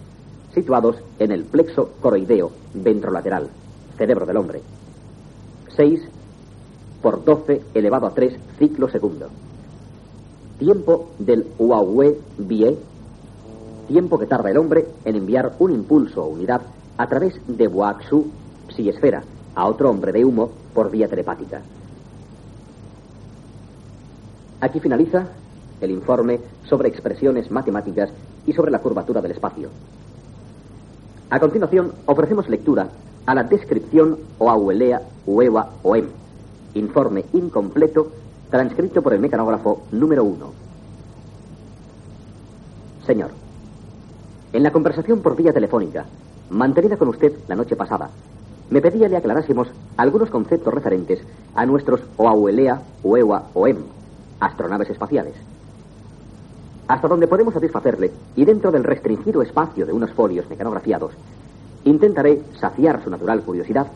Situados 0.54 0.98
en 1.18 1.32
el 1.32 1.46
plexo 1.46 1.94
coroideo 2.00 2.52
ventrolateral, 2.76 3.50
cerebro 3.98 4.28
del 4.28 4.38
hombre. 4.38 4.62
6 5.76 6.00
por 7.02 7.26
12 7.26 7.62
elevado 7.74 8.06
a 8.06 8.14
3 8.14 8.38
ciclo 8.60 8.88
segundo. 8.88 9.30
Tiempo 10.60 11.10
del 11.18 11.48
Huawei 11.58 12.18
Bie, 12.38 12.78
tiempo 13.88 14.20
que 14.20 14.28
tarda 14.28 14.52
el 14.52 14.58
hombre 14.58 14.86
en 15.06 15.16
enviar 15.16 15.56
un 15.58 15.72
impulso 15.72 16.24
o 16.24 16.28
unidad 16.28 16.62
a 16.98 17.08
través 17.08 17.36
de 17.48 17.68
Boaxu, 17.68 18.28
esfera, 18.78 19.24
a 19.56 19.66
otro 19.68 19.90
hombre 19.90 20.12
de 20.12 20.24
humo 20.24 20.52
por 20.74 20.92
vía 20.92 21.08
telepática. 21.08 21.62
Aquí 24.62 24.80
finaliza 24.80 25.28
el 25.82 25.92
informe 25.92 26.40
sobre 26.64 26.90
expresiones 26.90 27.52
matemáticas 27.52 28.10
y 28.48 28.54
sobre 28.54 28.72
la 28.72 28.80
curvatura 28.80 29.22
del 29.22 29.32
espacio. 29.32 29.70
A 31.30 31.40
continuación, 31.40 31.94
ofrecemos 32.06 32.50
lectura 32.50 32.88
a 33.26 33.36
la 33.36 33.44
descripción 33.44 34.18
o 34.38 34.50
auelea, 34.50 35.02
ueva 35.26 35.72
o 35.84 35.96
em. 35.96 36.06
Informe 36.76 37.26
incompleto 37.34 38.12
transcrito 38.50 39.02
por 39.02 39.14
el 39.14 39.20
mecanógrafo 39.20 39.84
número 39.92 40.24
uno. 40.24 40.54
Señor, 43.06 43.32
en 44.54 44.64
la 44.64 44.72
conversación 44.72 45.20
por 45.20 45.36
vía 45.36 45.54
telefónica, 45.54 46.06
mantenida 46.50 46.98
con 46.98 47.10
usted 47.10 47.34
la 47.48 47.56
noche 47.56 47.76
pasada, 47.76 48.10
me 48.70 48.82
pedía 48.82 49.10
le 49.10 49.18
aclarásemos 49.18 49.68
algunos 49.98 50.30
conceptos 50.30 50.74
referentes 50.74 51.20
a 51.56 51.66
nuestros 51.66 52.02
OAUELEA, 52.18 52.82
UEWA 53.04 53.44
o 53.54 53.68
EM, 53.68 53.78
astronaves 54.40 54.90
espaciales. 54.90 55.34
Hasta 56.88 57.08
donde 57.08 57.28
podemos 57.28 57.54
satisfacerle, 57.54 58.12
y 58.36 58.46
dentro 58.46 58.72
del 58.72 58.84
restringido 58.84 59.42
espacio 59.42 59.86
de 59.86 59.94
unos 59.94 60.12
folios 60.12 60.50
mecanografiados, 60.50 61.14
intentaré 61.84 62.42
saciar 62.60 63.04
su 63.04 63.10
natural 63.10 63.42
curiosidad, 63.42 63.88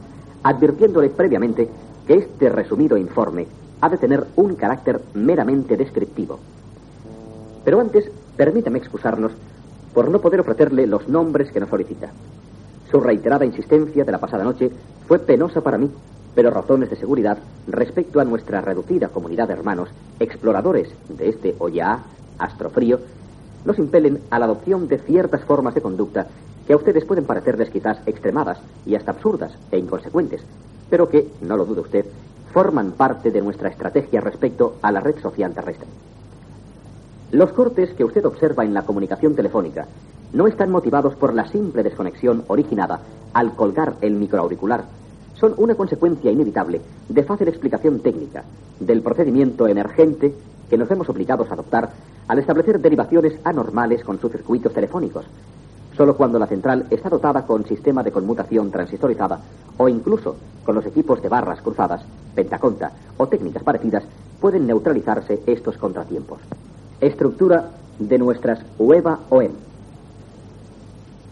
advirtiéndole 0.43 1.09
previamente 1.09 1.69
que 2.07 2.15
este 2.15 2.49
resumido 2.49 2.97
informe 2.97 3.47
ha 3.81 3.89
de 3.89 3.97
tener 3.97 4.25
un 4.35 4.55
carácter 4.55 5.01
meramente 5.13 5.77
descriptivo. 5.77 6.39
Pero 7.63 7.79
antes, 7.79 8.09
permítame 8.35 8.79
excusarnos 8.79 9.31
por 9.93 10.09
no 10.09 10.19
poder 10.19 10.39
ofrecerle 10.39 10.87
los 10.87 11.07
nombres 11.07 11.51
que 11.51 11.59
nos 11.59 11.69
solicita. 11.69 12.09
Su 12.89 12.99
reiterada 12.99 13.45
insistencia 13.45 14.03
de 14.03 14.11
la 14.11 14.17
pasada 14.17 14.43
noche 14.43 14.71
fue 15.07 15.19
penosa 15.19 15.61
para 15.61 15.77
mí, 15.77 15.91
pero 16.39 16.51
razones 16.51 16.89
de 16.89 16.95
seguridad 16.95 17.37
respecto 17.67 18.21
a 18.21 18.23
nuestra 18.23 18.61
reducida 18.61 19.09
comunidad 19.09 19.49
de 19.49 19.55
hermanos, 19.55 19.89
exploradores 20.21 20.87
de 21.09 21.27
este 21.27 21.53
Oya, 21.59 21.99
astrofrío, 22.37 23.01
nos 23.65 23.77
impelen 23.77 24.21
a 24.29 24.39
la 24.39 24.45
adopción 24.45 24.87
de 24.87 24.99
ciertas 24.99 25.43
formas 25.43 25.75
de 25.75 25.81
conducta 25.81 26.27
que 26.65 26.71
a 26.71 26.77
ustedes 26.77 27.03
pueden 27.03 27.25
parecerles 27.25 27.69
quizás 27.69 27.97
extremadas 28.05 28.57
y 28.85 28.95
hasta 28.95 29.11
absurdas 29.11 29.51
e 29.69 29.79
inconsecuentes, 29.79 30.39
pero 30.89 31.09
que, 31.09 31.27
no 31.41 31.57
lo 31.57 31.65
dude 31.65 31.81
usted, 31.81 32.05
forman 32.53 32.93
parte 32.93 33.31
de 33.31 33.41
nuestra 33.41 33.67
estrategia 33.67 34.21
respecto 34.21 34.77
a 34.81 34.93
la 34.93 35.01
red 35.01 35.19
social 35.19 35.53
terrestre. 35.53 35.89
Los 37.33 37.51
cortes 37.51 37.89
que 37.95 38.05
usted 38.05 38.23
observa 38.25 38.63
en 38.63 38.73
la 38.73 38.83
comunicación 38.83 39.35
telefónica 39.35 39.87
no 40.31 40.47
están 40.47 40.71
motivados 40.71 41.15
por 41.15 41.33
la 41.33 41.49
simple 41.49 41.83
desconexión 41.83 42.45
originada 42.47 43.01
al 43.33 43.55
colgar 43.55 43.95
el 43.99 44.13
microauricular. 44.13 44.85
Son 45.39 45.53
una 45.57 45.75
consecuencia 45.75 46.31
inevitable 46.31 46.81
de 47.07 47.23
fácil 47.23 47.47
explicación 47.47 48.01
técnica 48.01 48.43
del 48.79 49.01
procedimiento 49.01 49.67
emergente 49.67 50.33
que 50.69 50.77
nos 50.77 50.91
hemos 50.91 51.07
obligados 51.07 51.49
a 51.49 51.53
adoptar 51.53 51.91
al 52.27 52.39
establecer 52.39 52.79
derivaciones 52.79 53.39
anormales 53.45 54.03
con 54.03 54.19
sus 54.19 54.31
circuitos 54.31 54.73
telefónicos. 54.73 55.25
Solo 55.95 56.17
cuando 56.17 56.39
la 56.39 56.47
central 56.47 56.85
está 56.89 57.09
dotada 57.09 57.45
con 57.45 57.65
sistema 57.65 58.03
de 58.03 58.11
conmutación 58.11 58.69
transistorizada 58.69 59.39
o 59.77 59.87
incluso 59.87 60.35
con 60.65 60.75
los 60.75 60.85
equipos 60.85 61.21
de 61.21 61.29
barras 61.29 61.61
cruzadas, 61.61 62.03
pentaconta 62.35 62.91
o 63.17 63.27
técnicas 63.27 63.63
parecidas 63.63 64.03
pueden 64.41 64.67
neutralizarse 64.67 65.41
estos 65.45 65.77
contratiempos. 65.77 66.39
Estructura 66.99 67.69
de 67.97 68.17
nuestras 68.17 68.59
UEVA 68.77 69.19
OM. 69.29 69.51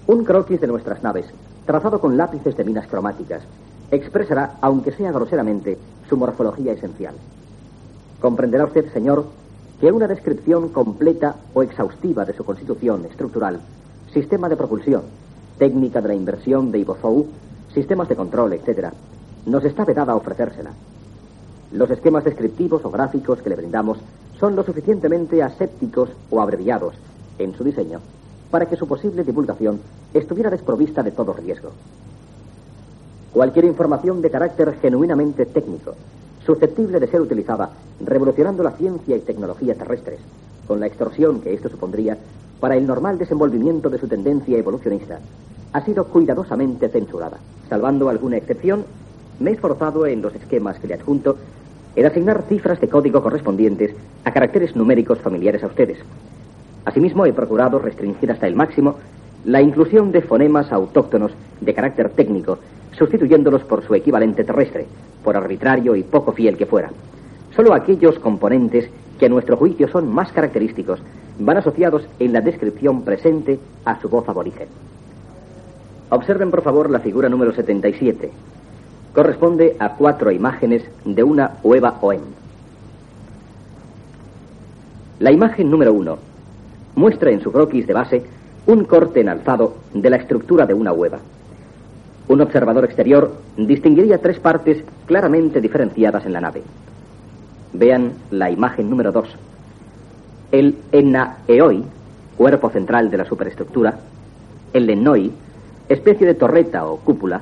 Un 0.08 0.24
croquis 0.24 0.62
de 0.62 0.68
nuestras 0.68 1.04
naves, 1.04 1.26
trazado 1.66 2.00
con 2.00 2.16
lápices 2.16 2.56
de 2.56 2.64
minas 2.64 2.88
cromáticas, 2.88 3.44
expresará, 3.92 4.58
aunque 4.62 4.92
sea 4.92 5.12
groseramente, 5.12 5.78
su 6.10 6.18
morfología 6.18 6.74
esencial. 6.74 7.16
Comprenderá 8.20 8.66
usted, 8.66 8.92
señor, 8.92 9.26
que 9.80 9.92
una 9.92 10.08
descripción 10.08 10.70
completa 10.70 11.36
o 11.54 11.62
exhaustiva 11.62 12.26
de 12.26 12.34
su 12.34 12.44
constitución 12.44 13.06
estructural, 13.06 13.60
sistema 14.14 14.50
de 14.50 14.56
propulsión, 14.56 15.04
técnica 15.58 16.02
de 16.02 16.08
la 16.08 16.16
inversión 16.16 16.72
de 16.72 16.80
Ibofou, 16.80 17.28
sistemas 17.74 18.10
de 18.10 18.16
control, 18.16 18.54
etc., 18.54 18.92
nos 19.46 19.64
está 19.64 19.86
vedada 19.86 20.16
ofrecérsela. 20.16 20.72
Los 21.72 21.90
esquemas 21.90 22.24
descriptivos 22.24 22.84
o 22.86 22.90
gráficos 22.90 23.42
que 23.42 23.50
le 23.50 23.56
brindamos 23.56 24.00
son 24.40 24.56
lo 24.56 24.64
suficientemente 24.64 25.44
asépticos 25.44 26.10
o 26.30 26.42
abreviados 26.42 26.96
en 27.38 27.54
su 27.56 27.64
diseño 27.64 28.00
para 28.50 28.66
que 28.66 28.78
su 28.78 28.88
posible 28.88 29.24
divulgación 29.24 29.80
estuviera 30.14 30.50
desprovista 30.50 31.04
de 31.04 31.12
todo 31.12 31.34
riesgo. 31.34 31.72
Cualquier 33.34 33.66
información 33.66 34.22
de 34.22 34.32
carácter 34.32 34.74
genuinamente 34.82 35.46
técnico, 35.46 35.96
susceptible 36.46 37.00
de 37.00 37.08
ser 37.08 37.22
utilizada 37.22 37.70
revolucionando 38.00 38.64
la 38.64 38.72
ciencia 38.72 39.16
y 39.16 39.20
tecnología 39.20 39.76
terrestres, 39.76 40.20
con 40.68 40.80
la 40.80 40.88
extorsión 40.88 41.42
que 41.42 41.54
esto 41.54 41.70
supondría 41.70 42.18
para 42.60 42.76
el 42.76 42.88
normal 42.88 43.18
desenvolvimiento 43.18 43.90
de 43.90 44.00
su 44.00 44.08
tendencia 44.08 44.58
evolucionista, 44.58 45.20
ha 45.74 45.82
sido 45.82 46.06
cuidadosamente 46.06 46.90
censurada. 46.90 47.38
Salvando 47.70 48.10
alguna 48.10 48.38
excepción, 48.38 48.86
me 49.40 49.52
he 49.52 49.54
esforzado 49.54 50.06
en 50.08 50.22
los 50.22 50.34
esquemas 50.34 50.80
que 50.80 50.88
le 50.88 50.96
adjunto 50.96 51.38
en 51.96 52.06
asignar 52.06 52.44
cifras 52.48 52.80
de 52.80 52.90
código 52.90 53.22
correspondientes 53.22 53.92
a 54.24 54.32
caracteres 54.32 54.76
numéricos 54.76 55.20
familiares 55.20 55.64
a 55.64 55.68
ustedes. 55.68 55.98
Asimismo, 56.86 57.26
he 57.26 57.34
procurado 57.34 57.80
restringir 57.80 58.32
hasta 58.32 58.48
el 58.48 58.56
máximo 58.56 58.96
la 59.46 59.62
inclusión 59.62 60.12
de 60.12 60.22
fonemas 60.22 60.72
autóctonos 60.72 61.32
de 61.60 61.74
carácter 61.74 62.10
técnico, 62.10 62.60
sustituyéndolos 62.98 63.64
por 63.64 63.84
su 63.86 63.96
equivalente 63.96 64.44
terrestre, 64.44 64.86
por 65.24 65.38
arbitrario 65.38 65.96
y 65.96 66.04
poco 66.04 66.32
fiel 66.32 66.58
que 66.58 66.66
fuera. 66.66 66.90
Solo 67.56 67.74
aquellos 67.74 68.20
componentes 68.20 68.90
que 69.20 69.26
a 69.26 69.30
nuestro 69.30 69.58
juicio 69.58 69.88
son 69.88 70.12
más 70.14 70.32
característicos 70.32 71.00
van 71.40 71.58
asociados 71.58 72.04
en 72.20 72.34
la 72.34 72.42
descripción 72.42 73.04
presente 73.04 73.60
a 73.86 74.00
su 74.00 74.10
voz 74.10 74.28
aborigen. 74.28 74.68
Observen, 76.10 76.52
por 76.52 76.62
favor, 76.62 76.90
la 76.90 77.00
figura 77.00 77.30
número 77.30 77.54
77 77.54 78.32
corresponde 79.14 79.76
a 79.80 79.96
cuatro 79.96 80.32
imágenes 80.32 80.84
de 81.04 81.24
una 81.24 81.58
hueva 81.64 81.98
OEM. 82.02 82.22
La 85.20 85.32
imagen 85.32 85.72
número 85.72 85.92
uno 85.92 86.18
muestra 86.96 87.32
en 87.32 87.42
su 87.42 87.52
croquis 87.52 87.88
de 87.88 87.94
base 87.94 88.24
un 88.68 88.84
corte 88.84 89.22
en 89.22 89.30
alzado 89.30 89.76
de 89.94 90.10
la 90.10 90.18
estructura 90.18 90.66
de 90.66 90.76
una 90.76 90.94
hueva. 90.94 91.20
Un 92.28 92.42
observador 92.42 92.84
exterior 92.84 93.34
distinguiría 93.56 94.18
tres 94.18 94.40
partes 94.40 94.84
claramente 95.06 95.62
diferenciadas 95.62 96.26
en 96.26 96.34
la 96.34 96.42
nave. 96.42 96.62
Vean 97.74 98.14
la 98.32 98.52
imagen 98.52 98.90
número 98.90 99.12
dos. 99.12 99.30
El 100.52 100.76
Enaeoi, 100.92 101.84
cuerpo 102.38 102.70
central 102.70 103.10
de 103.10 103.18
la 103.18 103.26
superestructura, 103.26 104.00
el 104.74 104.86
Lenoi, 104.86 105.32
especie 105.88 106.28
de 106.28 106.34
torreta 106.34 106.86
o 106.86 106.98
cúpula, 106.98 107.42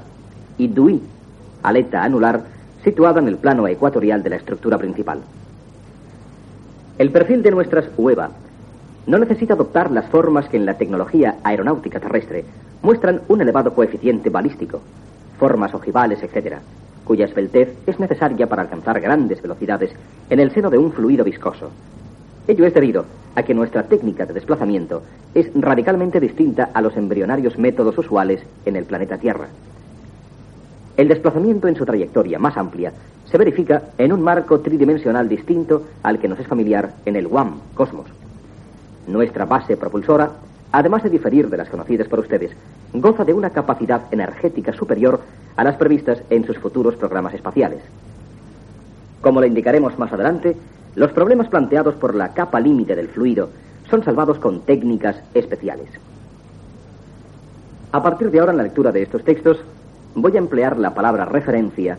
y 0.57 0.67
Dui, 0.67 1.01
aleta 1.63 2.03
anular 2.03 2.43
situada 2.83 3.19
en 3.19 3.27
el 3.27 3.37
plano 3.37 3.67
ecuatorial 3.67 4.21
de 4.21 4.29
la 4.29 4.35
estructura 4.35 4.77
principal. 4.77 5.19
El 6.97 7.11
perfil 7.11 7.41
de 7.41 7.51
nuestras 7.51 7.85
UEVA 7.97 8.29
no 9.07 9.17
necesita 9.17 9.55
adoptar 9.55 9.91
las 9.91 10.05
formas 10.05 10.47
que 10.47 10.57
en 10.57 10.65
la 10.65 10.77
tecnología 10.77 11.35
aeronáutica 11.43 11.99
terrestre 11.99 12.45
muestran 12.85 13.21
un 13.29 13.41
elevado 13.41 13.73
coeficiente 13.73 14.29
balístico, 14.29 14.79
formas 15.39 15.73
ojivales, 15.73 16.21
etc., 16.21 16.57
cuya 17.03 17.25
esbeltez 17.25 17.75
es 17.87 17.99
necesaria 17.99 18.47
para 18.47 18.61
alcanzar 18.61 19.01
grandes 19.01 19.41
velocidades 19.41 19.91
en 20.29 20.39
el 20.39 20.51
seno 20.51 20.69
de 20.69 20.77
un 20.77 20.91
fluido 20.91 21.25
viscoso. 21.25 21.71
Ello 22.47 22.63
es 22.63 22.75
debido 22.75 23.05
a 23.35 23.41
que 23.41 23.55
nuestra 23.55 23.83
técnica 23.83 24.27
de 24.27 24.35
desplazamiento 24.35 25.01
es 25.33 25.49
radicalmente 25.55 26.19
distinta 26.19 26.69
a 26.75 26.81
los 26.81 26.95
embrionarios 26.95 27.57
métodos 27.57 27.97
usuales 27.97 28.43
en 28.65 28.75
el 28.75 28.85
planeta 28.85 29.17
Tierra. 29.17 29.47
El 30.95 31.07
desplazamiento 31.07 31.67
en 31.67 31.75
su 31.75 31.85
trayectoria 31.85 32.37
más 32.37 32.55
amplia 32.55 32.93
se 33.25 33.37
verifica 33.39 33.81
en 33.97 34.13
un 34.13 34.21
marco 34.21 34.59
tridimensional 34.59 35.27
distinto 35.27 35.87
al 36.03 36.19
que 36.19 36.27
nos 36.27 36.39
es 36.39 36.45
familiar 36.45 36.93
en 37.05 37.15
el 37.15 37.25
WAM, 37.25 37.61
Cosmos. 37.73 38.05
Nuestra 39.07 39.45
base 39.45 39.75
propulsora, 39.75 40.29
además 40.77 41.03
de 41.03 41.09
diferir 41.09 41.49
de 41.49 41.55
las 41.55 41.69
conocidas 41.69 42.09
por 42.09 42.19
ustedes, 42.19 42.51
goza 42.93 43.23
de 43.23 43.33
una 43.33 43.51
capacidad 43.51 44.01
energética 44.11 44.73
superior 44.73 45.21
a 45.55 45.63
las 45.63 45.77
previstas 45.77 46.21
en 46.29 46.45
sus 46.45 46.57
futuros 46.57 46.97
programas 46.97 47.33
espaciales. 47.33 47.79
Como 49.21 49.39
le 49.39 49.47
indicaremos 49.47 49.97
más 49.97 50.11
adelante, 50.11 50.57
los 50.95 51.13
problemas 51.13 51.47
planteados 51.47 51.95
por 51.95 52.13
la 52.13 52.33
capa 52.33 52.59
límite 52.59 52.93
del 52.93 53.07
fluido 53.07 53.51
son 53.89 54.03
salvados 54.03 54.37
con 54.37 54.63
técnicas 54.63 55.15
especiales. 55.33 55.87
A 57.93 58.03
partir 58.03 58.29
de 58.29 58.41
ahora, 58.41 58.51
en 58.51 58.57
la 58.57 58.63
lectura 58.63 58.91
de 58.91 59.03
estos 59.03 59.23
textos, 59.23 59.57
voy 60.13 60.35
a 60.35 60.39
emplear 60.39 60.77
la 60.77 60.93
palabra 60.93 61.23
referencia 61.23 61.97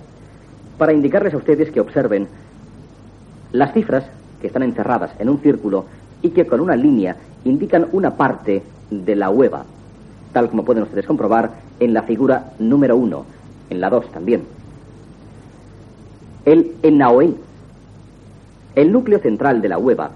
para 0.77 0.93
indicarles 0.93 1.33
a 1.33 1.39
ustedes 1.39 1.71
que 1.71 1.81
observen 1.81 2.29
las 3.53 3.73
cifras 3.73 4.05
que 4.43 4.49
están 4.49 4.65
encerradas 4.65 5.13
en 5.19 5.31
un 5.31 5.39
círculo 5.39 5.87
y 6.27 6.31
que 6.31 6.47
con 6.47 6.61
una 6.61 6.75
línea 6.75 7.17
indican 7.45 7.87
una 7.93 8.17
parte 8.17 8.63
de 8.91 9.15
la 9.15 9.31
hueva, 9.31 9.65
tal 10.33 10.51
como 10.51 10.65
pueden 10.65 10.83
ustedes 10.83 11.07
comprobar 11.07 11.53
en 11.79 11.95
la 11.95 12.03
figura 12.03 12.53
número 12.59 12.97
uno, 12.97 13.25
en 13.71 13.81
la 13.81 13.91
dos 13.91 14.11
también. 14.11 14.43
El 16.45 16.73
Enaoei, 16.83 17.37
el 18.75 18.93
núcleo 18.93 19.21
central 19.21 19.63
de 19.63 19.69
la 19.69 19.79
hueva, 19.79 20.11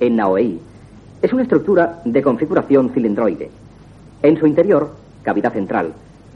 Enaoei, 0.00 0.58
es 1.22 1.32
una 1.32 1.42
estructura 1.42 2.00
de 2.04 2.22
configuración 2.22 2.90
cilindroide. 2.90 3.50
En 4.22 4.38
su 4.38 4.46
interior 4.46 4.90
cavidad 5.22 5.52
central, 5.52 5.92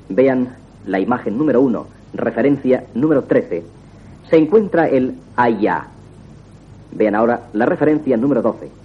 vean 0.08 0.54
la 0.86 1.00
imagen 1.00 1.36
número 1.36 1.60
1, 1.60 1.86
referencia 2.14 2.84
número 2.94 3.24
13, 3.24 3.64
se 4.30 4.36
encuentra 4.36 4.88
el 4.88 5.14
AIA. 5.34 5.86
Vean 6.92 7.16
ahora 7.16 7.48
la 7.52 7.66
referencia 7.66 8.16
número 8.16 8.42
12. 8.42 8.81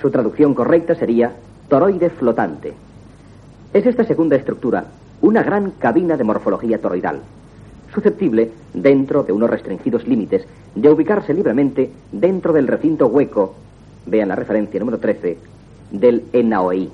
Su 0.00 0.10
traducción 0.10 0.54
correcta 0.54 0.94
sería 0.94 1.32
toroide 1.68 2.10
flotante. 2.10 2.74
Es 3.72 3.86
esta 3.86 4.04
segunda 4.04 4.36
estructura 4.36 4.84
una 5.20 5.42
gran 5.42 5.70
cabina 5.72 6.16
de 6.16 6.24
morfología 6.24 6.80
toroidal, 6.80 7.20
susceptible, 7.94 8.50
dentro 8.74 9.22
de 9.22 9.32
unos 9.32 9.48
restringidos 9.48 10.06
límites, 10.06 10.46
de 10.74 10.90
ubicarse 10.90 11.32
libremente 11.32 11.90
dentro 12.12 12.52
del 12.52 12.66
recinto 12.66 13.06
hueco, 13.06 13.54
vean 14.06 14.28
la 14.28 14.36
referencia 14.36 14.78
número 14.80 14.98
13, 14.98 15.38
del 15.92 16.24
ENAOI. 16.32 16.90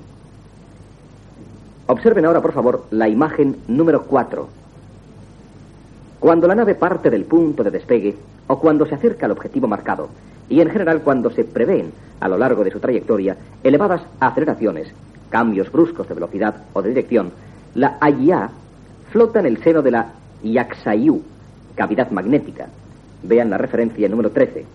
Observen 1.87 2.25
ahora, 2.25 2.41
por 2.41 2.53
favor, 2.53 2.85
la 2.91 3.09
imagen 3.09 3.57
número 3.67 4.03
4. 4.03 4.47
Cuando 6.19 6.47
la 6.47 6.55
nave 6.55 6.75
parte 6.75 7.09
del 7.09 7.25
punto 7.25 7.63
de 7.63 7.71
despegue 7.71 8.15
o 8.47 8.59
cuando 8.59 8.85
se 8.85 8.95
acerca 8.95 9.25
al 9.25 9.33
objetivo 9.33 9.67
marcado, 9.67 10.07
y 10.51 10.59
en 10.59 10.69
general 10.69 11.01
cuando 11.01 11.31
se 11.31 11.45
prevén 11.45 11.93
a 12.19 12.27
lo 12.27 12.37
largo 12.37 12.63
de 12.63 12.71
su 12.71 12.79
trayectoria 12.79 13.37
elevadas 13.63 14.01
aceleraciones, 14.19 14.91
cambios 15.29 15.71
bruscos 15.71 16.07
de 16.09 16.13
velocidad 16.13 16.55
o 16.73 16.81
de 16.81 16.89
dirección, 16.89 17.31
la 17.73 17.97
AIA 18.01 18.49
flota 19.11 19.39
en 19.39 19.45
el 19.45 19.63
seno 19.63 19.81
de 19.81 19.91
la 19.91 20.13
Yaxayu, 20.43 21.21
cavidad 21.73 22.11
magnética. 22.11 22.67
Vean 23.23 23.49
la 23.49 23.57
referencia 23.57 24.09
número 24.09 24.31
13. 24.31 24.65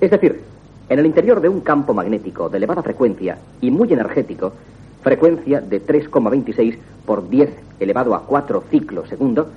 Es 0.00 0.10
decir, 0.10 0.40
en 0.88 0.98
el 0.98 1.04
interior 1.04 1.42
de 1.42 1.50
un 1.50 1.60
campo 1.60 1.92
magnético 1.92 2.48
de 2.48 2.56
elevada 2.56 2.82
frecuencia 2.82 3.36
y 3.60 3.70
muy 3.70 3.92
energético, 3.92 4.54
frecuencia 5.02 5.60
de 5.60 5.84
3,26 5.84 6.78
por 7.04 7.28
10 7.28 7.50
elevado 7.78 8.14
a 8.14 8.22
4 8.22 8.64
ciclos 8.70 9.06
segundo, 9.10 9.50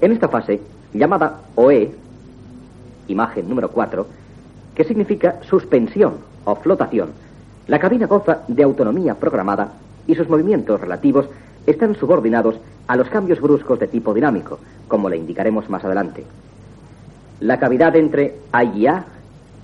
en 0.00 0.10
esta 0.10 0.28
fase, 0.28 0.60
llamada 0.92 1.42
OE, 1.54 1.92
imagen 3.06 3.48
número 3.48 3.70
4, 3.70 4.25
que 4.76 4.84
significa 4.84 5.40
suspensión 5.42 6.18
o 6.44 6.54
flotación, 6.54 7.10
la 7.66 7.80
cabina 7.80 8.06
goza 8.06 8.42
de 8.46 8.62
autonomía 8.62 9.14
programada 9.14 9.72
y 10.06 10.14
sus 10.14 10.28
movimientos 10.28 10.80
relativos 10.80 11.26
están 11.66 11.96
subordinados 11.96 12.60
a 12.86 12.94
los 12.94 13.08
cambios 13.08 13.40
bruscos 13.40 13.80
de 13.80 13.88
tipo 13.88 14.14
dinámico, 14.14 14.60
como 14.86 15.08
le 15.08 15.16
indicaremos 15.16 15.68
más 15.68 15.84
adelante. 15.84 16.24
La 17.40 17.58
cavidad 17.58 17.96
entre 17.96 18.36
AIA 18.52 19.04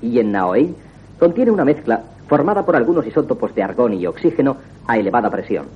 y 0.00 0.18
en 0.18 0.32
Naoei 0.32 0.74
contiene 1.18 1.52
una 1.52 1.64
mezcla 1.64 2.02
formada 2.26 2.64
por 2.64 2.74
algunos 2.74 3.06
isótopos 3.06 3.54
de 3.54 3.62
argón 3.62 3.94
y 3.94 4.06
oxígeno 4.06 4.56
a 4.86 4.98
elevada 4.98 5.30
presión. 5.30 5.66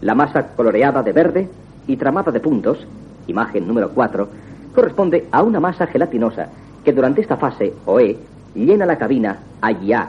La 0.00 0.14
masa 0.14 0.54
coloreada 0.54 1.02
de 1.02 1.12
verde 1.12 1.48
y 1.86 1.96
tramada 1.96 2.32
de 2.32 2.40
puntos, 2.40 2.86
imagen 3.26 3.66
número 3.66 3.90
4, 3.90 4.28
corresponde 4.74 5.26
a 5.32 5.42
una 5.42 5.60
masa 5.60 5.86
gelatinosa 5.86 6.48
que 6.84 6.92
durante 6.92 7.20
esta 7.20 7.36
fase, 7.36 7.74
OE, 7.84 8.16
llena 8.56 8.86
la 8.86 8.98
cabina 8.98 9.38
AIA, 9.60 10.08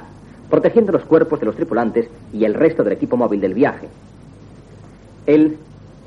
protegiendo 0.49 0.91
los 0.91 1.03
cuerpos 1.03 1.39
de 1.39 1.45
los 1.45 1.55
tripulantes 1.55 2.09
y 2.33 2.45
el 2.45 2.53
resto 2.53 2.83
del 2.83 2.93
equipo 2.93 3.17
móvil 3.17 3.41
del 3.41 3.53
viaje. 3.53 3.87
El 5.25 5.57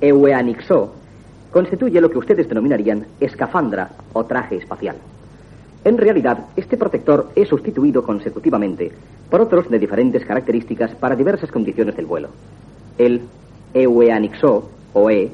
Eueanixo 0.01 0.95
constituye 1.53 2.01
lo 2.01 2.11
que 2.11 2.19
ustedes 2.19 2.49
denominarían 2.49 3.07
escafandra 3.21 3.91
o 4.13 4.25
traje 4.25 4.57
espacial. 4.57 4.97
En 5.85 5.99
realidad, 5.99 6.47
este 6.57 6.77
protector 6.77 7.31
es 7.35 7.49
sustituido 7.49 8.03
consecutivamente 8.03 8.93
por 9.31 9.41
otros 9.41 9.69
de 9.69 9.79
diferentes 9.79 10.25
características 10.25 10.95
para 10.95 11.17
diversas 11.17 11.51
condiciones 11.51 11.97
del 11.97 12.07
vuelo. 12.07 12.29
El 12.99 13.23
Eueanixo, 13.75 14.71
o 14.93 15.11
E, 15.11 15.31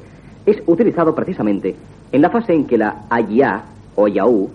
es 0.47 0.63
utilizado 0.67 1.15
precisamente 1.15 1.75
en 2.13 2.23
la 2.23 2.31
fase 2.31 2.55
en 2.55 2.67
que 2.67 2.79
la 2.79 3.07
AIA, 3.11 3.65
o 3.97 4.07
YAU, 4.07 4.51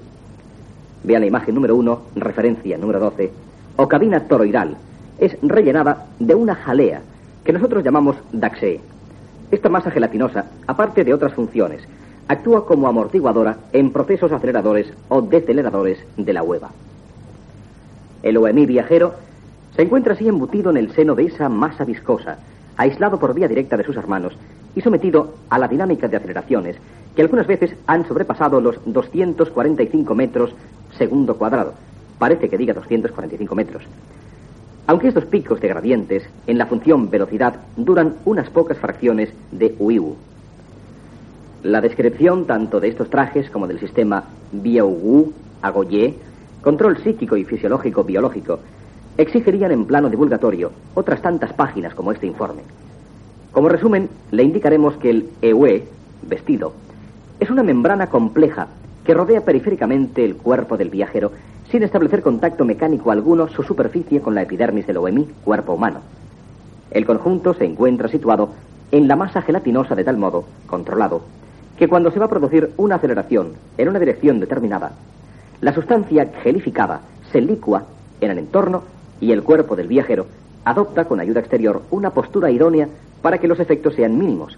vea 1.03 1.19
la 1.19 1.25
imagen 1.25 1.55
número 1.55 1.75
1, 1.75 2.01
referencia 2.15 2.77
número 2.77 2.99
12, 2.99 3.31
o 3.77 3.87
cabina 3.87 4.21
toroidal, 4.21 4.77
es 5.19 5.37
rellenada 5.41 6.07
de 6.19 6.35
una 6.35 6.55
jalea 6.55 7.01
que 7.43 7.53
nosotros 7.53 7.83
llamamos 7.83 8.17
Daxe. 8.31 8.79
Esta 9.51 9.69
masa 9.69 9.91
gelatinosa, 9.91 10.45
aparte 10.67 11.03
de 11.03 11.13
otras 11.13 11.33
funciones, 11.33 11.81
actúa 12.27 12.65
como 12.65 12.87
amortiguadora 12.87 13.57
en 13.73 13.91
procesos 13.91 14.31
aceleradores 14.31 14.91
o 15.09 15.21
deceleradores 15.21 15.99
de 16.17 16.33
la 16.33 16.43
hueva. 16.43 16.69
El 18.23 18.37
OMI 18.37 18.65
viajero 18.65 19.13
se 19.75 19.81
encuentra 19.81 20.13
así 20.13 20.27
embutido 20.27 20.69
en 20.69 20.77
el 20.77 20.91
seno 20.93 21.15
de 21.15 21.25
esa 21.25 21.49
masa 21.49 21.83
viscosa, 21.83 22.37
aislado 22.77 23.19
por 23.19 23.33
vía 23.33 23.47
directa 23.47 23.77
de 23.77 23.83
sus 23.83 23.97
hermanos 23.97 24.33
y 24.75 24.81
sometido 24.81 25.35
a 25.49 25.59
la 25.59 25.67
dinámica 25.67 26.07
de 26.07 26.17
aceleraciones 26.17 26.77
que 27.15 27.21
algunas 27.21 27.47
veces 27.47 27.75
han 27.87 28.07
sobrepasado 28.07 28.61
los 28.61 28.77
245 28.85 30.15
metros 30.15 30.55
segundo 30.97 31.35
cuadrado. 31.35 31.73
Parece 32.19 32.49
que 32.49 32.57
diga 32.57 32.73
245 32.73 33.55
metros. 33.55 33.83
Aunque 34.87 35.07
estos 35.07 35.25
picos 35.25 35.61
de 35.61 35.67
gradientes 35.67 36.23
en 36.47 36.57
la 36.57 36.65
función 36.65 37.09
velocidad 37.09 37.55
duran 37.77 38.15
unas 38.25 38.49
pocas 38.49 38.77
fracciones 38.77 39.29
de 39.51 39.75
UIU. 39.79 40.15
La 41.63 41.81
descripción 41.81 42.45
tanto 42.45 42.79
de 42.79 42.87
estos 42.87 43.09
trajes 43.09 43.49
como 43.49 43.67
del 43.67 43.79
sistema 43.79 44.23
Biaugu, 44.51 45.31
Agoye, 45.61 46.15
control 46.61 46.97
psíquico 46.97 47.37
y 47.37 47.45
fisiológico 47.45 48.03
biológico, 48.03 48.59
exigirían 49.17 49.71
en 49.71 49.85
plano 49.85 50.09
divulgatorio 50.09 50.71
otras 50.95 51.21
tantas 51.21 51.53
páginas 51.53 51.93
como 51.93 52.11
este 52.11 52.27
informe. 52.27 52.63
Como 53.51 53.69
resumen, 53.69 54.09
le 54.31 54.43
indicaremos 54.43 54.95
que 54.97 55.09
el 55.09 55.29
EUE, 55.41 55.83
vestido, 56.23 56.73
es 57.39 57.49
una 57.49 57.63
membrana 57.63 58.07
compleja 58.07 58.67
que 59.05 59.13
rodea 59.13 59.41
periféricamente 59.41 60.23
el 60.23 60.35
cuerpo 60.35 60.77
del 60.77 60.89
viajero 60.89 61.31
sin 61.69 61.83
establecer 61.83 62.21
contacto 62.21 62.65
mecánico 62.65 63.11
alguno 63.11 63.47
su 63.47 63.63
superficie 63.63 64.21
con 64.21 64.35
la 64.35 64.41
epidermis 64.41 64.85
del 64.85 64.97
OMI, 64.97 65.27
cuerpo 65.43 65.73
humano. 65.73 66.01
El 66.91 67.05
conjunto 67.05 67.53
se 67.53 67.65
encuentra 67.65 68.09
situado 68.09 68.49
en 68.91 69.07
la 69.07 69.15
masa 69.15 69.41
gelatinosa 69.41 69.95
de 69.95 70.03
tal 70.03 70.17
modo, 70.17 70.43
controlado, 70.67 71.21
que 71.77 71.87
cuando 71.87 72.11
se 72.11 72.19
va 72.19 72.25
a 72.25 72.29
producir 72.29 72.71
una 72.77 72.95
aceleración 72.95 73.53
en 73.77 73.87
una 73.87 73.99
dirección 73.99 74.39
determinada, 74.39 74.91
la 75.61 75.73
sustancia 75.73 76.29
gelificada 76.43 77.01
se 77.31 77.39
licua 77.39 77.85
en 78.19 78.31
el 78.31 78.37
entorno 78.37 78.83
y 79.21 79.31
el 79.31 79.43
cuerpo 79.43 79.75
del 79.75 79.87
viajero 79.87 80.27
adopta 80.65 81.05
con 81.05 81.19
ayuda 81.19 81.39
exterior 81.39 81.81
una 81.89 82.11
postura 82.11 82.51
idónea 82.51 82.87
para 83.21 83.37
que 83.37 83.47
los 83.47 83.59
efectos 83.59 83.95
sean 83.95 84.17
mínimos. 84.17 84.57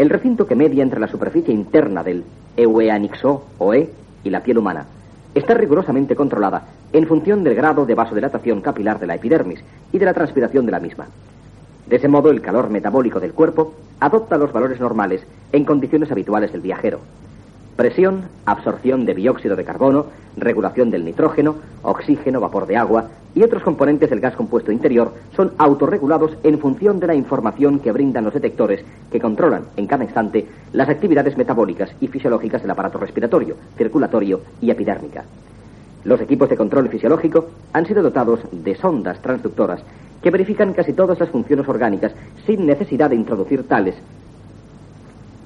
El 0.00 0.08
recinto 0.08 0.46
que 0.46 0.56
media 0.56 0.82
entre 0.82 0.98
la 0.98 1.08
superficie 1.08 1.52
interna 1.52 2.02
del 2.02 2.24
Eueanixo, 2.56 3.44
o 3.58 3.74
E, 3.74 3.90
y 4.24 4.30
la 4.30 4.42
piel 4.42 4.56
humana 4.56 4.86
está 5.34 5.52
rigurosamente 5.52 6.16
controlada 6.16 6.68
en 6.94 7.06
función 7.06 7.44
del 7.44 7.54
grado 7.54 7.84
de 7.84 7.94
vasodilatación 7.94 8.62
capilar 8.62 8.98
de 8.98 9.06
la 9.06 9.16
epidermis 9.16 9.62
y 9.92 9.98
de 9.98 10.06
la 10.06 10.14
transpiración 10.14 10.64
de 10.64 10.72
la 10.72 10.80
misma. 10.80 11.08
De 11.86 11.96
ese 11.96 12.08
modo, 12.08 12.30
el 12.30 12.40
calor 12.40 12.70
metabólico 12.70 13.20
del 13.20 13.34
cuerpo 13.34 13.74
adopta 14.00 14.38
los 14.38 14.54
valores 14.54 14.80
normales 14.80 15.20
en 15.52 15.66
condiciones 15.66 16.10
habituales 16.10 16.50
del 16.50 16.62
viajero. 16.62 17.00
Presión, 17.80 18.24
absorción 18.44 19.06
de 19.06 19.14
dióxido 19.14 19.56
de 19.56 19.64
carbono, 19.64 20.04
regulación 20.36 20.90
del 20.90 21.02
nitrógeno, 21.02 21.56
oxígeno, 21.80 22.38
vapor 22.38 22.66
de 22.66 22.76
agua 22.76 23.06
y 23.34 23.42
otros 23.42 23.62
componentes 23.62 24.10
del 24.10 24.20
gas 24.20 24.36
compuesto 24.36 24.70
interior 24.70 25.14
son 25.34 25.52
autorregulados 25.56 26.36
en 26.42 26.58
función 26.58 27.00
de 27.00 27.06
la 27.06 27.14
información 27.14 27.78
que 27.78 27.90
brindan 27.90 28.24
los 28.24 28.34
detectores 28.34 28.84
que 29.10 29.18
controlan 29.18 29.62
en 29.78 29.86
cada 29.86 30.04
instante 30.04 30.46
las 30.74 30.90
actividades 30.90 31.38
metabólicas 31.38 31.90
y 32.02 32.08
fisiológicas 32.08 32.60
del 32.60 32.70
aparato 32.70 32.98
respiratorio, 32.98 33.56
circulatorio 33.78 34.42
y 34.60 34.70
epidérmica. 34.70 35.24
Los 36.04 36.20
equipos 36.20 36.50
de 36.50 36.58
control 36.58 36.90
fisiológico 36.90 37.46
han 37.72 37.86
sido 37.86 38.02
dotados 38.02 38.40
de 38.52 38.76
sondas 38.76 39.22
transductoras 39.22 39.80
que 40.22 40.30
verifican 40.30 40.74
casi 40.74 40.92
todas 40.92 41.18
las 41.18 41.30
funciones 41.30 41.66
orgánicas 41.66 42.12
sin 42.44 42.66
necesidad 42.66 43.08
de 43.08 43.16
introducir 43.16 43.66
tales. 43.66 43.94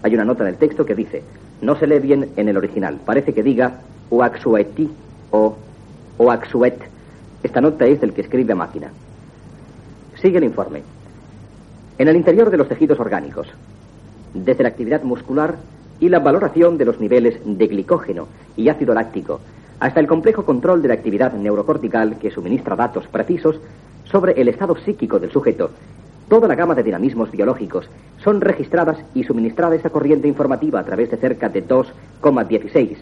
Hay 0.04 0.14
una 0.14 0.26
nota 0.26 0.44
del 0.44 0.56
texto 0.56 0.84
que 0.84 0.94
dice, 0.94 1.22
no 1.62 1.76
se 1.76 1.86
lee 1.86 1.98
bien 1.98 2.28
en 2.36 2.50
el 2.50 2.58
original, 2.58 3.00
parece 3.06 3.32
que 3.32 3.42
diga 3.42 3.80
Oaxueti 4.10 4.90
o 5.30 5.56
Oaxuet. 6.18 6.78
Esta 7.42 7.62
nota 7.62 7.86
es 7.86 8.02
del 8.02 8.12
que 8.12 8.20
escribe 8.20 8.52
a 8.52 8.56
máquina. 8.56 8.90
Sigue 10.20 10.36
el 10.36 10.44
informe. 10.44 10.82
En 11.96 12.08
el 12.08 12.16
interior 12.16 12.50
de 12.50 12.58
los 12.58 12.68
tejidos 12.68 13.00
orgánicos, 13.00 13.48
desde 14.34 14.62
la 14.62 14.68
actividad 14.68 15.02
muscular 15.04 15.56
y 16.00 16.10
la 16.10 16.18
valoración 16.18 16.76
de 16.76 16.84
los 16.84 17.00
niveles 17.00 17.40
de 17.42 17.66
glicógeno 17.66 18.28
y 18.58 18.68
ácido 18.68 18.92
láctico, 18.92 19.40
hasta 19.80 20.00
el 20.00 20.06
complejo 20.06 20.44
control 20.44 20.82
de 20.82 20.88
la 20.88 20.94
actividad 20.94 21.32
neurocortical 21.32 22.18
que 22.18 22.30
suministra 22.30 22.76
datos 22.76 23.06
precisos 23.06 23.58
sobre 24.04 24.38
el 24.38 24.48
estado 24.48 24.76
psíquico 24.76 25.18
del 25.18 25.32
sujeto, 25.32 25.70
toda 26.28 26.48
la 26.48 26.54
gama 26.54 26.74
de 26.74 26.82
dinamismos 26.82 27.30
biológicos 27.30 27.88
son 28.22 28.40
registradas 28.40 28.98
y 29.14 29.24
suministrada 29.24 29.74
esa 29.74 29.90
corriente 29.90 30.28
informativa 30.28 30.80
a 30.80 30.84
través 30.84 31.10
de 31.10 31.16
cerca 31.16 31.48
de 31.48 31.66
2,16 31.66 32.96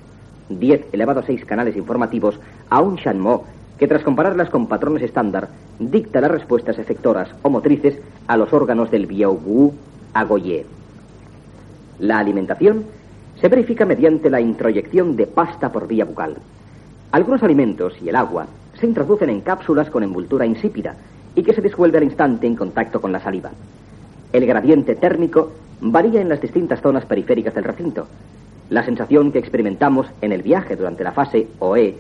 10 0.49 0.87
elevado 0.93 1.21
a 1.21 1.25
6 1.25 1.45
canales 1.45 1.77
informativos 1.77 2.39
a 2.69 2.81
un 2.81 2.97
Shanmo 2.97 3.45
que 3.79 3.89
tras 3.89 4.03
compararlas 4.03 4.51
con 4.51 4.67
patrones 4.67 5.03
estándar 5.03 5.49
dicta 5.79 6.21
las 6.21 6.31
respuestas 6.31 6.79
efectoras 6.79 7.31
o 7.43 7.51
motrices 7.51 7.99
a 8.27 8.37
los 8.37 8.53
órganos 8.53 8.91
del 8.91 9.07
Biaugu, 9.07 9.75
a 10.15 10.25
Goyer. 10.25 10.67
La 11.99 12.19
alimentación 12.19 12.85
se 13.41 13.49
verifica 13.49 13.85
mediante 13.85 14.31
la 14.31 14.41
introyección 14.41 15.17
de 15.17 15.27
pasta 15.27 15.73
por 15.73 15.89
vía 15.89 16.05
bucal. 16.05 16.37
Algunos 17.11 17.43
alimentos 17.43 17.95
y 18.01 18.09
el 18.09 18.17
agua 18.17 18.47
se 18.79 18.87
introducen 18.87 19.31
en 19.31 19.41
cápsulas 19.41 19.91
con 19.91 20.03
envoltura 20.03 20.47
insípida 20.47 20.97
y 21.35 21.43
que 21.43 21.55
se 21.55 21.63
disuelve 21.63 21.99
al 21.99 22.05
instante 22.05 22.47
en 22.47 22.57
contacto 22.57 23.01
con 23.01 23.13
la 23.13 23.21
saliva. 23.21 23.51
El 24.33 24.47
gradiente 24.47 24.95
térmico 24.95 25.53
varía 25.81 26.21
en 26.21 26.29
las 26.29 26.41
distintas 26.41 26.81
zonas 26.81 27.05
periféricas 27.05 27.55
del 27.55 27.65
recinto. 27.65 28.07
La 28.71 28.85
sensación 28.85 29.33
que 29.33 29.39
experimentamos 29.39 30.07
en 30.21 30.33
el 30.33 30.43
viaje 30.43 30.77
durante 30.77 31.05
la 31.05 31.13
fase 31.13 31.49
OE, 31.59 31.97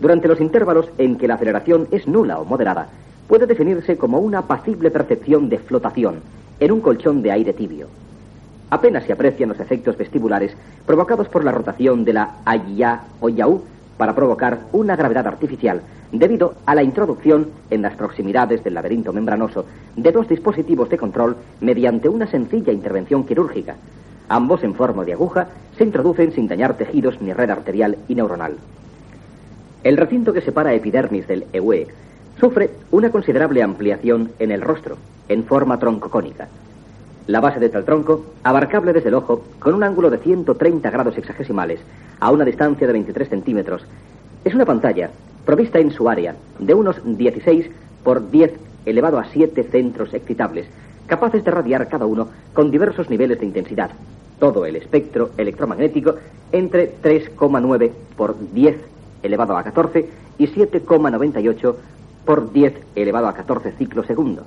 durante 0.00 0.28
los 0.28 0.40
intervalos 0.40 0.88
en 0.98 1.16
que 1.16 1.28
la 1.28 1.34
aceleración 1.34 1.88
es 1.90 2.06
nula 2.06 2.38
o 2.38 2.44
moderada, 2.44 2.88
puede 3.28 3.46
definirse 3.46 3.96
como 3.96 4.18
una 4.18 4.38
apacible 4.38 4.90
percepción 4.90 5.48
de 5.48 5.58
flotación 5.58 6.20
en 6.60 6.72
un 6.72 6.80
colchón 6.80 7.22
de 7.22 7.32
aire 7.32 7.52
tibio. 7.52 7.88
Apenas 8.70 9.04
se 9.04 9.12
aprecian 9.12 9.48
los 9.48 9.60
efectos 9.60 9.96
vestibulares 9.96 10.56
provocados 10.86 11.28
por 11.28 11.44
la 11.44 11.52
rotación 11.52 12.04
de 12.04 12.12
la 12.12 12.36
Ayya 12.44 13.02
o 13.20 13.28
Yaú 13.28 13.62
para 13.96 14.14
provocar 14.14 14.60
una 14.72 14.96
gravedad 14.96 15.26
artificial 15.26 15.82
debido 16.12 16.54
a 16.66 16.74
la 16.74 16.82
introducción 16.82 17.48
en 17.70 17.82
las 17.82 17.94
proximidades 17.94 18.62
del 18.62 18.74
laberinto 18.74 19.12
membranoso 19.12 19.64
de 19.96 20.12
dos 20.12 20.28
dispositivos 20.28 20.88
de 20.88 20.98
control 20.98 21.36
mediante 21.60 22.08
una 22.08 22.26
sencilla 22.26 22.72
intervención 22.72 23.24
quirúrgica. 23.24 23.76
Ambos 24.28 24.62
en 24.64 24.74
forma 24.74 25.04
de 25.04 25.12
aguja 25.12 25.48
se 25.76 25.84
introducen 25.84 26.32
sin 26.32 26.48
dañar 26.48 26.76
tejidos 26.76 27.20
ni 27.20 27.32
red 27.32 27.50
arterial 27.50 27.96
y 28.08 28.14
neuronal. 28.14 28.56
El 29.82 29.96
recinto 29.96 30.32
que 30.32 30.40
separa 30.40 30.74
epidermis 30.74 31.28
del 31.28 31.46
EUE 31.52 31.86
sufre 32.40 32.70
una 32.90 33.10
considerable 33.10 33.62
ampliación 33.62 34.32
en 34.38 34.50
el 34.50 34.60
rostro, 34.60 34.96
en 35.28 35.44
forma 35.44 35.78
troncocónica. 35.78 36.48
La 37.26 37.40
base 37.40 37.58
de 37.58 37.68
tal 37.68 37.84
tronco, 37.84 38.24
abarcable 38.44 38.92
desde 38.92 39.08
el 39.08 39.16
ojo, 39.16 39.42
con 39.58 39.74
un 39.74 39.82
ángulo 39.82 40.10
de 40.10 40.18
130 40.18 40.90
grados 40.90 41.18
hexagesimales, 41.18 41.80
a 42.20 42.30
una 42.30 42.44
distancia 42.44 42.86
de 42.86 42.92
23 42.92 43.28
centímetros, 43.28 43.84
es 44.44 44.54
una 44.54 44.64
pantalla 44.64 45.10
provista 45.44 45.80
en 45.80 45.90
su 45.90 46.08
área 46.08 46.36
de 46.60 46.72
unos 46.72 47.00
16 47.04 47.66
por 48.04 48.30
10 48.30 48.52
elevado 48.84 49.18
a 49.18 49.24
7 49.24 49.64
centros 49.64 50.14
excitables, 50.14 50.66
capaces 51.08 51.44
de 51.44 51.50
radiar 51.50 51.88
cada 51.88 52.06
uno 52.06 52.28
con 52.54 52.70
diversos 52.70 53.10
niveles 53.10 53.40
de 53.40 53.46
intensidad. 53.46 53.90
Todo 54.38 54.64
el 54.64 54.76
espectro 54.76 55.30
electromagnético 55.36 56.14
entre 56.52 56.94
3,9 57.02 57.90
por 58.16 58.36
10 58.52 58.76
elevado 59.24 59.56
a 59.56 59.64
14 59.64 60.08
y 60.38 60.46
7,98 60.46 61.74
por 62.24 62.52
10 62.52 62.74
elevado 62.94 63.26
a 63.26 63.34
14 63.34 63.72
ciclos 63.72 64.06
segundo. 64.06 64.44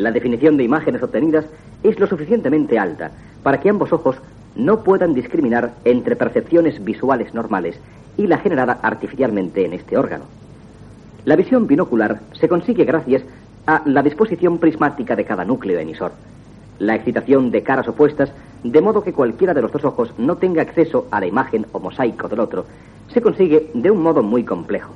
La 0.00 0.12
definición 0.12 0.56
de 0.56 0.64
imágenes 0.64 1.02
obtenidas 1.02 1.44
es 1.82 2.00
lo 2.00 2.06
suficientemente 2.06 2.78
alta 2.78 3.10
para 3.42 3.60
que 3.60 3.68
ambos 3.68 3.92
ojos 3.92 4.16
no 4.56 4.82
puedan 4.82 5.12
discriminar 5.12 5.74
entre 5.84 6.16
percepciones 6.16 6.82
visuales 6.82 7.34
normales 7.34 7.78
y 8.16 8.26
la 8.26 8.38
generada 8.38 8.78
artificialmente 8.80 9.62
en 9.62 9.74
este 9.74 9.98
órgano. 9.98 10.24
La 11.26 11.36
visión 11.36 11.66
binocular 11.66 12.20
se 12.32 12.48
consigue 12.48 12.86
gracias 12.86 13.24
a 13.66 13.82
la 13.84 14.02
disposición 14.02 14.56
prismática 14.56 15.14
de 15.16 15.26
cada 15.26 15.44
núcleo 15.44 15.78
emisor, 15.78 16.12
la 16.78 16.94
excitación 16.94 17.50
de 17.50 17.62
caras 17.62 17.86
opuestas, 17.86 18.32
de 18.64 18.80
modo 18.80 19.02
que 19.02 19.12
cualquiera 19.12 19.52
de 19.52 19.60
los 19.60 19.70
dos 19.70 19.84
ojos 19.84 20.14
no 20.16 20.38
tenga 20.38 20.62
acceso 20.62 21.08
a 21.10 21.20
la 21.20 21.26
imagen 21.26 21.66
o 21.72 21.78
mosaico 21.78 22.26
del 22.26 22.40
otro, 22.40 22.64
se 23.12 23.20
consigue 23.20 23.70
de 23.74 23.90
un 23.90 24.02
modo 24.02 24.22
muy 24.22 24.44
complejo. 24.44 24.94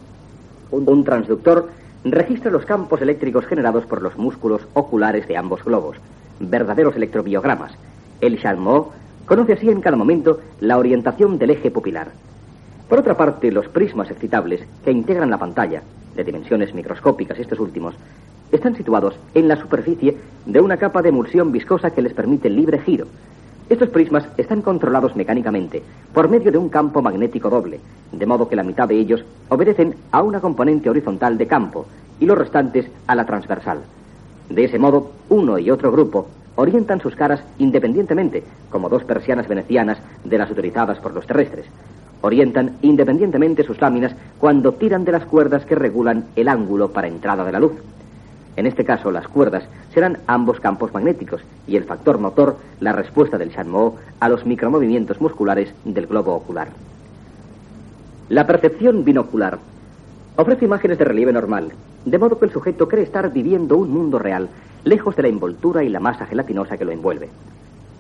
Un 0.71 1.05
transductor 1.05 1.69
registra 2.05 2.51
los 2.51 2.67
campos 2.67 3.01
eléctricos 3.01 3.47
generados 3.47 3.87
por 3.87 4.03
los 4.03 4.17
músculos 4.17 4.63
oculares 4.75 5.27
de 5.27 5.37
ambos 5.37 5.65
globos, 5.65 5.97
verdaderos 6.39 6.97
electrobiogramas. 6.97 7.73
El 8.21 8.41
Chalmot 8.41 8.93
conoce 9.27 9.55
así 9.55 9.71
en 9.71 9.81
cada 9.81 9.97
momento 9.97 10.41
la 10.61 10.79
orientación 10.79 11.39
del 11.39 11.51
eje 11.51 11.71
pupilar. 11.71 12.09
Por 12.89 12.99
otra 12.99 13.17
parte, 13.17 13.51
los 13.51 13.69
prismas 13.69 14.11
excitables 14.11 14.63
que 14.85 14.93
integran 14.93 15.31
la 15.31 15.39
pantalla, 15.39 15.83
de 16.15 16.25
dimensiones 16.25 16.75
microscópicas 16.75 17.39
estos 17.39 17.59
últimos, 17.59 17.95
están 18.53 18.77
situados 18.77 19.19
en 19.35 19.49
la 19.49 19.57
superficie 19.57 20.17
de 20.47 20.61
una 20.61 20.77
capa 20.77 21.03
de 21.03 21.09
emulsión 21.09 21.51
viscosa 21.51 21.91
que 21.91 22.03
les 22.03 22.13
permite 22.13 22.51
libre 22.51 22.79
giro. 22.81 23.07
Estos 23.69 23.89
prismas 23.89 24.29
están 24.37 24.61
controlados 24.61 25.17
mecánicamente 25.17 25.83
por 26.13 26.29
medio 26.29 26.53
de 26.53 26.59
un 26.59 26.69
campo 26.69 27.01
magnético 27.01 27.49
doble, 27.49 27.81
de 28.13 28.27
modo 28.27 28.47
que 28.47 28.57
la 28.57 28.63
mitad 28.63 28.87
de 28.87 28.99
ellos 28.99 29.25
obedecen 29.49 29.95
a 30.13 30.23
una 30.23 30.41
componente 30.41 30.91
horizontal 30.91 31.39
de 31.39 31.47
campo 31.47 31.87
y 32.21 32.27
los 32.27 32.37
restantes 32.37 32.87
a 33.07 33.15
la 33.15 33.25
transversal. 33.25 33.79
De 34.51 34.65
ese 34.65 34.79
modo, 34.79 35.13
uno 35.31 35.59
y 35.59 35.71
otro 35.71 35.91
grupo 35.91 36.27
orientan 36.57 37.01
sus 37.01 37.17
caras 37.17 37.43
independientemente, 37.59 38.45
como 38.71 38.91
dos 38.91 39.03
persianas 39.05 39.49
venecianas 39.49 39.99
de 40.25 40.39
las 40.39 40.51
utilizadas 40.51 40.99
por 40.99 41.15
los 41.15 41.27
terrestres. 41.27 41.65
Orientan 42.21 42.77
independientemente 42.83 43.65
sus 43.65 43.81
láminas 43.81 44.15
cuando 44.39 44.73
tiran 44.73 45.05
de 45.05 45.13
las 45.13 45.25
cuerdas 45.25 45.65
que 45.65 45.75
regulan 45.75 46.27
el 46.37 46.49
ángulo 46.49 46.91
para 46.91 47.09
entrada 47.09 47.45
de 47.45 47.53
la 47.53 47.61
luz. 47.61 47.73
En 48.57 48.67
este 48.67 48.85
caso, 48.85 49.11
las 49.11 49.27
cuerdas 49.27 49.65
serán 49.93 50.19
ambos 50.27 50.61
campos 50.61 50.93
magnéticos 50.93 51.43
y 51.67 51.77
el 51.77 51.85
factor 51.85 52.19
motor 52.19 52.57
la 52.81 52.93
respuesta 52.93 53.37
del 53.37 53.53
Chanmo 53.53 53.97
a 54.21 54.29
los 54.29 54.47
micromovimientos 54.47 55.21
musculares 55.21 55.73
del 55.85 56.07
globo 56.07 56.35
ocular. 56.35 56.69
La 58.29 58.47
percepción 58.47 59.05
binocular 59.05 59.59
ofrece 60.37 60.65
imágenes 60.65 60.99
de 60.99 61.05
relieve 61.05 61.33
normal, 61.33 61.73
de 62.05 62.19
modo 62.19 62.39
que 62.39 62.47
el 62.47 62.53
sujeto 62.53 62.89
cree 62.89 63.05
estar 63.05 63.33
viviendo 63.33 63.77
un 63.77 63.91
mundo 63.91 64.19
real, 64.19 64.49
lejos 64.85 65.17
de 65.17 65.23
la 65.23 65.29
envoltura 65.29 65.83
y 65.83 65.89
la 65.89 66.01
masa 66.01 66.27
gelatinosa 66.27 66.77
que 66.77 66.85
lo 66.85 66.93
envuelve. 66.93 67.29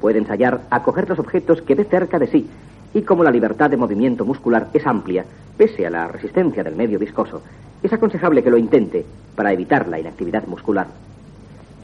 Puede 0.00 0.18
ensayar 0.18 0.62
a 0.70 0.82
coger 0.82 1.08
los 1.08 1.18
objetos 1.18 1.62
que 1.62 1.74
ve 1.74 1.84
cerca 1.84 2.18
de 2.18 2.26
sí, 2.26 2.48
y 2.94 3.02
como 3.02 3.24
la 3.24 3.30
libertad 3.32 3.68
de 3.68 3.76
movimiento 3.76 4.24
muscular 4.24 4.68
es 4.72 4.86
amplia, 4.86 5.24
pese 5.58 5.86
a 5.86 5.90
la 5.90 6.08
resistencia 6.08 6.62
del 6.62 6.76
medio 6.76 6.98
viscoso, 6.98 7.42
es 7.82 7.92
aconsejable 7.92 8.42
que 8.42 8.50
lo 8.50 8.56
intente 8.56 9.04
para 9.34 9.52
evitar 9.52 9.88
la 9.88 9.98
inactividad 9.98 10.46
muscular. 10.46 10.86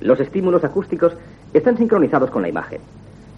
Los 0.01 0.21
estímulos 0.21 0.65
acústicos 0.65 1.13
están 1.53 1.77
sincronizados 1.77 2.31
con 2.31 2.43
la 2.43 2.49
imagen. 2.49 2.81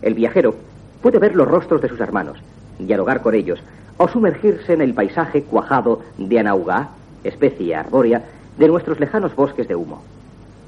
El 0.03 0.15
viajero 0.15 0.55
puede 1.01 1.19
ver 1.19 1.35
los 1.35 1.49
rostros 1.49 1.81
de 1.81 1.89
sus 1.89 1.99
hermanos, 1.99 2.39
dialogar 2.79 3.23
con 3.23 3.35
ellos 3.35 3.59
o 3.97 4.07
sumergirse 4.07 4.75
en 4.75 4.83
el 4.83 4.95
paisaje 4.95 5.43
cuajado 5.43 6.03
de 6.19 6.39
Anauga, 6.39 6.91
especie 7.25 7.75
arbórea, 7.75 8.23
de 8.59 8.69
nuestros 8.69 9.01
lejanos 9.01 9.35
bosques 9.35 9.67
de 9.67 9.75
humo. 9.75 10.03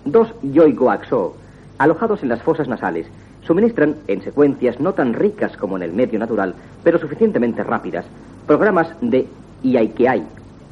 Dos 0.05 0.35
yoigoaxo, 0.43 1.37
alojados 1.79 2.23
en 2.23 2.31
las 2.31 2.43
fosas 2.43 2.67
nasales, 2.67 3.07
suministran, 3.47 3.97
en 4.09 4.23
secuencias 4.23 4.81
no 4.81 4.95
tan 4.95 5.15
ricas 5.15 5.57
como 5.57 5.77
en 5.77 5.83
el 5.83 5.93
medio 5.93 6.19
natural, 6.19 6.55
pero 6.83 6.99
suficientemente 6.99 7.63
rápidas, 7.63 8.07
programas 8.47 8.89
de 9.01 9.27
IAIKEAI, 9.63 10.23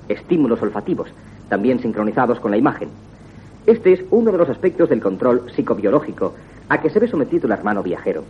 estímulos 0.08 0.60
olfativos, 0.62 1.08
también 1.48 1.80
sincronizados 1.80 2.40
con 2.40 2.50
la 2.50 2.56
imagen. 2.56 2.88
Este 3.66 3.92
es 3.92 4.04
uno 4.10 4.32
de 4.32 4.38
los 4.38 4.48
aspectos 4.48 4.88
del 4.88 5.00
control 5.00 5.50
psicobiológico 5.54 6.34
a 6.68 6.80
que 6.80 6.90
se 6.90 6.98
ve 6.98 7.08
sometido 7.08 7.46
el 7.46 7.52
hermano 7.52 7.82
viajero. 7.82 8.24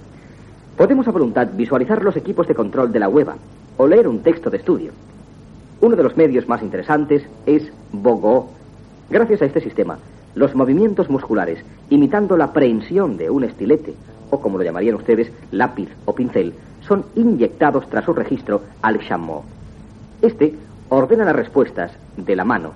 Podemos 0.76 1.07
a 1.07 1.12
voluntad 1.12 1.49
visualizar 1.55 2.03
los 2.03 2.16
equipos 2.16 2.49
de 2.49 2.55
control 2.55 2.93
de 2.93 2.99
la 2.99 3.09
hueva 3.09 3.36
o 3.76 3.86
leer 3.86 4.09
un 4.09 4.22
texto 4.22 4.51
de 4.51 4.59
estudio. 4.59 4.93
Uno 5.80 5.97
de 5.97 6.03
los 6.03 6.16
medios 6.16 6.49
más 6.49 6.62
interesantes 6.62 7.22
es 7.47 7.72
Bogo. 7.93 8.51
Gracias 9.11 9.43
a 9.43 9.47
este 9.47 9.61
sistema, 9.61 9.99
los 10.34 10.55
movimientos 10.55 11.11
musculares, 11.11 11.59
imitando 11.90 12.36
la 12.36 12.53
prehensión 12.53 13.16
de 13.16 13.30
un 13.30 13.45
estilete, 13.45 13.95
o 14.33 14.41
como 14.41 14.57
lo 14.57 14.64
llamarían 14.64 14.95
ustedes, 14.95 15.30
lápiz 15.51 15.91
o 16.07 16.14
pincel, 16.14 16.55
son 16.80 17.05
inyectados 17.14 17.87
tras 17.91 18.07
su 18.07 18.14
registro 18.14 18.62
al 18.80 18.99
chameau. 19.07 19.43
Este 20.22 20.55
ordena 20.89 21.26
las 21.26 21.37
respuestas 21.37 21.93
de 22.16 22.35
la 22.35 22.45
mano, 22.45 22.72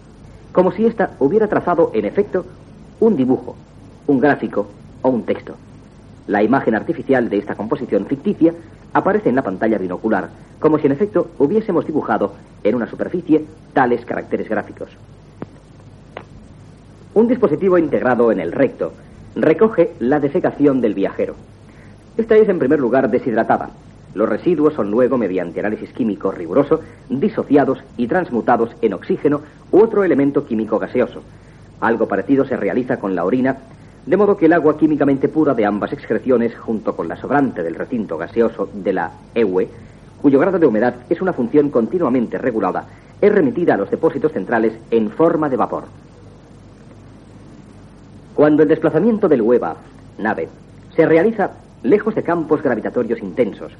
como 0.52 0.70
si 0.70 0.84
ésta 0.84 1.12
hubiera 1.18 1.48
trazado 1.48 1.90
en 1.94 2.04
efecto 2.04 2.44
un 3.00 3.16
dibujo, 3.16 3.57
un 4.07 4.20
gráfico 4.20 4.66
o 5.00 5.09
un 5.09 5.24
texto. 5.24 5.54
La 6.26 6.42
imagen 6.42 6.74
artificial 6.74 7.30
de 7.30 7.38
esta 7.38 7.54
composición 7.54 8.04
ficticia 8.04 8.52
aparece 8.92 9.30
en 9.30 9.36
la 9.36 9.42
pantalla 9.42 9.78
binocular, 9.78 10.28
como 10.61 10.78
si 10.78 10.86
en 10.86 10.92
efecto 10.92 11.30
hubiésemos 11.38 11.86
dibujado 11.86 12.34
en 12.64 12.74
una 12.74 12.86
superficie 12.86 13.46
tales 13.72 14.04
caracteres 14.04 14.48
gráficos. 14.48 14.90
Un 17.14 17.28
dispositivo 17.28 17.78
integrado 17.78 18.30
en 18.30 18.40
el 18.40 18.52
recto 18.52 18.92
recoge 19.37 19.93
la 20.01 20.18
defecación 20.18 20.80
del 20.80 20.95
viajero. 20.95 21.37
Esta 22.16 22.34
es 22.37 22.49
en 22.49 22.59
primer 22.59 22.80
lugar 22.80 23.11
deshidratada, 23.11 23.70
los 24.16 24.30
residuos 24.30 24.72
son 24.72 24.91
luego, 24.91 25.18
mediante 25.18 25.61
análisis 25.61 25.93
químico 25.93 26.32
riguroso, 26.32 26.80
disociados 27.11 27.84
y 27.99 28.07
transmutados 28.07 28.70
en 28.80 28.95
oxígeno 28.95 29.43
u 29.70 29.80
otro 29.80 30.05
elemento 30.05 30.47
químico 30.47 30.78
gaseoso. 30.78 31.20
Algo 31.80 32.09
parecido 32.09 32.47
se 32.47 32.57
realiza 32.57 32.99
con 32.99 33.14
la 33.14 33.26
orina, 33.26 33.59
de 34.07 34.16
modo 34.16 34.39
que 34.39 34.47
el 34.47 34.55
agua 34.55 34.78
químicamente 34.78 35.28
pura 35.28 35.53
de 35.53 35.66
ambas 35.66 35.93
excreciones, 35.93 36.57
junto 36.57 36.97
con 36.97 37.09
la 37.09 37.16
sobrante 37.16 37.62
del 37.62 37.74
recinto 37.74 38.16
gaseoso 38.16 38.70
de 38.72 38.95
la 38.95 39.12
EUE, 39.34 39.68
cuyo 40.22 40.41
grado 40.41 40.59
de 40.59 40.66
humedad 40.66 40.95
es 41.11 41.20
una 41.20 41.34
función 41.34 41.68
continuamente 41.68 42.39
regulada, 42.39 42.87
es 43.20 43.30
remitida 43.30 43.74
a 43.74 43.76
los 43.76 43.91
depósitos 43.91 44.32
centrales 44.32 44.72
en 44.91 45.11
forma 45.11 45.51
de 45.51 45.59
vapor. 45.59 45.84
Cuando 48.37 48.62
el 48.62 48.68
desplazamiento 48.68 49.28
del 49.28 49.41
hueva, 49.41 49.76
nave, 50.18 50.51
se 50.95 51.07
realiza 51.07 51.53
lejos 51.82 52.14
de 52.14 52.22
campos 52.22 52.62
gravitatorios 52.62 53.20
intensos, 53.20 53.72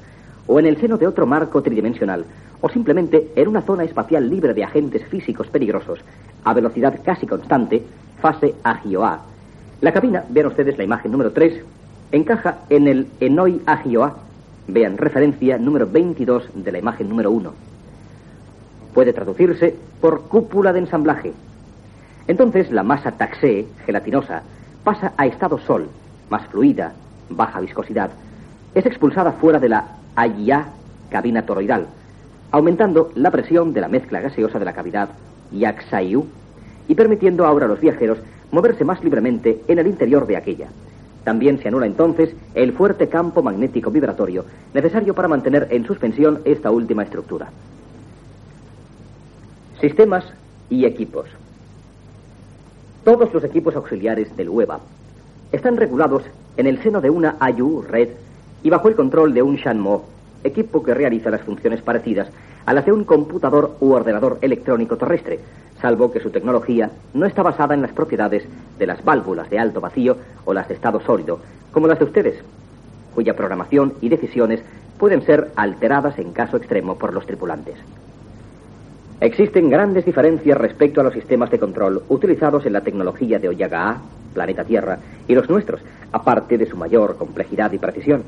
o 0.47 0.59
en 0.59 0.65
el 0.65 0.77
seno 0.77 0.97
de 0.97 1.05
otro 1.05 1.27
marco 1.27 1.61
tridimensional, 1.61 2.25
o 2.59 2.67
simplemente 2.67 3.31
en 3.35 3.49
una 3.49 3.61
zona 3.61 3.83
espacial 3.83 4.27
libre 4.27 4.55
de 4.55 4.63
agentes 4.63 5.05
físicos 5.09 5.45
peligrosos, 5.47 5.99
a 6.43 6.55
velocidad 6.55 6.99
casi 7.05 7.27
constante, 7.27 7.83
fase 8.19 8.55
AGIO-A. 8.63 9.19
La 9.81 9.91
cabina, 9.91 10.23
vean 10.27 10.47
ustedes 10.47 10.75
la 10.75 10.85
imagen 10.85 11.11
número 11.11 11.31
3, 11.33 11.61
encaja 12.11 12.57
en 12.71 12.87
el 12.87 13.07
Enoi 13.19 13.61
AGIO-A. 13.63 14.15
Vean 14.69 14.97
referencia 14.97 15.59
número 15.59 15.85
22 15.85 16.49
de 16.55 16.71
la 16.71 16.79
imagen 16.79 17.07
número 17.07 17.29
1. 17.29 17.53
Puede 18.95 19.13
traducirse 19.13 19.75
por 20.01 20.23
cúpula 20.23 20.73
de 20.73 20.79
ensamblaje. 20.79 21.33
Entonces 22.27 22.71
la 22.71 22.83
masa 22.83 23.11
taxé, 23.11 23.67
gelatinosa, 23.85 24.43
pasa 24.83 25.13
a 25.17 25.25
estado 25.25 25.57
sol, 25.59 25.87
más 26.29 26.45
fluida, 26.47 26.93
baja 27.29 27.59
viscosidad. 27.59 28.11
Es 28.75 28.85
expulsada 28.85 29.33
fuera 29.33 29.59
de 29.59 29.69
la 29.69 29.97
AIA, 30.15 30.67
cabina 31.09 31.45
toroidal, 31.45 31.87
aumentando 32.51 33.11
la 33.15 33.31
presión 33.31 33.73
de 33.73 33.81
la 33.81 33.87
mezcla 33.87 34.19
gaseosa 34.19 34.59
de 34.59 34.65
la 34.65 34.73
cavidad 34.73 35.09
Yaxayu 35.51 36.25
y 36.87 36.95
permitiendo 36.95 37.45
ahora 37.45 37.65
a 37.65 37.69
los 37.69 37.79
viajeros 37.79 38.19
moverse 38.51 38.83
más 38.83 39.03
libremente 39.03 39.61
en 39.67 39.79
el 39.79 39.87
interior 39.87 40.27
de 40.27 40.37
aquella. 40.37 40.67
También 41.23 41.59
se 41.59 41.67
anula 41.67 41.85
entonces 41.85 42.33
el 42.55 42.71
fuerte 42.73 43.09
campo 43.09 43.43
magnético 43.43 43.91
vibratorio 43.91 44.45
necesario 44.73 45.13
para 45.13 45.27
mantener 45.27 45.67
en 45.71 45.85
suspensión 45.85 46.39
esta 46.45 46.71
última 46.71 47.03
estructura. 47.03 47.49
Sistemas 49.81 50.25
y 50.69 50.85
equipos. 50.85 51.27
Todos 53.07 53.33
los 53.33 53.45
equipos 53.45 53.73
auxiliares 53.73 54.35
del 54.35 54.49
WEBA 54.49 54.81
están 55.53 55.77
regulados 55.77 56.23
en 56.57 56.67
el 56.67 56.83
seno 56.83 56.99
de 56.99 57.09
una 57.09 57.37
AYU 57.39 57.81
red 57.81 58.09
y 58.63 58.69
bajo 58.69 58.89
el 58.89 58.97
control 58.97 59.33
de 59.33 59.41
un 59.41 59.55
Shanmo, 59.55 60.03
equipo 60.43 60.83
que 60.83 60.93
realiza 60.93 61.29
las 61.29 61.39
funciones 61.39 61.81
parecidas 61.81 62.27
a 62.65 62.73
las 62.73 62.85
de 62.85 62.91
un 62.91 63.05
computador 63.05 63.77
u 63.79 63.93
ordenador 63.93 64.39
electrónico 64.41 64.97
terrestre, 64.97 65.39
salvo 65.81 66.11
que 66.11 66.19
su 66.19 66.31
tecnología 66.31 66.91
no 67.13 67.25
está 67.25 67.43
basada 67.43 67.73
en 67.75 67.81
las 67.81 67.93
propiedades 67.93 68.43
de 68.77 68.85
las 68.85 69.01
válvulas 69.05 69.49
de 69.49 69.57
alto 69.57 69.79
vacío 69.79 70.17
o 70.43 70.53
las 70.53 70.67
de 70.67 70.73
estado 70.73 70.99
sólido, 70.99 71.39
como 71.71 71.87
las 71.87 71.99
de 71.99 72.03
ustedes, 72.03 72.35
cuya 73.15 73.37
programación 73.37 73.93
y 74.01 74.09
decisiones 74.09 74.59
pueden 74.99 75.21
ser 75.21 75.51
alteradas 75.55 76.19
en 76.19 76.33
caso 76.33 76.57
extremo 76.57 76.97
por 76.97 77.13
los 77.13 77.25
tripulantes. 77.25 77.77
Existen 79.19 79.71
grandes 79.71 80.05
diferencias 80.05 80.55
respecto 80.55 81.01
a 81.01 81.03
los 81.03 81.13
sistemas 81.13 81.49
de 81.49 81.57
control 81.57 82.03
utilizados 82.07 82.67
en 82.67 82.73
la 82.73 82.81
tecnología 82.81 83.39
de 83.39 83.49
Oyaga 83.49 83.89
A, 83.89 84.01
planeta 84.35 84.63
Tierra, 84.63 84.99
y 85.27 85.33
los 85.33 85.49
nuestros, 85.49 85.81
aparte 86.11 86.55
de 86.59 86.67
su 86.67 86.77
mayor 86.77 87.17
complejidad 87.17 87.71
y 87.71 87.79
precisión. 87.79 88.23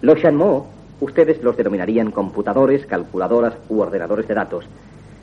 Los 0.00 0.18
Shanmo, 0.18 0.70
ustedes 1.00 1.42
los 1.42 1.58
denominarían 1.58 2.12
computadores, 2.12 2.86
calculadoras 2.86 3.54
u 3.68 3.80
ordenadores 3.80 4.26
de 4.26 4.32
datos, 4.32 4.64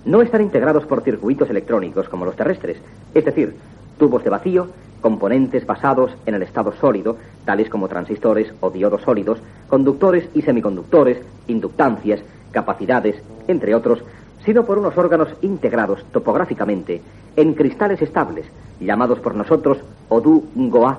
no 0.05 0.21
están 0.21 0.41
integrados 0.41 0.85
por 0.85 1.01
circuitos 1.01 1.49
electrónicos 1.49 2.07
como 2.07 2.25
los 2.25 2.35
terrestres, 2.35 2.77
es 3.15 3.25
decir, 3.25 3.55
tubos 3.97 4.23
de 4.23 4.29
vacío, 4.29 4.67
componentes 5.01 5.65
basados 5.65 6.11
en 6.27 6.35
el 6.35 6.43
estado 6.43 6.71
sólido, 6.73 7.17
tales 7.45 7.67
como 7.67 7.87
transistores 7.87 8.53
o 8.59 8.69
diodos 8.69 9.01
sólidos, 9.01 9.39
conductores 9.69 10.29
y 10.35 10.43
semiconductores, 10.43 11.17
inductancias, 11.47 12.19
capacidades, 12.51 13.15
entre 13.47 13.73
otros, 13.73 14.03
sino 14.45 14.65
por 14.65 14.77
unos 14.77 14.97
órganos 14.97 15.29
integrados 15.41 16.03
topográficamente 16.11 17.01
en 17.35 17.53
cristales 17.53 18.01
estables, 18.01 18.45
llamados 18.79 19.19
por 19.19 19.35
nosotros 19.35 19.77
Odu-Ngoa, 20.09 20.97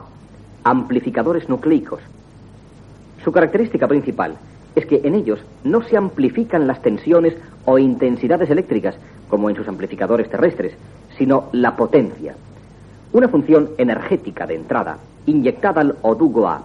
amplificadores 0.64 1.48
nucleicos. 1.48 2.00
Su 3.22 3.32
característica 3.32 3.86
principal 3.86 4.36
es 4.74 4.86
que 4.86 5.00
en 5.04 5.14
ellos 5.14 5.40
no 5.62 5.82
se 5.82 5.96
amplifican 5.96 6.66
las 6.66 6.82
tensiones 6.82 7.34
o 7.64 7.78
intensidades 7.78 8.50
eléctricas, 8.50 8.96
como 9.28 9.48
en 9.48 9.56
sus 9.56 9.68
amplificadores 9.68 10.28
terrestres, 10.28 10.74
sino 11.16 11.44
la 11.52 11.76
potencia. 11.76 12.34
Una 13.12 13.28
función 13.28 13.70
energética 13.78 14.46
de 14.46 14.56
entrada, 14.56 14.98
inyectada 15.26 15.80
al 15.80 15.96
Odu-Ngoa, 16.02 16.62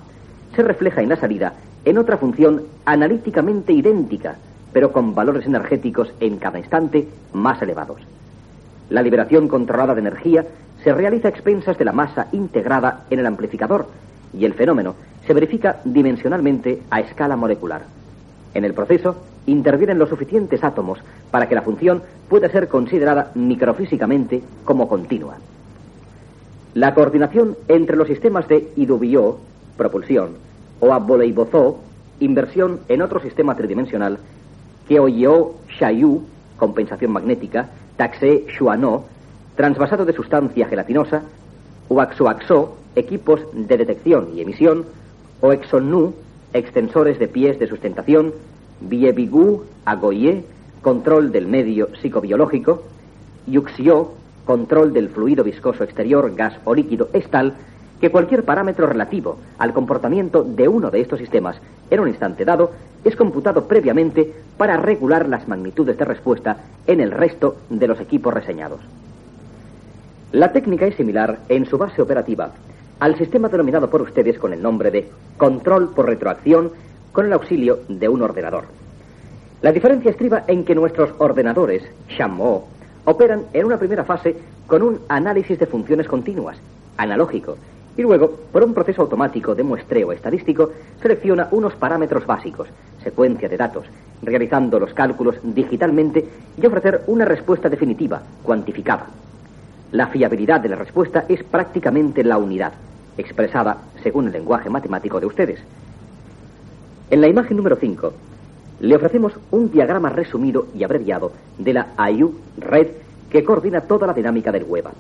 se 0.56 0.64
refleja 0.64 1.02
en 1.02 1.10
la 1.10 1.16
salida 1.16 1.54
en 1.86 1.98
otra 1.98 2.18
función 2.18 2.64
analíticamente 2.86 3.72
idéntica, 3.72 4.38
pero 4.74 4.92
con 4.92 5.16
valores 5.16 5.46
energéticos 5.46 6.14
en 6.20 6.38
cada 6.38 6.60
instante 6.60 7.08
más 7.34 7.62
elevados. 7.62 8.02
La 8.90 9.02
liberación 9.02 9.48
controlada 9.48 9.94
de 9.94 10.02
energía 10.02 10.46
se 10.84 10.94
realiza 10.94 11.28
a 11.28 11.32
expensas 11.32 11.78
de 11.78 11.86
la 11.86 11.92
masa 11.92 12.28
integrada 12.32 13.06
en 13.10 13.20
el 13.20 13.26
amplificador 13.26 13.88
y 14.34 14.46
el 14.46 14.54
fenómeno 14.54 14.96
se 15.26 15.34
verifica 15.34 15.78
dimensionalmente 15.84 16.82
a 16.90 17.00
escala 17.02 17.36
molecular. 17.36 17.82
En 18.54 18.66
el 18.66 18.74
proceso 18.74 19.18
intervienen 19.46 20.00
los 20.00 20.10
suficientes 20.10 20.64
átomos 20.64 21.00
para 21.32 21.48
que 21.48 21.56
la 21.56 21.62
función 21.62 22.02
pueda 22.28 22.50
ser 22.50 22.68
considerada 22.68 23.32
microfísicamente 23.36 24.42
como 24.64 24.88
continua. 24.88 25.38
La 26.74 26.94
coordinación 26.94 27.58
entre 27.68 27.98
los 27.98 28.08
sistemas 28.08 28.48
de 28.48 28.72
Idubio, 28.76 29.38
propulsión, 29.76 30.36
o 30.80 30.94
Aboleibozo, 30.94 31.80
inversión 32.20 32.80
en 32.88 33.02
otro 33.02 33.20
sistema 33.20 33.56
tridimensional, 33.56 34.20
Keoyeo 34.90 35.54
Shayu, 35.80 36.24
compensación 36.58 37.12
magnética, 37.12 37.70
Taxe 37.96 38.46
Shuano, 38.50 39.06
transvasado 39.56 40.04
de 40.04 40.14
sustancia 40.14 40.68
gelatinosa, 40.68 41.22
Uaxoaxo, 41.90 42.76
equipos 42.96 43.40
de 43.54 43.78
detección 43.78 44.30
y 44.36 44.42
emisión, 44.42 44.86
o 45.42 45.54
Exonu, 45.54 46.14
extensores 46.54 47.20
de 47.20 47.28
pies 47.28 47.60
de 47.60 47.68
sustentación, 47.68 48.34
Biebigu, 48.82 49.64
Agoye, 49.86 50.44
control 50.82 51.32
del 51.32 51.46
medio 51.46 51.90
psicobiológico, 52.02 52.82
Yuxio, 53.46 54.14
control 54.44 54.92
del 54.92 55.10
fluido 55.10 55.44
viscoso 55.44 55.84
exterior, 55.84 56.34
gas 56.36 56.56
o 56.66 56.74
líquido, 56.74 57.10
es 57.14 57.30
tal 57.30 57.54
que 58.02 58.10
cualquier 58.10 58.44
parámetro 58.44 58.88
relativo 58.88 59.38
al 59.60 59.72
comportamiento 59.72 60.44
de 60.44 60.68
uno 60.68 60.90
de 60.90 61.02
estos 61.02 61.20
sistemas 61.20 61.58
en 61.92 62.00
un 62.00 62.08
instante 62.08 62.44
dado 62.46 62.72
es 63.04 63.16
computado 63.16 63.68
previamente 63.68 64.34
para 64.58 64.78
regular 64.78 65.28
las 65.28 65.48
magnitudes 65.48 65.98
de 65.98 66.06
respuesta 66.06 66.58
en 66.86 67.00
el 67.00 67.12
resto 67.12 67.58
de 67.70 67.88
los 67.88 68.00
equipos 68.00 68.34
reseñados. 68.34 68.82
La 70.32 70.52
técnica 70.52 70.86
es 70.86 70.96
similar 70.96 71.40
en 71.50 71.66
su 71.66 71.78
base 71.78 72.02
operativa 72.02 72.52
al 73.00 73.18
sistema 73.18 73.48
denominado 73.48 73.90
por 73.90 74.02
ustedes 74.02 74.38
con 74.38 74.54
el 74.54 74.62
nombre 74.62 74.92
de 74.92 75.10
control 75.38 75.94
por 75.94 76.06
retroacción 76.06 76.72
con 77.12 77.26
el 77.26 77.34
auxilio 77.34 77.80
de 77.88 78.10
un 78.10 78.22
ordenador. 78.22 78.66
La 79.62 79.72
diferencia 79.72 80.12
estriba 80.12 80.44
en 80.48 80.64
que 80.64 80.76
nuestros 80.76 81.12
ordenadores, 81.18 81.84
Chamot, 82.16 82.66
operan 83.06 83.46
en 83.54 83.66
una 83.66 83.78
primera 83.78 84.04
fase 84.04 84.36
con 84.68 84.84
un 84.84 85.00
análisis 85.08 85.58
de 85.58 85.66
funciones 85.66 86.08
continuas, 86.08 86.58
analógico, 86.98 87.58
y 88.00 88.02
luego, 88.02 88.32
por 88.54 88.64
un 88.64 88.74
proceso 88.74 89.02
automático 89.02 89.54
de 89.54 89.62
muestreo 89.62 90.14
estadístico, 90.14 90.72
selecciona 91.02 91.50
unos 91.52 91.76
parámetros 91.76 92.26
básicos, 92.26 92.70
secuencia 93.04 93.50
de 93.50 93.58
datos, 93.58 93.88
realizando 94.22 94.80
los 94.80 94.94
cálculos 94.94 95.36
digitalmente 95.44 96.26
y 96.56 96.66
ofrecer 96.66 97.04
una 97.08 97.26
respuesta 97.26 97.68
definitiva, 97.68 98.22
cuantificada. 98.42 99.08
La 99.92 100.08
fiabilidad 100.08 100.62
de 100.62 100.70
la 100.70 100.78
respuesta 100.78 101.26
es 101.28 101.44
prácticamente 101.44 102.24
la 102.24 102.38
unidad, 102.38 102.72
expresada 103.18 103.76
según 104.02 104.28
el 104.28 104.32
lenguaje 104.32 104.70
matemático 104.70 105.20
de 105.20 105.26
ustedes. 105.26 105.60
En 107.10 107.20
la 107.20 107.28
imagen 107.28 107.58
número 107.58 107.76
5, 107.76 108.14
le 108.80 108.96
ofrecemos 108.96 109.34
un 109.52 109.72
diagrama 109.72 110.08
resumido 110.08 110.68
y 110.74 110.86
abreviado 110.86 111.34
de 111.58 111.74
la 111.74 111.88
AIU 111.98 112.34
red 112.60 112.88
que 113.30 113.44
coordina 113.44 113.82
toda 113.82 114.08
la 114.08 114.14
dinámica 114.14 114.54
del 114.54 114.64
WEBA. 114.64 114.92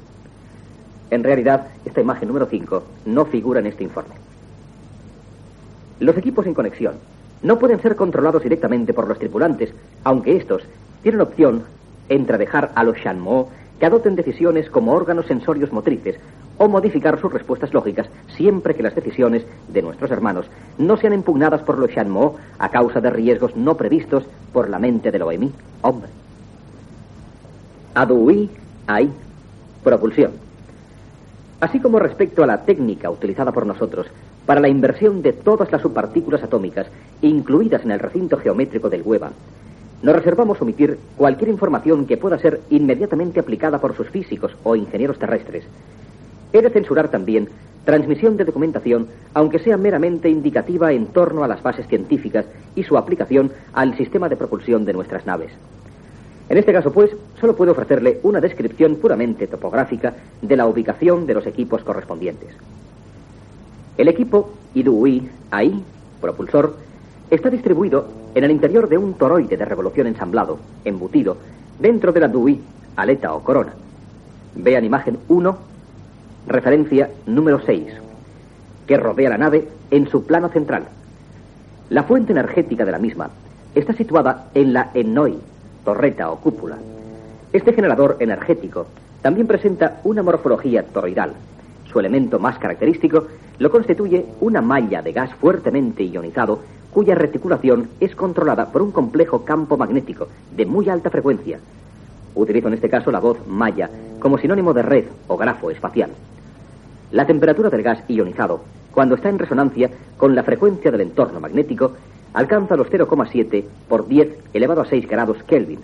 En 1.11 1.23
realidad, 1.23 1.67
esta 1.85 2.01
imagen 2.01 2.27
número 2.27 2.45
5 2.45 2.83
no 3.05 3.25
figura 3.25 3.59
en 3.59 3.67
este 3.67 3.83
informe. 3.83 4.15
Los 5.99 6.17
equipos 6.17 6.45
en 6.45 6.53
conexión 6.53 6.95
no 7.41 7.57
pueden 7.57 7.81
ser 7.81 7.95
controlados 7.95 8.43
directamente 8.43 8.93
por 8.93 9.07
los 9.07 9.19
tripulantes, 9.19 9.73
aunque 10.03 10.37
estos 10.37 10.63
tienen 11.01 11.21
opción 11.21 11.63
entre 12.09 12.37
dejar 12.37 12.71
a 12.75 12.83
los 12.83 12.97
Shanmo 12.97 13.49
que 13.79 13.85
adopten 13.85 14.15
decisiones 14.15 14.69
como 14.69 14.93
órganos 14.93 15.25
sensorios 15.25 15.71
motrices 15.71 16.17
o 16.57 16.67
modificar 16.67 17.19
sus 17.19 17.31
respuestas 17.31 17.73
lógicas 17.73 18.07
siempre 18.35 18.75
que 18.75 18.83
las 18.83 18.93
decisiones 18.93 19.45
de 19.69 19.81
nuestros 19.81 20.11
hermanos 20.11 20.47
no 20.77 20.97
sean 20.97 21.13
impugnadas 21.13 21.61
por 21.61 21.77
los 21.77 21.89
Shanmo 21.89 22.35
a 22.59 22.69
causa 22.69 22.99
de 22.99 23.09
riesgos 23.09 23.55
no 23.55 23.77
previstos 23.77 24.25
por 24.51 24.69
la 24.69 24.79
mente 24.79 25.11
del 25.11 25.21
OMI, 25.21 25.51
hombre. 25.81 26.09
Adui, 27.95 28.49
hay 28.87 29.09
propulsión. 29.83 30.48
Así 31.59 31.79
como 31.79 31.99
respecto 31.99 32.43
a 32.43 32.47
la 32.47 32.63
técnica 32.63 33.09
utilizada 33.09 33.51
por 33.51 33.65
nosotros 33.65 34.07
para 34.45 34.61
la 34.61 34.69
inversión 34.69 35.21
de 35.21 35.33
todas 35.33 35.71
las 35.71 35.81
subpartículas 35.81 36.41
atómicas 36.41 36.87
incluidas 37.21 37.83
en 37.83 37.91
el 37.91 37.99
recinto 37.99 38.37
geométrico 38.37 38.89
del 38.89 39.03
hueva, 39.03 39.31
nos 40.01 40.15
reservamos 40.15 40.61
omitir 40.61 40.97
cualquier 41.17 41.49
información 41.49 42.05
que 42.05 42.15
pueda 42.15 42.39
ser 42.39 42.61
inmediatamente 42.69 43.41
aplicada 43.41 43.79
por 43.79 43.95
sus 43.97 44.09
físicos 44.09 44.55
o 44.63 44.77
ingenieros 44.77 45.19
terrestres. 45.19 45.65
He 46.53 46.61
de 46.61 46.69
censurar 46.69 47.09
también 47.09 47.49
transmisión 47.83 48.37
de 48.37 48.45
documentación, 48.45 49.07
aunque 49.33 49.59
sea 49.59 49.75
meramente 49.75 50.29
indicativa 50.29 50.93
en 50.93 51.07
torno 51.07 51.43
a 51.43 51.47
las 51.47 51.61
bases 51.61 51.87
científicas 51.87 52.45
y 52.75 52.83
su 52.83 52.97
aplicación 52.97 53.51
al 53.73 53.97
sistema 53.97 54.29
de 54.29 54.37
propulsión 54.37 54.85
de 54.85 54.93
nuestras 54.93 55.25
naves. 55.25 55.51
En 56.49 56.57
este 56.57 56.73
caso, 56.73 56.91
pues, 56.91 57.11
solo 57.39 57.55
puedo 57.55 57.73
ofrecerle 57.73 58.19
una 58.23 58.41
descripción 58.41 58.95
puramente 58.95 59.45
topográfica 59.45 60.15
de 60.41 60.57
la 60.57 60.65
ubicación 60.65 61.27
de 61.27 61.35
los 61.35 61.45
equipos 61.45 61.83
correspondientes. 61.83 62.49
El 63.97 64.07
equipo 64.07 64.49
IDUI 64.73 65.29
AI, 65.51 65.83
propulsor, 66.19 66.75
está 67.29 67.51
distribuido 67.51 68.07
en 68.33 68.43
el 68.43 68.51
interior 68.51 68.89
de 68.89 68.97
un 68.97 69.13
toroide 69.13 69.57
de 69.57 69.65
revolución 69.65 70.07
ensamblado, 70.07 70.57
embutido, 70.85 71.37
dentro 71.79 72.11
de 72.11 72.19
la 72.19 72.27
DUI, 72.27 72.59
aleta 72.95 73.33
o 73.33 73.43
corona. 73.43 73.73
Vean 74.55 74.85
imagen 74.85 75.19
1, 75.27 75.57
referencia 76.47 77.11
número 77.27 77.61
6, 77.63 77.93
que 78.87 78.97
rodea 78.97 79.29
la 79.29 79.37
nave 79.37 79.67
en 79.91 80.07
su 80.09 80.25
plano 80.25 80.49
central. 80.49 80.85
La 81.91 82.03
fuente 82.03 82.31
energética 82.31 82.85
de 82.85 82.91
la 82.91 82.99
misma 82.99 83.29
está 83.75 83.93
situada 83.93 84.49
en 84.55 84.73
la 84.73 84.89
ENOI, 84.95 85.37
torreta 85.83 86.31
o 86.31 86.39
cúpula. 86.39 86.77
Este 87.51 87.73
generador 87.73 88.17
energético 88.19 88.87
también 89.21 89.47
presenta 89.47 89.99
una 90.03 90.23
morfología 90.23 90.83
toroidal. 90.83 91.33
Su 91.91 91.99
elemento 91.99 92.39
más 92.39 92.57
característico 92.59 93.25
lo 93.57 93.71
constituye 93.71 94.25
una 94.41 94.61
malla 94.61 95.01
de 95.01 95.11
gas 95.11 95.33
fuertemente 95.35 96.03
ionizado 96.03 96.59
cuya 96.91 97.15
reticulación 97.15 97.89
es 97.99 98.15
controlada 98.15 98.71
por 98.71 98.81
un 98.81 98.91
complejo 98.91 99.43
campo 99.43 99.77
magnético 99.77 100.27
de 100.55 100.65
muy 100.65 100.89
alta 100.89 101.09
frecuencia. 101.09 101.59
Utilizo 102.35 102.67
en 102.67 102.75
este 102.75 102.89
caso 102.89 103.11
la 103.11 103.19
voz 103.19 103.37
malla 103.47 103.89
como 104.19 104.37
sinónimo 104.37 104.73
de 104.73 104.81
red 104.81 105.05
o 105.27 105.37
grafo 105.37 105.71
espacial. 105.71 106.11
La 107.11 107.25
temperatura 107.25 107.69
del 107.69 107.83
gas 107.83 108.03
ionizado, 108.07 108.61
cuando 108.93 109.15
está 109.15 109.29
en 109.29 109.39
resonancia 109.39 109.89
con 110.17 110.35
la 110.35 110.43
frecuencia 110.43 110.91
del 110.91 111.01
entorno 111.01 111.39
magnético, 111.39 111.93
alcanza 112.33 112.75
los 112.75 112.89
0,7 112.89 113.63
por 113.87 114.07
10 114.07 114.37
elevado 114.53 114.81
a 114.81 114.85
6 114.85 115.07
grados 115.07 115.43
Kelvin. 115.43 115.79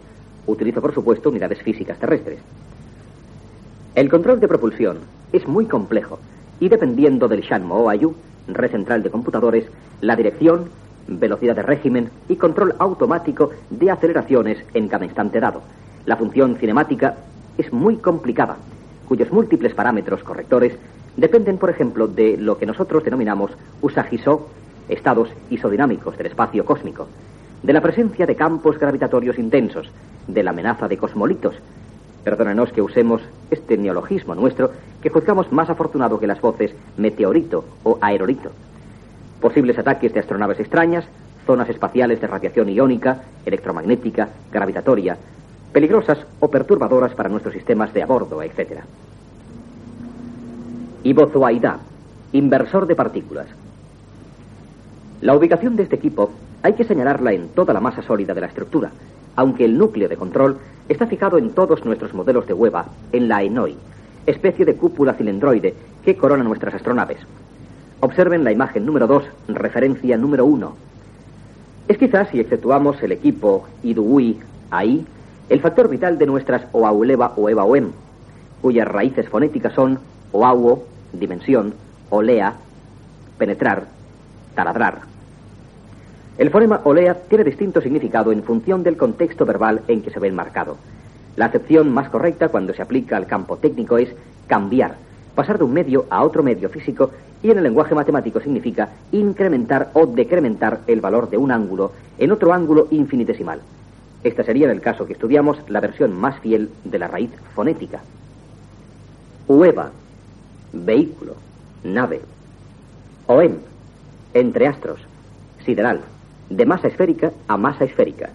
Utilizo, 0.47 0.81
por 0.81 0.93
supuesto, 0.93 1.29
unidades 1.29 1.61
físicas 1.61 1.97
terrestres. 1.97 2.39
El 3.95 4.09
control 4.09 4.39
de 4.39 4.47
propulsión 4.47 4.99
es 5.31 5.47
muy 5.47 5.65
complejo 5.65 6.19
y 6.59 6.69
dependiendo 6.69 7.27
del 7.27 7.41
Shanmo 7.41 7.89
Ayu, 7.89 8.15
red 8.47 8.71
central 8.71 9.01
de 9.03 9.09
computadores, 9.09 9.65
la 10.01 10.15
dirección, 10.15 10.69
velocidad 11.07 11.55
de 11.55 11.63
régimen 11.63 12.09
y 12.29 12.35
control 12.35 12.75
automático 12.79 13.51
de 13.69 13.91
aceleraciones 13.91 14.57
en 14.73 14.87
cada 14.87 15.05
instante 15.05 15.39
dado. 15.39 15.61
La 16.05 16.17
función 16.17 16.55
cinemática 16.57 17.15
es 17.57 17.71
muy 17.71 17.97
complicada, 17.97 18.57
cuyos 19.07 19.31
múltiples 19.31 19.73
parámetros 19.73 20.23
correctores 20.23 20.73
dependen, 21.15 21.57
por 21.57 21.69
ejemplo, 21.69 22.07
de 22.07 22.37
lo 22.37 22.57
que 22.57 22.65
nosotros 22.65 23.03
denominamos 23.03 23.51
Usagi-so 23.81 24.47
estados 24.89 25.29
isodinámicos 25.49 26.17
del 26.17 26.27
espacio 26.27 26.65
cósmico, 26.65 27.07
de 27.63 27.73
la 27.73 27.81
presencia 27.81 28.25
de 28.25 28.35
campos 28.35 28.77
gravitatorios 28.77 29.39
intensos, 29.39 29.89
de 30.27 30.43
la 30.43 30.51
amenaza 30.51 30.87
de 30.87 30.97
cosmolitos. 30.97 31.55
Perdónanos 32.23 32.71
que 32.71 32.81
usemos 32.81 33.21
este 33.51 33.77
neologismo 33.77 34.35
nuestro 34.35 34.71
que 35.01 35.09
juzgamos 35.09 35.51
más 35.51 35.69
afortunado 35.69 36.19
que 36.19 36.27
las 36.27 36.41
voces 36.41 36.73
meteorito 36.97 37.65
o 37.83 37.97
aerolito. 38.01 38.51
Posibles 39.41 39.77
ataques 39.77 40.13
de 40.13 40.19
astronaves 40.19 40.59
extrañas, 40.59 41.05
zonas 41.45 41.69
espaciales 41.69 42.19
de 42.21 42.27
radiación 42.27 42.69
iónica, 42.69 43.21
electromagnética, 43.45 44.29
gravitatoria, 44.51 45.17
peligrosas 45.71 46.19
o 46.39 46.49
perturbadoras 46.49 47.13
para 47.13 47.29
nuestros 47.29 47.53
sistemas 47.53 47.93
de 47.93 48.01
a 48.01 48.05
bordo, 48.05 48.41
etc. 48.41 48.79
Ibozoaida, 51.03 51.79
inversor 52.31 52.87
de 52.87 52.95
partículas. 52.95 53.47
La 55.25 55.35
ubicación 55.35 55.75
de 55.75 55.81
este 55.81 55.95
equipo 55.95 56.29
hay 56.61 56.73
que 56.73 56.83
señalarla 56.83 57.33
en 57.33 57.47
toda 57.47 57.73
la 57.73 57.79
masa 57.79 58.03
sólida 58.03 58.35
de 58.35 58.41
la 58.41 58.45
estructura, 58.45 58.91
aunque 59.35 59.65
el 59.65 59.75
núcleo 59.75 60.07
de 60.07 60.17
control 60.17 60.59
está 60.87 61.07
fijado 61.07 61.39
en 61.39 61.49
todos 61.49 61.83
nuestros 61.83 62.13
modelos 62.13 62.45
de 62.45 62.53
hueva 62.53 62.85
en 63.11 63.27
la 63.27 63.41
ENOI, 63.41 63.75
especie 64.27 64.65
de 64.65 64.75
cúpula 64.75 65.15
cilindroide 65.15 65.73
que 66.03 66.15
corona 66.15 66.43
nuestras 66.43 66.75
astronaves. 66.75 67.17
Observen 68.01 68.43
la 68.43 68.51
imagen 68.51 68.85
número 68.85 69.07
2, 69.07 69.23
referencia 69.47 70.15
número 70.15 70.45
1. 70.45 70.75
Es 71.87 71.97
quizás, 71.97 72.29
si 72.29 72.39
exceptuamos 72.39 73.01
el 73.01 73.11
equipo 73.11 73.65
IDUI 73.81 74.37
AI, 74.69 75.07
el 75.49 75.59
factor 75.59 75.89
vital 75.89 76.19
de 76.19 76.27
nuestras 76.27 76.67
OAULEVA 76.71 77.33
o 77.35 77.49
EVA-OEM, 77.49 77.89
cuyas 78.61 78.87
raíces 78.87 79.27
fonéticas 79.27 79.73
son 79.73 79.97
OAUO, 80.33 80.83
dimensión, 81.13 81.73
OLEA, 82.11 82.53
penetrar, 83.39 83.87
taladrar. 84.53 85.14
El 86.37 86.49
fonema 86.49 86.81
olea 86.83 87.13
tiene 87.29 87.45
distinto 87.45 87.79
significado 87.79 88.33
en 88.33 88.43
función 88.43 88.83
del 88.83 88.97
contexto 88.97 89.45
verbal 89.45 89.81
en 89.87 90.01
que 90.01 90.11
se 90.11 90.19
ve 90.19 90.27
enmarcado. 90.27 90.77
La 91.37 91.45
acepción 91.45 91.93
más 91.93 92.09
correcta 92.09 92.49
cuando 92.49 92.73
se 92.73 92.81
aplica 92.81 93.15
al 93.15 93.25
campo 93.25 93.55
técnico 93.55 93.97
es 93.97 94.09
cambiar, 94.45 94.95
pasar 95.33 95.57
de 95.57 95.63
un 95.63 95.71
medio 95.71 96.05
a 96.09 96.23
otro 96.23 96.43
medio 96.43 96.67
físico 96.69 97.11
y 97.41 97.51
en 97.51 97.57
el 97.57 97.63
lenguaje 97.63 97.95
matemático 97.95 98.41
significa 98.41 98.89
incrementar 99.13 99.91
o 99.93 100.07
decrementar 100.07 100.81
el 100.87 100.99
valor 100.99 101.29
de 101.29 101.37
un 101.37 101.51
ángulo 101.51 101.93
en 102.17 102.31
otro 102.31 102.53
ángulo 102.53 102.87
infinitesimal. 102.91 103.61
Esta 104.23 104.43
sería, 104.43 104.65
en 104.65 104.71
el 104.71 104.81
caso 104.81 105.05
que 105.05 105.13
estudiamos, 105.13 105.57
la 105.69 105.79
versión 105.79 106.13
más 106.13 106.39
fiel 106.39 106.69
de 106.83 106.99
la 106.99 107.07
raíz 107.07 107.29
fonética. 107.53 108.01
Ueva, 109.47 109.91
vehículo, 110.73 111.35
nave. 111.83 112.21
Oem, 113.27 113.57
entre 114.33 114.67
astros, 114.67 114.99
sideral, 115.63 116.01
de 116.49 116.65
masa 116.65 116.87
esférica 116.87 117.31
a 117.47 117.57
masa 117.57 117.85
esférica. 117.85 118.29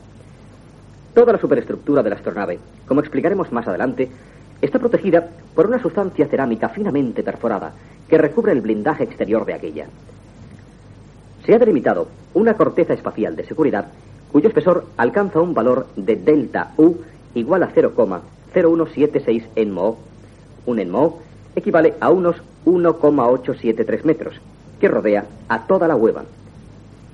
Toda 1.15 1.33
la 1.33 1.41
superestructura 1.41 2.03
de 2.03 2.11
la 2.11 2.17
astronave, 2.17 2.59
como 2.87 3.01
explicaremos 3.01 3.53
más 3.53 3.67
adelante, 3.67 4.09
está 4.61 4.79
protegida 4.79 5.29
por 5.55 5.67
una 5.67 5.81
sustancia 5.81 6.27
cerámica 6.27 6.69
finamente 6.69 7.23
perforada 7.23 7.73
que 8.09 8.19
recubre 8.19 8.53
el 8.53 8.61
blindaje 8.61 9.05
exterior 9.05 9.45
de 9.45 9.55
aquella. 9.55 9.87
Se 11.45 11.55
ha 11.55 11.59
delimitado 11.59 12.09
una 12.35 12.55
corteza 12.55 12.93
espacial 12.93 13.37
de 13.37 13.47
seguridad 13.47 13.87
cuyo 14.31 14.49
espesor 14.49 14.87
alcanza 14.97 15.41
un 15.41 15.55
valor 15.55 15.87
de 15.97 16.17
delta 16.17 16.73
U 16.77 16.97
igual 17.35 17.63
a 17.63 17.73
0,0176 17.73 19.45
enmo. 19.57 19.99
Un 20.67 20.79
enmo 20.79 21.21
equivale 21.57 21.95
a 22.01 22.11
unos 22.11 22.37
1,873 22.65 24.05
metros, 24.05 24.35
que 24.79 24.89
rodea 24.89 25.25
a 25.49 25.67
toda 25.67 25.89
la 25.89 25.97
hueva. 25.97 26.25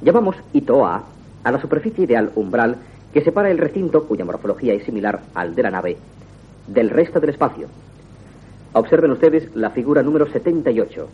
Llamamos 0.03 0.37
ITOA 0.53 1.05
a 1.43 1.51
la 1.53 1.61
superficie 1.61 2.05
ideal 2.05 2.31
umbral 2.35 2.77
que 3.13 3.23
separa 3.23 3.51
el 3.51 3.59
recinto, 3.59 4.05
cuya 4.05 4.25
morfología 4.25 4.75
es 4.75 4.85
similar 4.85 5.23
al 5.35 5.55
de 5.55 5.63
la 5.63 5.71
nave, 5.71 5.97
del 6.67 6.91
resto 6.91 7.19
del 7.19 7.31
espacio. 7.31 7.69
Observen 8.75 9.11
ustedes 9.13 9.55
la 9.55 9.71
figura 9.71 10.03
número 10.03 10.31
78. 10.31 11.09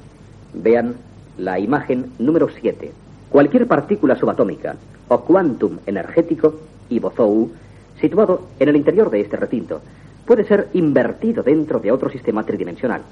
Vean 0.55 0.97
la 1.39 1.61
imagen 1.61 2.13
número 2.19 2.49
7. 2.49 2.93
Cualquier 3.31 3.69
partícula 3.69 4.17
subatómica 4.17 4.75
o 5.09 5.21
quantum 5.21 5.79
energético, 5.87 6.57
IBOZOU, 6.89 7.53
situado 8.01 8.49
en 8.59 8.69
el 8.69 8.77
interior 8.77 9.11
de 9.11 9.21
este 9.21 9.37
recinto, 9.37 9.81
puede 10.27 10.45
ser 10.45 10.69
invertido 10.73 11.45
dentro 11.45 11.79
de 11.79 11.93
otro 11.93 12.11
sistema 12.11 12.45
tridimensional. 12.45 13.03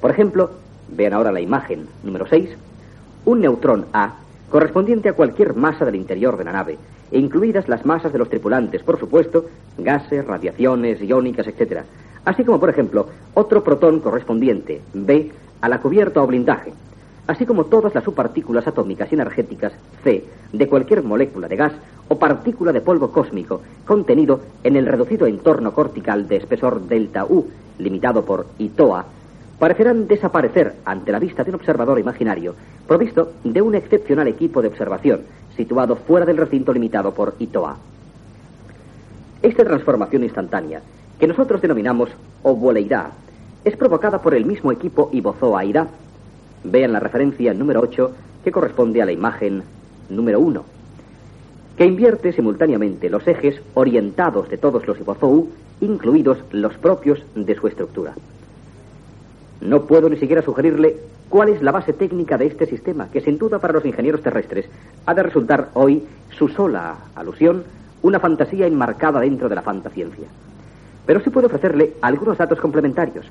Por 0.00 0.10
ejemplo, 0.10 0.50
vean 0.88 1.12
ahora 1.12 1.30
la 1.30 1.40
imagen 1.40 1.86
número 2.02 2.26
6, 2.26 2.48
un 3.26 3.40
neutrón 3.40 3.86
A 3.92 4.23
correspondiente 4.50 5.08
a 5.08 5.14
cualquier 5.14 5.54
masa 5.54 5.84
del 5.84 5.96
interior 5.96 6.36
de 6.36 6.44
la 6.44 6.52
nave, 6.52 6.78
e 7.10 7.18
incluidas 7.18 7.68
las 7.68 7.84
masas 7.84 8.12
de 8.12 8.18
los 8.18 8.28
tripulantes, 8.28 8.82
por 8.82 8.98
supuesto, 8.98 9.46
gases, 9.78 10.26
radiaciones, 10.26 11.00
iónicas, 11.00 11.46
etc. 11.46 11.82
Así 12.24 12.44
como, 12.44 12.58
por 12.58 12.70
ejemplo, 12.70 13.08
otro 13.34 13.62
protón 13.62 14.00
correspondiente, 14.00 14.80
B, 14.92 15.30
a 15.60 15.68
la 15.68 15.80
cubierta 15.80 16.22
o 16.22 16.26
blindaje, 16.26 16.72
así 17.26 17.46
como 17.46 17.64
todas 17.64 17.94
las 17.94 18.04
subpartículas 18.04 18.66
atómicas 18.66 19.10
y 19.10 19.14
energéticas, 19.14 19.72
C, 20.02 20.24
de 20.52 20.68
cualquier 20.68 21.02
molécula 21.02 21.48
de 21.48 21.56
gas 21.56 21.72
o 22.08 22.18
partícula 22.18 22.72
de 22.72 22.80
polvo 22.80 23.10
cósmico 23.10 23.62
contenido 23.86 24.40
en 24.62 24.76
el 24.76 24.86
reducido 24.86 25.26
entorno 25.26 25.72
cortical 25.72 26.28
de 26.28 26.36
espesor 26.36 26.82
delta 26.82 27.24
U, 27.24 27.48
limitado 27.78 28.24
por 28.24 28.46
ITOA, 28.58 29.06
parecerán 29.58 30.06
desaparecer 30.06 30.74
ante 30.84 31.12
la 31.12 31.18
vista 31.18 31.44
de 31.44 31.50
un 31.50 31.56
observador 31.56 31.98
imaginario, 31.98 32.54
provisto 32.86 33.32
de 33.44 33.62
un 33.62 33.74
excepcional 33.74 34.28
equipo 34.28 34.60
de 34.60 34.68
observación, 34.68 35.22
situado 35.56 35.96
fuera 35.96 36.26
del 36.26 36.36
recinto 36.36 36.72
limitado 36.72 37.12
por 37.14 37.34
ITOA. 37.38 37.76
Esta 39.42 39.64
transformación 39.64 40.24
instantánea, 40.24 40.80
que 41.18 41.26
nosotros 41.26 41.60
denominamos 41.60 42.10
ovoleidad, 42.42 43.10
es 43.64 43.76
provocada 43.76 44.20
por 44.20 44.34
el 44.34 44.44
mismo 44.44 44.72
equipo 44.72 45.10
ibozoaidad. 45.12 45.88
Vean 46.64 46.92
la 46.92 47.00
referencia 47.00 47.54
número 47.54 47.80
8, 47.80 48.10
que 48.42 48.52
corresponde 48.52 49.00
a 49.00 49.06
la 49.06 49.12
imagen 49.12 49.62
número 50.10 50.40
1, 50.40 50.64
que 51.76 51.86
invierte 51.86 52.32
simultáneamente 52.32 53.08
los 53.08 53.26
ejes 53.26 53.60
orientados 53.74 54.48
de 54.48 54.58
todos 54.58 54.86
los 54.86 54.98
ibozou, 54.98 55.48
incluidos 55.80 56.38
los 56.50 56.74
propios 56.74 57.24
de 57.34 57.54
su 57.54 57.66
estructura. 57.66 58.14
No 59.60 59.84
puedo 59.84 60.08
ni 60.08 60.16
siquiera 60.16 60.42
sugerirle 60.42 60.96
cuál 61.28 61.48
es 61.48 61.62
la 61.62 61.72
base 61.72 61.92
técnica 61.92 62.36
de 62.38 62.46
este 62.46 62.66
sistema, 62.66 63.08
que 63.10 63.20
sin 63.20 63.38
duda 63.38 63.58
para 63.58 63.72
los 63.72 63.84
ingenieros 63.84 64.22
terrestres 64.22 64.66
ha 65.06 65.14
de 65.14 65.22
resultar 65.22 65.70
hoy 65.74 66.04
su 66.30 66.48
sola 66.48 66.96
alusión 67.14 67.64
una 68.02 68.20
fantasía 68.20 68.66
enmarcada 68.66 69.20
dentro 69.20 69.48
de 69.48 69.54
la 69.54 69.62
fantasciencia. 69.62 70.26
Pero 71.06 71.20
sí 71.20 71.30
puedo 71.30 71.46
ofrecerle 71.46 71.94
algunos 72.02 72.38
datos 72.38 72.60
complementarios. 72.60 73.26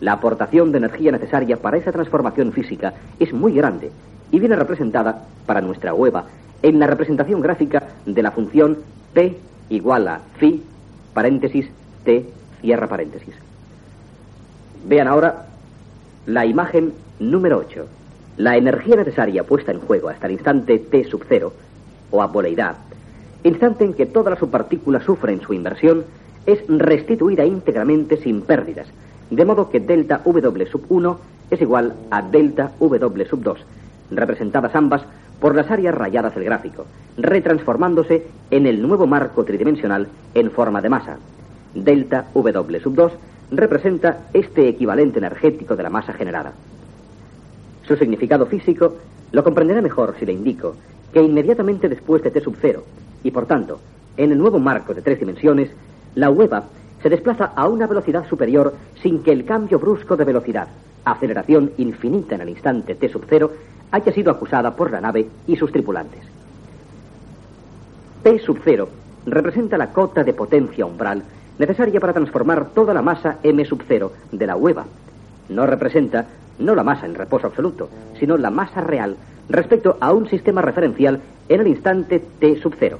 La 0.00 0.12
aportación 0.12 0.72
de 0.72 0.78
energía 0.78 1.12
necesaria 1.12 1.56
para 1.56 1.76
esa 1.76 1.92
transformación 1.92 2.52
física 2.52 2.94
es 3.18 3.32
muy 3.32 3.52
grande 3.52 3.90
y 4.30 4.40
viene 4.40 4.56
representada 4.56 5.24
para 5.46 5.60
nuestra 5.60 5.94
hueva 5.94 6.24
en 6.62 6.78
la 6.78 6.86
representación 6.86 7.40
gráfica 7.40 7.82
de 8.04 8.22
la 8.22 8.30
función 8.30 8.78
P 9.14 9.36
igual 9.68 10.08
a 10.08 10.20
phi, 10.38 10.62
paréntesis, 11.14 11.66
T, 12.04 12.26
cierra 12.60 12.86
paréntesis. 12.86 13.34
Vean 14.86 15.08
ahora 15.08 15.45
la 16.26 16.44
imagen 16.44 16.92
número 17.20 17.58
8. 17.58 17.86
La 18.36 18.56
energía 18.56 18.96
necesaria 18.96 19.44
puesta 19.44 19.70
en 19.70 19.80
juego 19.80 20.08
hasta 20.08 20.26
el 20.26 20.32
instante 20.32 20.78
T 20.78 21.04
sub 21.04 21.24
cero, 21.28 21.52
o 22.10 22.20
apoleidad, 22.20 22.76
instante 23.44 23.84
en 23.84 23.94
que 23.94 24.06
todas 24.06 24.30
las 24.30 24.40
subpartículas 24.40 25.04
sufren 25.04 25.40
su 25.40 25.54
inversión, 25.54 26.04
es 26.44 26.58
restituida 26.68 27.44
íntegramente 27.44 28.16
sin 28.16 28.42
pérdidas, 28.42 28.88
de 29.30 29.44
modo 29.44 29.70
que 29.70 29.80
delta 29.80 30.20
W 30.24 30.66
sub 30.66 30.84
1 30.88 31.18
es 31.50 31.60
igual 31.60 31.94
a 32.10 32.22
delta 32.22 32.72
W 32.80 33.24
sub 33.26 33.42
2, 33.42 33.58
representadas 34.10 34.74
ambas 34.74 35.02
por 35.40 35.54
las 35.54 35.70
áreas 35.70 35.94
rayadas 35.94 36.34
del 36.34 36.44
gráfico, 36.44 36.86
retransformándose 37.16 38.26
en 38.50 38.66
el 38.66 38.82
nuevo 38.82 39.06
marco 39.06 39.44
tridimensional 39.44 40.08
en 40.34 40.50
forma 40.50 40.82
de 40.82 40.88
masa. 40.88 41.18
Delta 41.74 42.26
W 42.34 42.80
sub 42.80 42.94
2 42.94 43.12
representa 43.50 44.28
este 44.32 44.68
equivalente 44.68 45.18
energético 45.18 45.76
de 45.76 45.82
la 45.82 45.90
masa 45.90 46.12
generada. 46.12 46.52
Su 47.86 47.96
significado 47.96 48.46
físico 48.46 48.96
lo 49.32 49.44
comprenderá 49.44 49.80
mejor 49.80 50.14
si 50.18 50.26
le 50.26 50.32
indico 50.32 50.74
que 51.12 51.22
inmediatamente 51.22 51.88
después 51.88 52.22
de 52.22 52.30
T 52.30 52.40
sub 52.40 52.56
0, 52.60 52.82
y 53.22 53.30
por 53.30 53.46
tanto, 53.46 53.80
en 54.16 54.32
el 54.32 54.38
nuevo 54.38 54.58
marco 54.58 54.94
de 54.94 55.02
tres 55.02 55.18
dimensiones, 55.20 55.70
la 56.14 56.30
hueva 56.30 56.64
se 57.02 57.08
desplaza 57.08 57.52
a 57.54 57.68
una 57.68 57.86
velocidad 57.86 58.26
superior 58.28 58.74
sin 59.02 59.22
que 59.22 59.32
el 59.32 59.44
cambio 59.44 59.78
brusco 59.78 60.16
de 60.16 60.24
velocidad, 60.24 60.68
aceleración 61.04 61.72
infinita 61.78 62.34
en 62.34 62.40
el 62.40 62.48
instante 62.48 62.94
T 62.94 63.08
sub 63.08 63.24
0, 63.28 63.52
haya 63.92 64.12
sido 64.12 64.30
acusada 64.30 64.74
por 64.74 64.90
la 64.90 65.00
nave 65.00 65.28
y 65.46 65.56
sus 65.56 65.70
tripulantes. 65.70 66.22
P 68.22 68.38
sub 68.40 68.58
0 68.64 68.88
representa 69.26 69.78
la 69.78 69.92
cota 69.92 70.24
de 70.24 70.32
potencia 70.32 70.84
umbral 70.84 71.22
necesaria 71.58 72.00
para 72.00 72.12
transformar 72.12 72.70
toda 72.74 72.94
la 72.94 73.02
masa 73.02 73.38
M 73.42 73.64
sub 73.64 73.82
0 73.86 74.12
de 74.32 74.46
la 74.46 74.56
hueva. 74.56 74.86
No 75.48 75.66
representa 75.66 76.26
no 76.58 76.74
la 76.74 76.82
masa 76.82 77.06
en 77.06 77.14
reposo 77.14 77.46
absoluto, 77.46 77.88
sino 78.18 78.36
la 78.36 78.50
masa 78.50 78.80
real 78.80 79.16
respecto 79.48 79.96
a 80.00 80.12
un 80.12 80.28
sistema 80.28 80.62
referencial 80.62 81.20
en 81.48 81.60
el 81.60 81.66
instante 81.68 82.22
T 82.38 82.60
sub 82.60 82.74
0. 82.78 82.98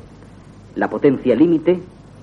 La 0.74 0.88
potencia 0.88 1.34
límite, 1.34 1.80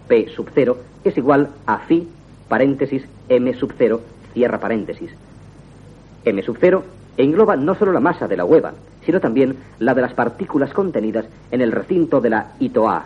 P 0.08 0.30
sub 0.30 0.50
0, 0.54 0.78
es 1.04 1.18
igual 1.18 1.50
a 1.66 1.80
phi, 1.80 2.08
paréntesis, 2.48 3.04
M 3.30 3.54
sub 3.56 3.74
0, 3.78 4.02
cierra 4.34 4.60
paréntesis. 4.60 5.12
M 6.26 6.42
sub 6.44 6.58
0 6.60 6.84
engloba 7.18 7.56
no 7.56 7.76
solo 7.76 7.92
la 7.92 8.00
masa 8.00 8.28
de 8.28 8.38
la 8.38 8.46
hueva, 8.46 8.74
sino 9.06 9.20
también 9.20 9.58
la 9.80 9.94
de 9.94 10.02
las 10.02 10.14
partículas 10.14 10.74
contenidas 10.74 11.26
en 11.52 11.62
el 11.62 11.72
recinto 11.72 12.22
de 12.22 12.30
la 12.30 12.52
ITOA. 12.60 13.06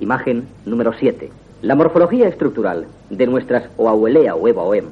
Imagen 0.00 0.48
número 0.64 0.92
7. 0.92 1.41
La 1.62 1.76
morfología 1.76 2.26
estructural 2.26 2.86
de 3.08 3.24
nuestras 3.28 3.68
Oauelea 3.76 4.34
o 4.34 4.48
Eva 4.48 4.64
OEM 4.64 4.86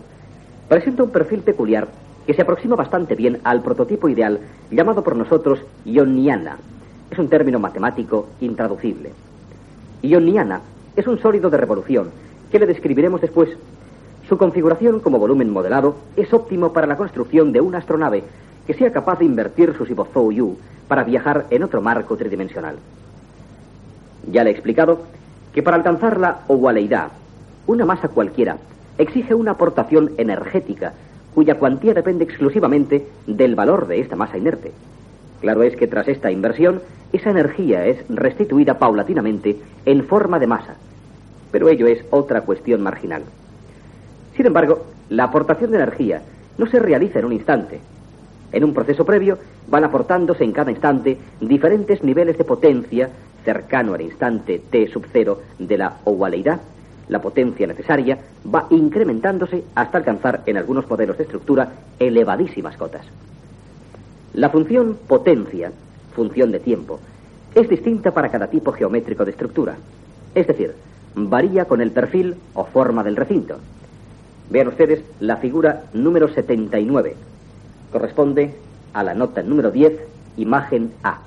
presenta 0.68 1.02
un 1.02 1.10
perfil 1.10 1.40
peculiar 1.40 1.88
que 2.28 2.32
se 2.32 2.42
aproxima 2.42 2.76
bastante 2.76 3.16
bien 3.16 3.40
al 3.42 3.60
prototipo 3.60 4.08
ideal 4.08 4.38
llamado 4.70 5.02
por 5.02 5.16
nosotros 5.16 5.58
ioniana. 5.84 6.58
Es 7.10 7.18
un 7.18 7.28
término 7.28 7.58
matemático 7.58 8.28
intraducible. 8.40 9.10
Ioniana 10.00 10.60
es 10.94 11.08
un 11.08 11.18
sólido 11.18 11.50
de 11.50 11.56
revolución 11.56 12.12
que 12.52 12.60
le 12.60 12.66
describiremos 12.66 13.20
después. 13.20 13.50
Su 14.28 14.38
configuración 14.38 15.00
como 15.00 15.18
volumen 15.18 15.50
modelado 15.50 15.96
es 16.14 16.32
óptimo 16.32 16.72
para 16.72 16.86
la 16.86 16.96
construcción 16.96 17.50
de 17.50 17.60
una 17.60 17.78
astronave 17.78 18.22
que 18.68 18.74
sea 18.74 18.92
capaz 18.92 19.18
de 19.18 19.24
invertir 19.24 19.74
su 19.76 19.86
Sibozou 19.86 20.56
para 20.86 21.02
viajar 21.02 21.46
en 21.50 21.64
otro 21.64 21.82
marco 21.82 22.16
tridimensional. 22.16 22.76
Ya 24.30 24.44
le 24.44 24.50
he 24.50 24.52
explicado 24.52 25.00
que 25.52 25.62
para 25.62 25.76
alcanzar 25.76 26.18
la 26.20 26.40
ovualeidad, 26.48 27.08
una 27.66 27.84
masa 27.84 28.08
cualquiera 28.08 28.58
exige 28.98 29.34
una 29.34 29.52
aportación 29.52 30.12
energética 30.18 30.92
cuya 31.34 31.58
cuantía 31.58 31.94
depende 31.94 32.24
exclusivamente 32.24 33.06
del 33.26 33.54
valor 33.54 33.86
de 33.86 34.00
esta 34.00 34.16
masa 34.16 34.38
inerte. 34.38 34.72
Claro 35.40 35.62
es 35.62 35.76
que 35.76 35.86
tras 35.86 36.08
esta 36.08 36.30
inversión, 36.30 36.82
esa 37.12 37.30
energía 37.30 37.86
es 37.86 38.04
restituida 38.08 38.78
paulatinamente 38.78 39.56
en 39.86 40.04
forma 40.04 40.38
de 40.38 40.46
masa, 40.46 40.76
pero 41.50 41.68
ello 41.68 41.86
es 41.86 42.04
otra 42.10 42.42
cuestión 42.42 42.82
marginal. 42.82 43.22
Sin 44.36 44.46
embargo, 44.46 44.84
la 45.08 45.24
aportación 45.24 45.70
de 45.70 45.78
energía 45.78 46.22
no 46.58 46.66
se 46.66 46.78
realiza 46.78 47.18
en 47.18 47.24
un 47.24 47.32
instante. 47.32 47.80
En 48.52 48.64
un 48.64 48.74
proceso 48.74 49.04
previo 49.04 49.38
van 49.68 49.84
aportándose 49.84 50.44
en 50.44 50.52
cada 50.52 50.70
instante 50.70 51.18
diferentes 51.40 52.02
niveles 52.02 52.36
de 52.36 52.44
potencia 52.44 53.10
cercano 53.44 53.94
al 53.94 54.02
instante 54.02 54.60
T 54.70 54.88
sub 54.88 55.06
cero 55.12 55.40
de 55.58 55.78
la 55.78 55.96
ovualeidad 56.04 56.60
la 57.10 57.20
potencia 57.20 57.66
necesaria 57.66 58.18
va 58.46 58.68
incrementándose 58.70 59.64
hasta 59.74 59.98
alcanzar 59.98 60.42
en 60.46 60.56
algunos 60.56 60.88
modelos 60.88 61.18
de 61.18 61.24
estructura 61.24 61.72
elevadísimas 61.98 62.76
cotas. 62.76 63.04
La 64.32 64.48
función 64.48 64.96
potencia, 65.08 65.72
función 66.14 66.52
de 66.52 66.60
tiempo, 66.60 67.00
es 67.52 67.68
distinta 67.68 68.12
para 68.12 68.30
cada 68.30 68.46
tipo 68.46 68.70
geométrico 68.70 69.24
de 69.24 69.32
estructura. 69.32 69.74
Es 70.36 70.46
decir, 70.46 70.72
varía 71.16 71.64
con 71.64 71.80
el 71.80 71.90
perfil 71.90 72.36
o 72.54 72.64
forma 72.64 73.02
del 73.02 73.16
recinto. 73.16 73.58
Vean 74.48 74.68
ustedes 74.68 75.02
la 75.18 75.36
figura 75.38 75.82
número 75.92 76.28
79. 76.28 77.16
Corresponde 77.92 78.54
a 78.92 79.02
la 79.02 79.14
nota 79.14 79.42
número 79.42 79.70
10, 79.70 79.92
imagen 80.36 80.92
A. 81.02 81.18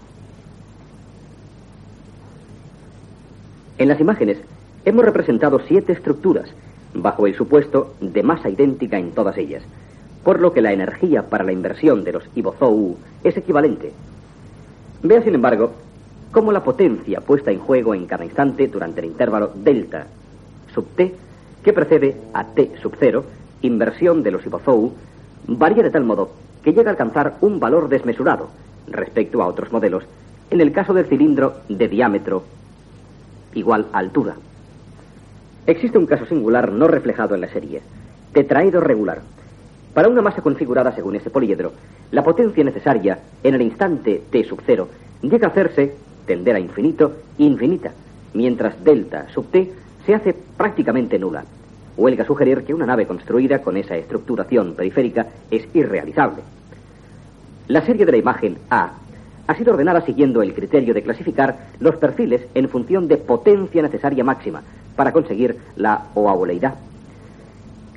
En 3.77 3.87
las 3.87 3.99
imágenes 3.99 4.37
Hemos 4.85 5.05
representado 5.05 5.61
siete 5.65 5.93
estructuras, 5.93 6.49
bajo 6.93 7.25
el 7.25 7.35
supuesto 7.35 7.93
de 8.01 8.21
masa 8.21 8.49
idéntica 8.49 8.97
en 8.99 9.11
todas 9.11 9.37
ellas, 9.37 9.63
por 10.25 10.41
lo 10.41 10.51
que 10.51 10.61
la 10.61 10.73
energía 10.73 11.29
para 11.29 11.45
la 11.45 11.53
inversión 11.53 12.03
de 12.03 12.11
los 12.11 12.23
Ibozou 12.35 12.97
es 13.23 13.37
equivalente. 13.37 13.93
Vea, 15.01 15.23
sin 15.23 15.35
embargo, 15.35 15.71
cómo 16.33 16.51
la 16.51 16.65
potencia 16.65 17.21
puesta 17.21 17.51
en 17.51 17.59
juego 17.59 17.95
en 17.95 18.05
cada 18.05 18.25
instante 18.25 18.67
durante 18.67 18.99
el 18.99 19.05
intervalo 19.05 19.51
delta 19.55 20.07
sub 20.73 20.85
t, 20.97 21.15
que 21.63 21.71
precede 21.71 22.17
a 22.33 22.43
t 22.43 22.73
sub 22.81 22.95
0, 22.99 23.23
inversión 23.61 24.21
de 24.21 24.31
los 24.31 24.45
Ibozou, 24.45 24.91
varía 25.47 25.83
de 25.83 25.91
tal 25.91 26.03
modo 26.03 26.31
que 26.63 26.73
llega 26.73 26.89
a 26.89 26.93
alcanzar 26.93 27.35
un 27.41 27.59
valor 27.59 27.89
desmesurado 27.89 28.49
respecto 28.87 29.41
a 29.41 29.47
otros 29.47 29.71
modelos, 29.71 30.03
en 30.49 30.61
el 30.61 30.71
caso 30.71 30.93
del 30.93 31.05
cilindro 31.05 31.55
de 31.69 31.87
diámetro 31.87 32.43
igual 33.53 33.87
a 33.91 33.99
altura. 33.99 34.35
Existe 35.65 35.97
un 35.97 36.05
caso 36.05 36.25
singular 36.25 36.71
no 36.71 36.87
reflejado 36.87 37.35
en 37.35 37.41
la 37.41 37.47
serie. 37.47 37.81
Tetraedo 38.33 38.81
regular. 38.81 39.21
Para 39.93 40.09
una 40.09 40.21
masa 40.21 40.41
configurada 40.41 40.93
según 40.93 41.15
este 41.15 41.29
poliedro, 41.29 41.71
la 42.11 42.23
potencia 42.23 42.63
necesaria 42.63 43.19
en 43.43 43.55
el 43.55 43.61
instante 43.61 44.23
t 44.29 44.43
sub 44.43 44.61
0 44.65 44.87
llega 45.21 45.47
a 45.47 45.51
hacerse, 45.51 45.95
tender 46.25 46.55
a 46.55 46.59
infinito, 46.59 47.13
infinita, 47.37 47.91
mientras 48.33 48.83
delta 48.83 49.27
sub 49.33 49.49
t 49.51 49.71
se 50.05 50.15
hace 50.15 50.33
prácticamente 50.33 51.17
nula. 51.17 51.45
Huelga 51.95 52.25
sugerir 52.25 52.63
que 52.63 52.73
una 52.73 52.85
nave 52.85 53.05
construida 53.05 53.61
con 53.61 53.77
esa 53.77 53.95
estructuración 53.95 54.73
periférica 54.73 55.27
es 55.51 55.67
irrealizable. 55.73 56.41
La 57.67 57.85
serie 57.85 58.05
de 58.05 58.11
la 58.11 58.17
imagen 58.17 58.57
A 58.69 58.93
ha 59.47 59.55
sido 59.55 59.73
ordenada 59.73 60.01
siguiendo 60.01 60.41
el 60.41 60.53
criterio 60.53 60.93
de 60.93 61.03
clasificar 61.03 61.67
los 61.79 61.95
perfiles 61.97 62.41
en 62.53 62.69
función 62.69 63.07
de 63.07 63.17
potencia 63.17 63.81
necesaria 63.81 64.23
máxima, 64.23 64.63
para 64.95 65.11
conseguir 65.11 65.57
la 65.75 66.05
oavoleidad. 66.13 66.75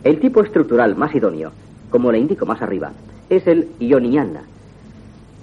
El 0.02 0.20
tipo 0.20 0.43
estructural 0.43 0.97
más 0.97 1.14
idóneo, 1.14 1.52
como 1.90 2.12
le 2.12 2.18
indico 2.18 2.47
más 2.47 2.62
arriba, 2.62 2.93
es 3.28 3.47
el 3.47 3.68
ioniana. 3.78 4.43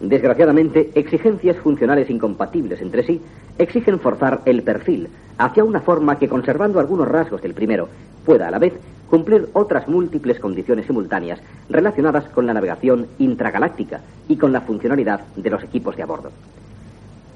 Desgraciadamente, 0.03 0.91
exigencias 0.95 1.55
funcionales 1.55 2.09
incompatibles 2.09 2.81
entre 2.81 3.03
sí 3.03 3.21
exigen 3.57 4.01
forzar 4.01 4.41
el 4.43 4.61
perfil 4.61 5.07
hacia 5.37 5.63
una 5.63 5.79
forma 5.79 6.19
que, 6.19 6.27
conservando 6.27 6.81
algunos 6.81 7.07
rasgos 7.07 7.41
del 7.41 7.53
primero, 7.53 7.87
pueda 8.25 8.49
a 8.49 8.51
la 8.51 8.59
vez 8.59 8.73
cumplir 9.09 9.47
otras 9.53 9.87
múltiples 9.87 10.41
condiciones 10.41 10.87
simultáneas 10.87 11.39
relacionadas 11.69 12.25
con 12.25 12.45
la 12.45 12.53
navegación 12.53 13.07
intragaláctica 13.17 14.01
y 14.27 14.35
con 14.35 14.51
la 14.51 14.59
funcionalidad 14.59 15.21
de 15.37 15.49
los 15.49 15.63
equipos 15.63 15.95
de 15.95 16.03
a 16.03 16.05
bordo. 16.05 16.31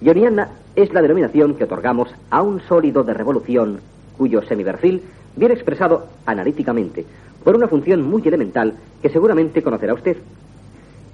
Ioniana 0.01 0.49
es 0.75 0.91
la 0.91 1.01
denominación 1.01 1.55
que 1.55 1.63
otorgamos 1.63 2.13
a 2.29 2.41
un 2.41 2.59
sólido 2.59 3.05
de 3.05 3.13
revolución 3.13 3.79
cuyo 4.17 4.41
semiperfil 4.41 5.03
viene 5.37 5.53
expresado 5.53 6.07
analíticamente 6.25 7.05
por 7.45 7.55
una 7.55 7.69
función 7.69 8.01
muy 8.01 8.27
elemental 8.27 8.73
que 9.01 9.09
seguramente 9.09 9.63
conocerá 9.63 9.93
usted. 9.93 10.17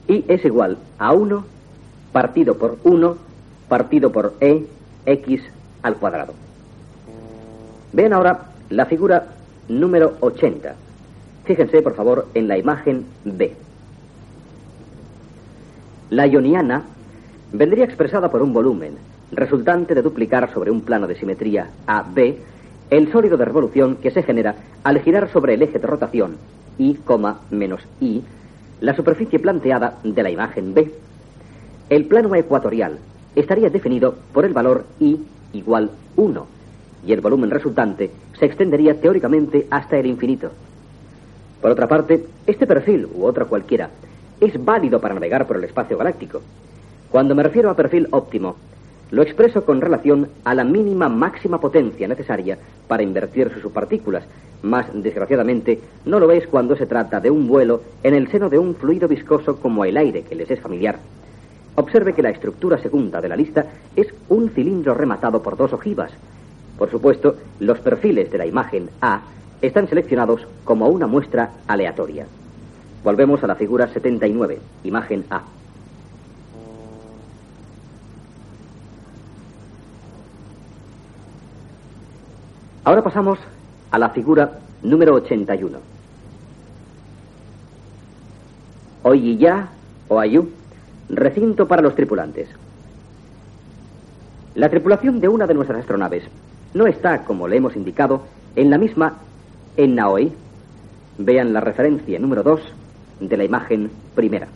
I 0.07 0.25
es 0.27 0.43
igual 0.45 0.77
a 0.97 1.13
1 1.13 1.45
partido 2.11 2.57
por 2.57 2.77
1 2.84 3.17
partido 3.67 4.11
por 4.11 4.34
E 4.39 4.65
X 5.05 5.41
al 5.81 5.95
cuadrado. 5.95 6.34
Vean 7.91 8.13
ahora 8.13 8.51
la 8.69 8.85
figura 8.85 9.27
número 9.67 10.17
80. 10.19 10.75
Fíjense, 11.45 11.81
por 11.81 11.95
favor, 11.95 12.27
en 12.34 12.47
la 12.47 12.57
imagen 12.57 13.05
B. 13.23 13.53
La 16.09 16.27
ioniana 16.27 16.84
vendría 17.51 17.85
expresada 17.85 18.30
por 18.31 18.41
un 18.41 18.53
volumen, 18.53 18.95
resultante 19.31 19.95
de 19.95 20.01
duplicar 20.01 20.53
sobre 20.53 20.71
un 20.71 20.81
plano 20.81 21.07
de 21.07 21.15
simetría 21.15 21.69
AB 21.88 22.35
el 22.89 23.11
sólido 23.11 23.38
de 23.38 23.45
revolución 23.45 23.95
que 23.95 24.11
se 24.11 24.23
genera 24.23 24.55
al 24.84 24.99
girar 24.99 25.31
sobre 25.31 25.55
el 25.55 25.61
eje 25.63 25.80
de 25.80 25.88
rotación 25.88 26.38
I, 26.77 26.97
menos 27.49 27.81
I, 27.99 28.23
la 28.81 28.95
superficie 28.95 29.39
planteada 29.39 29.99
de 30.03 30.23
la 30.23 30.29
imagen 30.29 30.73
B. 30.73 30.91
El 31.89 32.05
plano 32.05 32.35
ecuatorial 32.35 32.99
estaría 33.35 33.69
definido 33.69 34.15
por 34.33 34.45
el 34.45 34.53
valor 34.53 34.85
I 34.99 35.19
igual 35.53 35.91
1 36.15 36.47
y 37.05 37.13
el 37.13 37.21
volumen 37.21 37.51
resultante 37.51 38.11
se 38.39 38.45
extendería 38.45 38.99
teóricamente 38.99 39.67
hasta 39.69 39.97
el 39.97 40.05
infinito. 40.05 40.51
Por 41.61 41.71
otra 41.71 41.87
parte, 41.87 42.25
este 42.45 42.67
perfil, 42.67 43.07
u 43.13 43.25
otro 43.25 43.47
cualquiera, 43.47 43.89
es 44.39 44.63
válido 44.63 44.99
para 44.99 45.13
navegar 45.13 45.47
por 45.47 45.57
el 45.57 45.63
espacio 45.63 45.97
galáctico. 45.97 46.41
Cuando 47.09 47.35
me 47.35 47.43
refiero 47.43 47.69
a 47.69 47.75
perfil 47.75 48.07
óptimo, 48.11 48.55
lo 49.14 49.22
expreso 49.22 49.64
con 49.64 49.80
relación 49.80 50.30
a 50.44 50.56
la 50.56 50.64
mínima 50.64 51.07
máxima 51.07 51.60
potencia 51.60 52.07
necesaria 52.07 52.57
para 52.88 53.03
invertir 53.03 53.52
sus 53.53 53.61
subpartículas, 53.61 54.23
más 54.64 54.88
desgraciadamente 54.91 55.80
no 56.03 56.19
lo 56.19 56.31
es 56.31 56.48
cuando 56.48 56.76
se 56.76 56.88
trata 56.88 57.19
de 57.19 57.30
un 57.30 57.48
vuelo 57.48 57.84
en 58.02 58.15
el 58.15 58.27
seno 58.30 58.49
de 58.49 58.57
un 58.57 58.73
fluido 58.73 59.07
viscoso 59.07 59.57
como 59.57 59.85
el 59.85 59.98
aire 59.98 60.23
que 60.23 60.34
les 60.34 60.49
es 60.49 60.60
familiar. 60.60 60.98
Observe 61.76 62.14
que 62.14 62.23
la 62.23 62.31
estructura 62.31 62.80
segunda 62.80 63.22
de 63.22 63.30
la 63.30 63.35
lista 63.35 63.68
es 63.95 64.07
un 64.30 64.49
cilindro 64.49 64.95
rematado 64.95 65.44
por 65.44 65.57
dos 65.57 65.73
ojivas. 65.73 66.11
Por 66.80 66.90
supuesto, 66.90 67.35
los 67.60 67.80
perfiles 67.81 68.31
de 68.31 68.40
la 68.40 68.48
imagen 68.48 68.90
A 68.99 69.22
están 69.61 69.88
seleccionados 69.88 70.48
como 70.64 70.88
una 70.88 71.06
muestra 71.06 71.52
aleatoria. 71.68 72.26
Volvemos 73.03 73.44
a 73.44 73.48
la 73.48 73.56
figura 73.56 73.88
79, 73.90 74.57
imagen 74.84 75.23
A. 75.30 75.44
Ahora 82.85 83.01
pasamos 83.01 83.39
a 83.91 83.97
la 83.97 84.10
figura 84.10 84.60
número 84.81 85.15
81. 85.15 85.80
ya 89.38 89.69
o 90.10 90.19
Ayu 90.19 90.49
Recinto 91.10 91.65
para 91.68 91.81
los 91.81 91.95
tripulantes. 91.95 92.49
La 94.55 94.69
tripulación 94.69 95.22
de 95.22 95.30
una 95.30 95.47
de 95.47 95.53
nuestras 95.53 95.80
astronaves 95.80 96.23
no 96.73 96.85
está, 96.85 97.23
como 97.23 97.47
le 97.47 97.57
hemos 97.57 97.76
indicado, 97.76 98.23
en 98.55 98.69
la 98.69 98.77
misma 98.77 99.14
en 99.77 99.95
Naoi. 99.95 100.34
Vean 101.18 101.53
la 101.53 101.61
referencia 101.61 102.19
número 102.19 102.43
2 102.43 102.60
de 103.22 103.38
la 103.38 103.45
imagen 103.45 103.91
primera. 104.14 104.47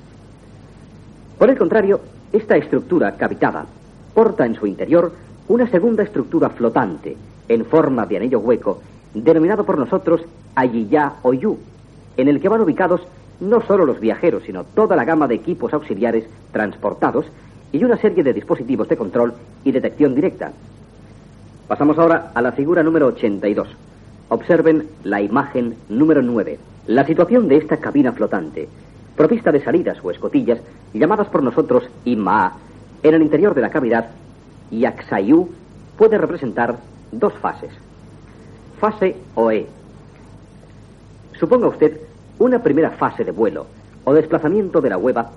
Por 1.38 1.50
el 1.50 1.58
contrario, 1.58 2.02
esta 2.34 2.58
estructura 2.58 3.16
cavitada 3.16 3.66
porta 4.14 4.46
en 4.46 4.56
su 4.56 4.68
interior 4.68 5.14
una 5.48 5.68
segunda 5.70 6.04
estructura 6.04 6.50
flotante 6.50 7.16
en 7.48 7.66
forma 7.66 8.06
de 8.06 8.18
anillo 8.18 8.40
hueco, 8.40 8.82
denominado 9.14 9.66
por 9.66 9.78
nosotros 9.78 10.22
Ayiya 10.56 11.14
Oyu, 11.24 11.58
en 12.18 12.28
el 12.28 12.42
que 12.42 12.50
van 12.50 12.62
ubicados 12.62 13.02
no 13.40 13.62
solo 13.62 13.86
los 13.86 14.00
viajeros, 14.00 14.44
sino 14.44 14.64
toda 14.64 14.96
la 14.96 15.06
gama 15.06 15.28
de 15.28 15.36
equipos 15.36 15.74
auxiliares 15.74 16.26
transportados 16.52 17.26
y 17.72 17.84
una 17.84 17.98
serie 17.98 18.24
de 18.24 18.34
dispositivos 18.34 18.90
de 18.90 18.98
control 18.98 19.34
y 19.64 19.72
detección 19.72 20.16
directa. 20.16 20.52
Pasamos 21.68 21.98
ahora 21.98 22.32
a 22.34 22.42
la 22.42 22.54
figura 22.54 22.84
número 22.84 23.08
82. 23.08 23.68
Observen 24.30 24.88
la 25.04 25.22
imagen 25.22 25.76
número 25.90 26.22
9. 26.22 26.58
La 26.88 27.06
situación 27.06 27.48
de 27.48 27.58
esta 27.58 27.78
cabina 27.78 28.12
flotante, 28.12 28.68
provista 29.16 29.52
de 29.52 29.64
salidas 29.64 29.98
o 30.04 30.12
escotillas, 30.12 30.60
llamadas 30.94 31.28
por 31.28 31.44
nosotros 31.44 31.84
IMA, 32.06 32.54
en 33.04 33.14
el 33.14 33.22
interior 33.22 33.54
de 33.54 33.62
la 33.62 33.70
cavidad, 33.70 34.10
Yaxayu, 34.72 35.50
puede 35.98 36.18
representar 36.18 36.78
dos 37.12 37.34
fases. 37.34 37.72
Fase 38.80 39.16
OE. 39.36 39.68
Suponga 41.40 41.68
usted 41.68 42.00
una 42.40 42.62
primera 42.62 42.92
fase 42.92 43.24
de 43.24 43.32
vuelo 43.32 43.66
o 44.04 44.14
desplazamiento 44.14 44.82
de 44.82 44.90
la 44.90 44.98
hueva 44.98 45.32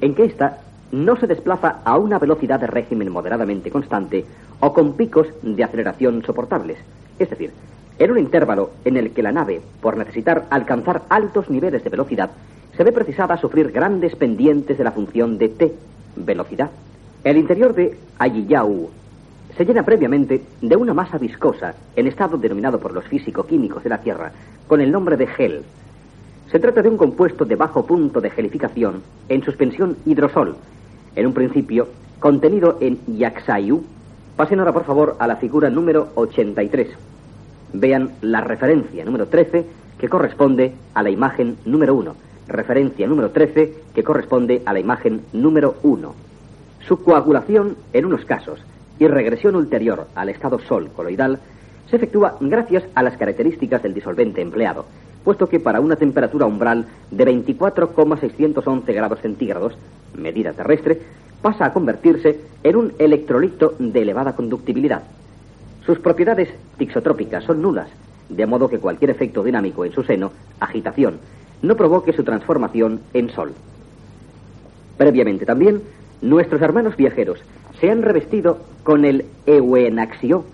en 0.00 0.14
que 0.14 0.24
ésta 0.24 0.58
no 0.92 1.16
se 1.16 1.26
desplaza 1.26 1.80
a 1.84 1.98
una 1.98 2.18
velocidad 2.18 2.60
de 2.60 2.66
régimen 2.66 3.10
moderadamente 3.10 3.70
constante 3.70 4.24
o 4.60 4.72
con 4.72 4.94
picos 4.94 5.26
de 5.42 5.64
aceleración 5.64 6.22
soportables. 6.24 6.78
Es 7.18 7.30
decir, 7.30 7.52
en 7.98 8.10
un 8.10 8.18
intervalo 8.18 8.70
en 8.84 8.96
el 8.96 9.10
que 9.10 9.22
la 9.22 9.32
nave, 9.32 9.60
por 9.80 9.96
necesitar 9.96 10.46
alcanzar 10.50 11.02
altos 11.08 11.50
niveles 11.50 11.82
de 11.82 11.90
velocidad, 11.90 12.30
se 12.76 12.84
ve 12.84 12.92
precisada 12.92 13.34
a 13.34 13.40
sufrir 13.40 13.72
grandes 13.72 14.14
pendientes 14.16 14.76
de 14.76 14.84
la 14.84 14.92
función 14.92 15.38
de 15.38 15.48
t, 15.48 15.74
velocidad. 16.16 16.70
El 17.26 17.38
interior 17.38 17.74
de 17.74 17.98
Ayiyau 18.20 18.88
se 19.56 19.64
llena 19.64 19.82
previamente 19.82 20.44
de 20.62 20.76
una 20.76 20.94
masa 20.94 21.18
viscosa 21.18 21.74
en 21.96 22.06
estado 22.06 22.38
denominado 22.38 22.78
por 22.78 22.92
los 22.92 23.04
físico-químicos 23.06 23.82
de 23.82 23.90
la 23.90 24.00
Tierra 24.00 24.30
con 24.68 24.80
el 24.80 24.92
nombre 24.92 25.16
de 25.16 25.26
gel, 25.26 25.64
se 26.52 26.60
trata 26.60 26.82
de 26.82 26.88
un 26.88 26.96
compuesto 26.96 27.44
de 27.44 27.56
bajo 27.56 27.84
punto 27.84 28.20
de 28.20 28.30
gelificación 28.30 29.02
en 29.28 29.42
suspensión 29.42 29.96
hidrosol, 30.06 30.54
en 31.16 31.26
un 31.26 31.34
principio 31.34 31.88
contenido 32.20 32.78
en 32.80 33.00
Yaxayu. 33.08 33.82
Pasen 34.36 34.60
ahora, 34.60 34.72
por 34.72 34.84
favor, 34.84 35.16
a 35.18 35.26
la 35.26 35.34
figura 35.34 35.68
número 35.68 36.10
83. 36.14 36.90
Vean 37.72 38.12
la 38.20 38.40
referencia 38.40 39.04
número 39.04 39.26
13 39.26 39.66
que 39.98 40.08
corresponde 40.08 40.74
a 40.94 41.02
la 41.02 41.10
imagen 41.10 41.56
número 41.64 41.96
1. 41.96 42.14
Referencia 42.46 43.08
número 43.08 43.30
13 43.30 43.74
que 43.96 44.04
corresponde 44.04 44.62
a 44.64 44.72
la 44.72 44.78
imagen 44.78 45.22
número 45.32 45.74
1. 45.82 46.25
Su 46.86 47.02
coagulación 47.02 47.76
en 47.92 48.04
unos 48.04 48.24
casos 48.24 48.60
y 49.00 49.08
regresión 49.08 49.56
ulterior 49.56 50.06
al 50.14 50.28
estado 50.28 50.60
sol 50.60 50.90
coloidal 50.94 51.40
se 51.90 51.96
efectúa 51.96 52.36
gracias 52.40 52.84
a 52.94 53.02
las 53.02 53.16
características 53.16 53.82
del 53.82 53.92
disolvente 53.92 54.40
empleado, 54.40 54.84
puesto 55.24 55.48
que 55.48 55.58
para 55.58 55.80
una 55.80 55.96
temperatura 55.96 56.46
umbral 56.46 56.86
de 57.10 57.24
24,611 57.24 58.92
grados 58.92 59.20
centígrados, 59.20 59.76
medida 60.14 60.52
terrestre, 60.52 61.00
pasa 61.42 61.66
a 61.66 61.72
convertirse 61.72 62.40
en 62.62 62.76
un 62.76 62.92
electrolito 63.00 63.74
de 63.80 64.02
elevada 64.02 64.36
conductibilidad. 64.36 65.02
Sus 65.84 65.98
propiedades 65.98 66.50
tixotrópicas 66.78 67.42
son 67.42 67.62
nulas, 67.62 67.88
de 68.28 68.46
modo 68.46 68.68
que 68.68 68.78
cualquier 68.78 69.10
efecto 69.10 69.42
dinámico 69.42 69.84
en 69.84 69.92
su 69.92 70.04
seno, 70.04 70.30
agitación, 70.60 71.18
no 71.62 71.76
provoque 71.76 72.12
su 72.12 72.22
transformación 72.22 73.00
en 73.12 73.30
sol. 73.30 73.52
Previamente 74.96 75.44
también, 75.44 75.82
nuestros 76.22 76.62
hermanos 76.62 76.96
viajeros 76.96 77.40
se 77.80 77.90
han 77.90 78.02
revestido 78.02 78.58
con 78.82 79.04
el 79.04 79.26
Euenaxio, 79.46 80.44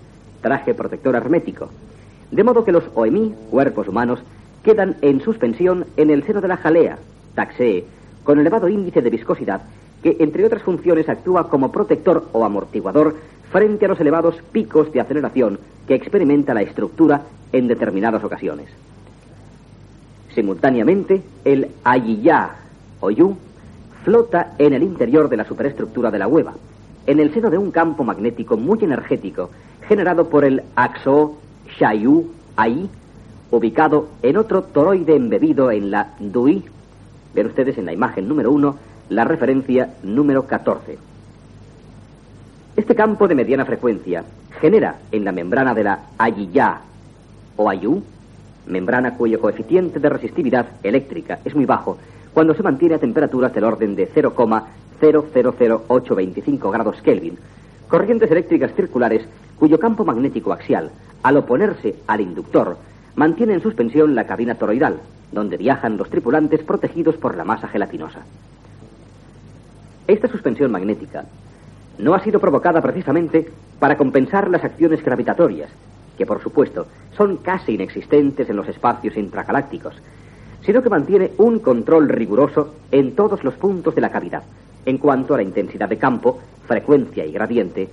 traje 0.41 0.73
protector 0.73 1.15
hermético, 1.15 1.69
de 2.31 2.43
modo 2.43 2.65
que 2.65 2.71
los 2.71 2.83
OEMI, 2.95 3.33
cuerpos 3.49 3.87
humanos, 3.87 4.19
quedan 4.63 4.95
en 5.01 5.21
suspensión 5.21 5.85
en 5.97 6.09
el 6.09 6.23
seno 6.23 6.41
de 6.41 6.47
la 6.47 6.57
jalea, 6.57 6.97
taxé, 7.35 7.85
con 8.23 8.39
elevado 8.39 8.67
índice 8.69 9.01
de 9.01 9.09
viscosidad 9.09 9.61
que, 10.01 10.17
entre 10.19 10.45
otras 10.45 10.63
funciones, 10.63 11.07
actúa 11.07 11.49
como 11.49 11.71
protector 11.71 12.27
o 12.33 12.43
amortiguador 12.43 13.15
frente 13.51 13.85
a 13.85 13.87
los 13.87 13.99
elevados 13.99 14.35
picos 14.51 14.91
de 14.91 14.99
aceleración 14.99 15.59
que 15.87 15.95
experimenta 15.95 16.53
la 16.53 16.61
estructura 16.61 17.21
en 17.51 17.67
determinadas 17.67 18.23
ocasiones. 18.23 18.67
Simultáneamente, 20.33 21.21
el 21.45 21.69
Ayiya 21.83 22.55
o 22.99 23.11
Yu 23.11 23.37
flota 24.03 24.53
en 24.57 24.73
el 24.73 24.83
interior 24.83 25.29
de 25.29 25.37
la 25.37 25.45
superestructura 25.45 26.11
de 26.11 26.19
la 26.19 26.27
hueva, 26.27 26.53
en 27.05 27.19
el 27.19 27.33
seno 27.33 27.49
de 27.49 27.57
un 27.57 27.71
campo 27.71 28.03
magnético 28.03 28.57
muy 28.57 28.79
energético 28.83 29.49
generado 29.87 30.29
por 30.29 30.45
el 30.45 30.63
Axo 30.75 31.37
Shayu 31.77 32.31
Ai 32.55 32.89
ubicado 33.51 34.09
en 34.21 34.37
otro 34.37 34.63
toroide 34.63 35.15
embebido 35.15 35.69
en 35.71 35.91
la 35.91 36.13
DUI. 36.19 36.63
Ven 37.35 37.47
ustedes 37.47 37.77
en 37.77 37.85
la 37.85 37.93
imagen 37.93 38.27
número 38.27 38.51
1 38.51 38.75
la 39.09 39.25
referencia 39.25 39.93
número 40.01 40.47
14. 40.47 40.97
Este 42.75 42.95
campo 42.95 43.27
de 43.27 43.35
mediana 43.35 43.65
frecuencia 43.65 44.23
genera 44.59 44.97
en 45.11 45.23
la 45.23 45.31
membrana 45.31 45.75
de 45.75 45.83
la 45.83 45.99
Ayiya 46.17 46.81
o 47.55 47.69
Ayu, 47.69 48.01
membrana 48.65 49.15
cuyo 49.15 49.39
coeficiente 49.39 49.99
de 49.99 50.09
resistividad 50.09 50.67
eléctrica 50.81 51.39
es 51.45 51.53
muy 51.53 51.65
bajo, 51.65 51.97
cuando 52.33 52.55
se 52.55 52.63
mantiene 52.63 52.95
a 52.95 52.99
temperaturas 52.99 53.53
del 53.53 53.63
orden 53.63 53.95
de 53.95 54.11
0,000825 54.11 56.71
grados 56.71 56.99
Kelvin, 57.01 57.37
corrientes 57.87 58.31
eléctricas 58.31 58.73
circulares 58.73 59.23
cuyo 59.59 59.79
campo 59.79 60.03
magnético 60.03 60.51
axial, 60.51 60.89
al 61.21 61.37
oponerse 61.37 61.97
al 62.07 62.21
inductor, 62.21 62.77
mantiene 63.15 63.53
en 63.53 63.61
suspensión 63.61 64.15
la 64.15 64.25
cabina 64.25 64.55
toroidal, 64.55 65.01
donde 65.31 65.57
viajan 65.57 65.97
los 65.97 66.09
tripulantes 66.09 66.63
protegidos 66.63 67.15
por 67.15 67.37
la 67.37 67.43
masa 67.43 67.67
gelatinosa. 67.67 68.21
Esta 70.07 70.27
suspensión 70.27 70.71
magnética 70.71 71.25
no 71.97 72.13
ha 72.13 72.23
sido 72.23 72.39
provocada 72.39 72.81
precisamente 72.81 73.49
para 73.79 73.97
compensar 73.97 74.49
las 74.49 74.63
acciones 74.63 75.03
gravitatorias, 75.03 75.69
que 76.17 76.25
por 76.25 76.41
supuesto 76.41 76.87
son 77.15 77.37
casi 77.37 77.75
inexistentes 77.75 78.49
en 78.49 78.55
los 78.55 78.67
espacios 78.67 79.15
intragalácticos, 79.15 79.95
sino 80.65 80.81
que 80.81 80.89
mantiene 80.89 81.31
un 81.37 81.59
control 81.59 82.09
riguroso 82.09 82.75
en 82.91 83.15
todos 83.15 83.43
los 83.43 83.55
puntos 83.55 83.95
de 83.95 84.01
la 84.01 84.11
cavidad. 84.11 84.43
En 84.85 84.97
cuanto 84.97 85.33
a 85.33 85.37
la 85.37 85.43
intensidad 85.43 85.89
de 85.89 85.97
campo, 85.97 86.39
frecuencia 86.67 87.25
y 87.25 87.31
gradiente, 87.31 87.89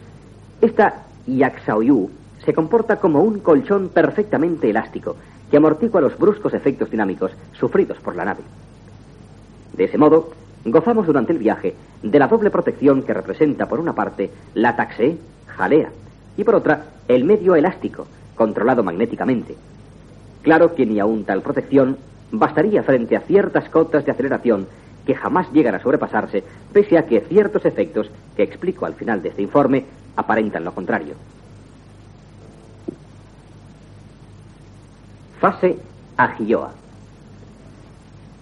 esta 0.61 1.05
Yaxaoyu 1.27 2.11
se 2.45 2.55
comporta 2.55 2.97
como 2.97 3.23
un 3.23 3.41
colchón 3.41 3.89
perfectamente 3.89 4.71
elástico 4.71 5.17
que 5.51 5.57
amortigua 5.57 6.01
los 6.01 6.17
bruscos 6.17 6.55
efectos 6.55 6.91
dinámicos 6.91 7.33
sufridos 7.53 7.99
por 7.99 8.15
la 8.15 8.25
nave. 8.25 8.43
De 9.77 9.85
ese 9.85 9.99
modo, 9.99 10.31
gozamos 10.65 11.07
durante 11.07 11.33
el 11.33 11.39
viaje 11.39 11.75
de 12.03 12.19
la 12.19 12.29
doble 12.29 12.51
protección 12.51 13.03
que 13.03 13.15
representa 13.15 13.69
por 13.69 13.81
una 13.81 13.95
parte 13.95 14.31
la 14.55 14.77
taxe, 14.77 15.19
jalea, 15.47 15.91
y 16.37 16.45
por 16.45 16.55
otra 16.55 16.85
el 17.09 17.25
medio 17.25 17.57
elástico, 17.57 18.07
controlado 18.35 18.83
magnéticamente. 18.83 19.57
Claro 20.43 20.75
que 20.75 20.87
ni 20.87 21.01
aún 21.01 21.25
tal 21.25 21.43
protección 21.43 21.99
bastaría 22.33 22.83
frente 22.83 23.17
a 23.17 23.21
ciertas 23.21 23.69
cotas 23.69 24.05
de 24.05 24.13
aceleración 24.13 24.67
que 25.07 25.15
jamás 25.15 25.51
llegan 25.53 25.75
a 25.75 25.81
sobrepasarse, 25.81 26.45
pese 26.73 26.99
a 26.99 27.07
que 27.07 27.21
ciertos 27.23 27.65
efectos 27.65 28.11
que 28.37 28.43
explico 28.43 28.87
al 28.87 28.95
final 28.95 29.23
de 29.23 29.31
este 29.31 29.43
informe 29.43 29.85
aparentan 30.17 30.65
lo 30.65 30.73
contrario. 30.73 31.15
Fase 35.41 35.79
Agioa. 36.17 36.73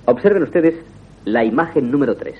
Observen 0.06 0.42
ustedes 0.42 0.74
la 1.24 1.44
imagen 1.44 1.90
número 1.90 2.16
3. 2.16 2.34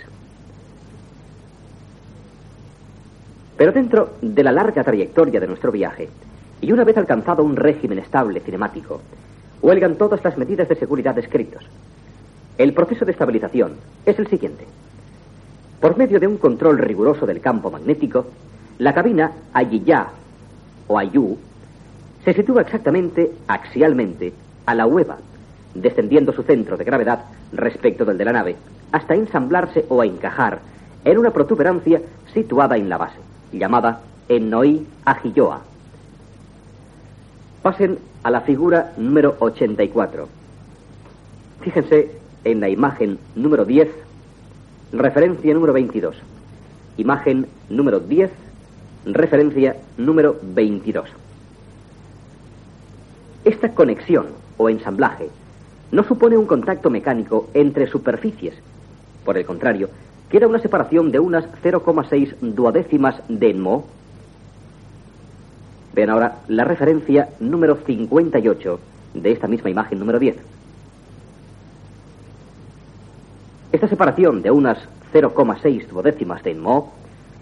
Pero 3.57 3.73
dentro 3.73 4.15
de 4.20 4.43
la 4.43 4.53
larga 4.53 4.83
trayectoria 4.83 5.41
de 5.41 5.47
nuestro 5.47 5.70
viaje, 5.70 6.09
y 6.61 6.73
una 6.73 6.85
vez 6.85 6.97
alcanzado 6.97 7.45
un 7.45 7.57
régimen 7.57 7.99
estable 7.99 8.41
cinemático, 8.41 9.01
huelgan 9.62 9.97
todas 9.97 10.22
las 10.24 10.36
medidas 10.36 10.68
de 10.68 10.76
seguridad 10.76 11.14
descritos. 11.14 11.64
El 12.56 12.72
proceso 12.72 13.05
de 13.05 13.12
estabilización 13.12 13.72
es 14.05 14.18
el 14.18 14.26
siguiente. 14.26 14.66
Por 15.80 15.97
medio 15.97 16.18
de 16.18 16.26
un 16.26 16.39
control 16.39 16.78
riguroso 16.78 17.26
del 17.26 17.40
campo 17.40 17.70
magnético, 17.70 18.26
la 18.78 18.94
cabina 18.94 19.32
Ayiya 19.52 20.09
o 20.89 20.98
Ayu 20.98 21.39
se 22.24 22.35
sitúa 22.35 22.62
exactamente 22.62 23.32
axialmente 23.47 24.32
a 24.66 24.74
la 24.74 24.86
hueva, 24.86 25.18
descendiendo 25.74 26.32
su 26.32 26.43
centro 26.43 26.76
de 26.76 26.85
gravedad 26.85 27.24
respecto 27.52 28.05
del 28.05 28.18
de 28.18 28.24
la 28.24 28.32
nave, 28.32 28.56
hasta 28.93 29.14
ensamblarse 29.14 29.85
o 29.89 30.02
encajar 30.02 30.60
en 31.05 31.18
una 31.18 31.30
protuberancia 31.30 32.02
situada 32.35 32.76
en 32.76 32.89
la 32.89 32.98
base, 32.98 33.18
llamada 33.52 34.01
Ennoi 34.28 34.86
Ajiyoa. 35.05 35.68
Pasen 37.69 37.99
a 38.23 38.31
la 38.31 38.40
figura 38.40 38.95
número 38.97 39.36
84. 39.40 40.27
Fíjense 41.61 42.11
en 42.45 42.61
la 42.61 42.70
imagen 42.70 43.19
número 43.36 43.66
10, 43.66 43.90
referencia 44.93 45.53
número 45.53 45.74
22. 45.74 46.16
Imagen 46.97 47.47
número 47.69 48.01
10, 48.01 48.31
referencia 49.05 49.77
número 49.99 50.36
22. 50.43 51.11
Esta 53.45 53.74
conexión 53.74 54.28
o 54.57 54.70
ensamblaje 54.70 55.28
no 55.93 56.05
supone 56.05 56.39
un 56.39 56.47
contacto 56.47 56.89
mecánico 56.89 57.51
entre 57.53 57.86
superficies. 57.86 58.55
Por 59.27 59.36
el 59.36 59.45
contrario, 59.45 59.90
queda 60.31 60.47
una 60.47 60.61
separación 60.61 61.12
de 61.12 61.19
unas 61.19 61.45
0,6 61.62 62.35
duodécimas 62.40 63.20
de 63.28 63.53
mo. 63.53 63.85
Vean 65.99 66.11
ahora 66.11 66.43
la 66.47 66.62
referencia 66.62 67.31
número 67.41 67.75
58 67.85 68.81
de 69.15 69.33
esta 69.33 69.49
misma 69.49 69.69
imagen 69.69 69.99
número 69.99 70.20
10. 70.20 70.37
Esta 73.73 73.89
separación 73.89 74.41
de 74.41 74.53
unas 74.53 74.79
0,6 75.12 75.89
duodécimas 75.89 76.45
de 76.45 76.55
mo, 76.55 76.93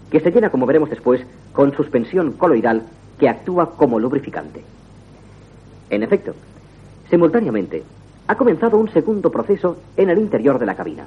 que 0.09 0.21
se 0.21 0.31
llena, 0.31 0.49
como 0.49 0.65
veremos 0.65 0.89
después, 0.89 1.21
con 1.53 1.75
suspensión 1.75 2.31
coloidal 2.31 2.81
que 3.19 3.29
actúa 3.29 3.75
como 3.75 3.99
lubrificante. 3.99 4.63
En 5.91 6.01
efecto, 6.01 6.33
simultáneamente, 7.11 7.83
ha 8.25 8.37
comenzado 8.37 8.79
un 8.79 8.89
segundo 8.89 9.29
proceso 9.29 9.77
en 9.97 10.09
el 10.09 10.17
interior 10.17 10.57
de 10.57 10.65
la 10.65 10.75
cabina. 10.75 11.05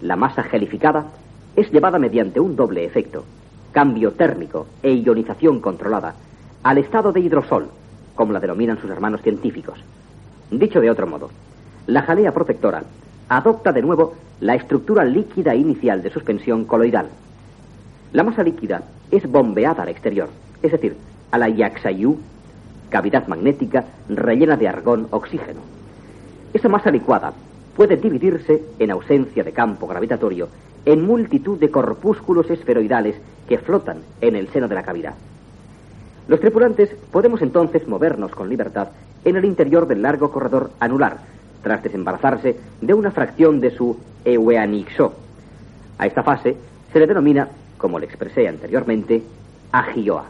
La 0.00 0.16
masa 0.16 0.42
gelificada 0.42 1.06
es 1.54 1.70
llevada 1.70 2.00
mediante 2.00 2.40
un 2.40 2.56
doble 2.56 2.84
efecto, 2.84 3.24
cambio 3.70 4.14
térmico 4.14 4.66
e 4.82 4.92
ionización 4.92 5.60
controlada, 5.60 6.16
al 6.64 6.78
estado 6.78 7.12
de 7.12 7.20
hidrosol, 7.20 7.68
como 8.14 8.32
la 8.32 8.40
denominan 8.40 8.80
sus 8.80 8.90
hermanos 8.90 9.20
científicos. 9.20 9.78
Dicho 10.50 10.80
de 10.80 10.90
otro 10.90 11.06
modo, 11.06 11.30
la 11.86 12.02
jalea 12.02 12.32
protectora 12.32 12.82
adopta 13.28 13.70
de 13.70 13.82
nuevo 13.82 14.14
la 14.40 14.54
estructura 14.54 15.04
líquida 15.04 15.54
inicial 15.54 16.02
de 16.02 16.10
suspensión 16.10 16.64
coloidal. 16.64 17.08
La 18.12 18.24
masa 18.24 18.42
líquida 18.42 18.82
es 19.10 19.30
bombeada 19.30 19.82
al 19.82 19.90
exterior, 19.90 20.30
es 20.62 20.72
decir, 20.72 20.96
a 21.30 21.38
la 21.38 21.50
Yaxayu, 21.50 22.18
cavidad 22.88 23.26
magnética 23.26 23.84
rellena 24.08 24.56
de 24.56 24.68
argón 24.68 25.08
oxígeno. 25.10 25.60
Esa 26.54 26.68
masa 26.70 26.90
licuada 26.90 27.34
puede 27.76 27.96
dividirse, 27.96 28.62
en 28.78 28.90
ausencia 28.90 29.44
de 29.44 29.52
campo 29.52 29.86
gravitatorio, 29.86 30.48
en 30.86 31.04
multitud 31.04 31.58
de 31.58 31.70
corpúsculos 31.70 32.48
esferoidales 32.48 33.16
que 33.48 33.58
flotan 33.58 33.98
en 34.22 34.36
el 34.36 34.48
seno 34.48 34.68
de 34.68 34.74
la 34.76 34.82
cavidad. 34.82 35.14
Los 36.26 36.40
tripulantes 36.40 36.90
podemos 37.10 37.42
entonces 37.42 37.86
movernos 37.86 38.32
con 38.32 38.48
libertad 38.48 38.88
en 39.24 39.36
el 39.36 39.44
interior 39.44 39.86
del 39.86 40.02
largo 40.02 40.30
corredor 40.30 40.70
anular, 40.80 41.18
tras 41.62 41.82
desembarazarse 41.82 42.56
de 42.80 42.94
una 42.94 43.10
fracción 43.10 43.60
de 43.60 43.70
su 43.70 43.98
Eueanixo. 44.24 45.14
A 45.98 46.06
esta 46.06 46.22
fase 46.22 46.56
se 46.92 46.98
le 46.98 47.06
denomina, 47.06 47.48
como 47.78 47.98
le 47.98 48.06
expresé 48.06 48.48
anteriormente, 48.48 49.22
agioa. 49.72 50.26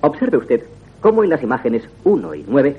Observe 0.00 0.36
usted 0.38 0.62
cómo 1.00 1.22
en 1.24 1.30
las 1.30 1.42
imágenes 1.42 1.82
1 2.04 2.34
y 2.34 2.44
9 2.46 2.76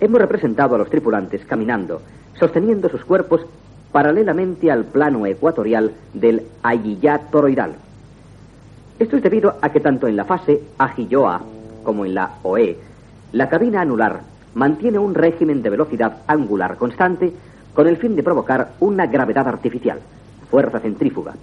hemos 0.00 0.20
representado 0.20 0.74
a 0.74 0.78
los 0.78 0.90
tripulantes 0.90 1.44
caminando, 1.44 2.02
sosteniendo 2.38 2.88
sus 2.88 3.04
cuerpos 3.04 3.46
paralelamente 3.92 4.70
al 4.70 4.84
plano 4.84 5.26
ecuatorial 5.26 5.92
del 6.14 6.42
Ayillá 6.62 7.18
toroidal. 7.30 7.74
Esto 9.02 9.16
es 9.16 9.22
debido 9.24 9.56
a 9.60 9.70
que 9.70 9.80
tanto 9.80 10.06
en 10.06 10.14
la 10.14 10.24
fase 10.24 10.62
Agilloa 10.78 11.42
como 11.82 12.04
en 12.04 12.14
la 12.14 12.34
OE, 12.44 12.76
la 13.32 13.48
cabina 13.48 13.80
anular 13.80 14.20
mantiene 14.54 14.96
un 14.96 15.12
régimen 15.12 15.60
de 15.60 15.70
velocidad 15.70 16.18
angular 16.28 16.76
constante 16.76 17.32
con 17.74 17.88
el 17.88 17.96
fin 17.96 18.14
de 18.14 18.22
provocar 18.22 18.74
una 18.78 19.06
gravedad 19.06 19.48
artificial, 19.48 19.98
fuerza 20.48 20.78
centrífuga. 20.78 21.34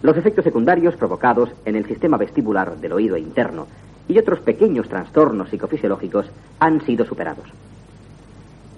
Los 0.00 0.16
efectos 0.16 0.44
secundarios 0.44 0.96
provocados 0.96 1.50
en 1.66 1.76
el 1.76 1.84
sistema 1.84 2.16
vestibular 2.16 2.78
del 2.78 2.94
oído 2.94 3.18
interno 3.18 3.66
y 4.08 4.16
otros 4.18 4.40
pequeños 4.40 4.88
trastornos 4.88 5.50
psicofisiológicos 5.50 6.30
han 6.58 6.80
sido 6.86 7.04
superados. 7.04 7.50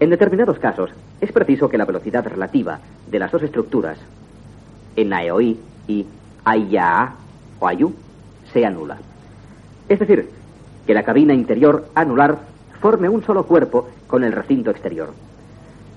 En 0.01 0.11
determinados 0.11 0.59
casos, 0.59 0.91
es 1.21 1.31
preciso 1.31 1.69
que 1.69 1.79
la 1.79 1.85
velocidad 1.85 2.27
relativa 2.27 2.81
de 3.09 3.21
las 3.21 3.31
dos 3.31 3.45
estructuras, 3.45 4.01
en 4.97 5.13
AEOI 5.13 5.61
y 5.87 6.07
AIA 6.45 7.15
o 7.61 7.67
AYU, 7.67 7.93
sea 8.53 8.71
nula. 8.71 8.99
Es 9.89 9.99
decir, 9.99 10.29
que 10.87 10.95
la 10.95 11.03
cabina 11.03 11.35
interior 11.35 11.89
anular 11.95 12.39
forme 12.81 13.09
un 13.09 13.23
solo 13.25 13.45
cuerpo 13.45 13.89
con 14.07 14.25
el 14.25 14.33
recinto 14.33 14.71
exterior. 14.71 15.11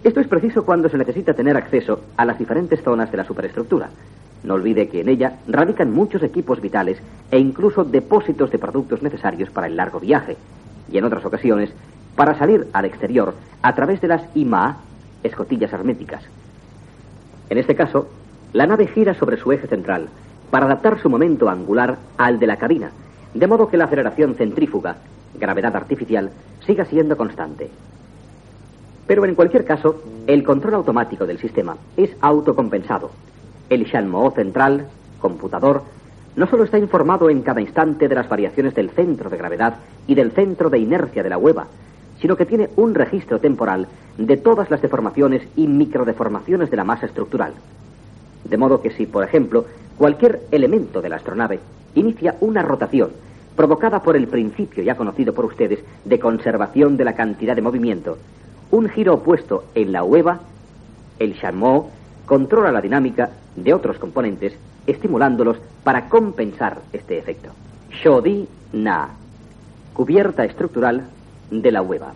Esto 0.03 0.19
es 0.19 0.27
preciso 0.27 0.65
cuando 0.65 0.89
se 0.89 0.97
necesita 0.97 1.33
tener 1.33 1.55
acceso 1.55 2.01
a 2.17 2.25
las 2.25 2.39
diferentes 2.39 2.81
zonas 2.81 3.11
de 3.11 3.17
la 3.17 3.25
superestructura, 3.25 3.89
no 4.43 4.55
olvide 4.55 4.89
que 4.89 5.01
en 5.01 5.09
ella 5.09 5.37
radican 5.47 5.91
muchos 5.91 6.23
equipos 6.23 6.61
vitales 6.61 6.97
e 7.29 7.37
incluso 7.37 7.83
depósitos 7.83 8.51
de 8.51 8.57
productos 8.57 9.03
necesarios 9.03 9.49
para 9.51 9.67
el 9.67 9.75
largo 9.75 9.99
viaje, 9.99 10.37
y 10.91 10.97
en 10.97 11.05
otras 11.05 11.23
ocasiones 11.25 11.71
para 12.15 12.37
salir 12.37 12.67
al 12.73 12.85
exterior 12.85 13.35
a 13.61 13.75
través 13.75 14.01
de 14.01 14.07
las 14.07 14.23
IMA, 14.35 14.77
escotillas 15.23 15.71
herméticas. 15.71 16.23
En 17.49 17.57
este 17.57 17.75
caso, 17.75 18.09
la 18.53 18.65
nave 18.65 18.87
gira 18.87 19.13
sobre 19.13 19.37
su 19.37 19.51
eje 19.51 19.67
central 19.67 20.09
para 20.51 20.67
adaptar 20.67 20.99
su 20.99 21.09
momento 21.09 21.49
angular 21.49 21.97
al 22.17 22.37
de 22.37 22.47
la 22.47 22.57
cabina, 22.57 22.91
de 23.33 23.47
modo 23.47 23.69
que 23.69 23.77
la 23.77 23.85
aceleración 23.85 24.35
centrífuga, 24.35 24.97
gravedad 25.33 25.75
artificial, 25.75 26.29
siga 26.65 26.85
siendo 26.85 27.17
constante. 27.17 27.71
Pero 29.07 29.25
en 29.25 29.33
cualquier 29.33 29.65
caso, 29.65 30.03
el 30.27 30.43
control 30.43 30.75
automático 30.75 31.25
del 31.25 31.39
sistema 31.39 31.77
es 31.97 32.11
autocompensado 32.21 33.09
el 33.71 33.85
Shanmo 33.85 34.29
central, 34.31 34.87
computador, 35.21 35.83
no 36.35 36.45
solo 36.47 36.65
está 36.65 36.77
informado 36.77 37.29
en 37.29 37.41
cada 37.41 37.61
instante 37.61 38.09
de 38.09 38.15
las 38.15 38.27
variaciones 38.27 38.75
del 38.75 38.89
centro 38.89 39.29
de 39.29 39.37
gravedad 39.37 39.75
y 40.07 40.15
del 40.15 40.31
centro 40.31 40.69
de 40.69 40.77
inercia 40.77 41.23
de 41.23 41.29
la 41.29 41.37
hueva, 41.37 41.67
sino 42.19 42.35
que 42.35 42.45
tiene 42.45 42.69
un 42.75 42.93
registro 42.93 43.39
temporal 43.39 43.87
de 44.17 44.35
todas 44.35 44.69
las 44.69 44.81
deformaciones 44.81 45.47
y 45.55 45.67
microdeformaciones 45.67 46.69
de 46.69 46.75
la 46.75 46.83
masa 46.83 47.05
estructural. 47.05 47.53
De 48.43 48.57
modo 48.57 48.81
que 48.81 48.91
si, 48.91 49.05
por 49.05 49.23
ejemplo, 49.23 49.65
cualquier 50.01 50.41
elemento 50.49 50.99
de 50.99 51.09
la 51.09 51.17
astronave 51.17 51.59
inicia 51.93 52.35
una 52.41 52.63
rotación 52.63 53.11
provocada 53.55 54.01
por 54.01 54.15
el 54.15 54.27
principio 54.27 54.83
ya 54.83 54.95
conocido 54.95 55.31
por 55.31 55.45
ustedes 55.45 55.77
de 56.05 56.19
conservación 56.19 56.97
de 56.97 57.05
la 57.05 57.13
cantidad 57.13 57.55
de 57.55 57.61
movimiento, 57.61 58.17
un 58.71 58.89
giro 58.89 59.13
opuesto 59.13 59.65
en 59.75 59.91
la 59.91 60.03
hueva, 60.03 60.39
el 61.19 61.39
chameau 61.39 61.91
controla 62.25 62.71
la 62.71 62.81
dinámica 62.81 63.29
de 63.55 63.75
otros 63.75 63.99
componentes, 63.99 64.53
estimulándolos 64.87 65.57
para 65.83 66.09
compensar 66.09 66.79
este 66.93 67.19
efecto. 67.19 67.51
Shodi 67.91 68.47
Na, 68.73 69.09
cubierta 69.93 70.45
estructural 70.45 71.03
de 71.51 71.71
la 71.71 71.83
hueva. 71.83 72.13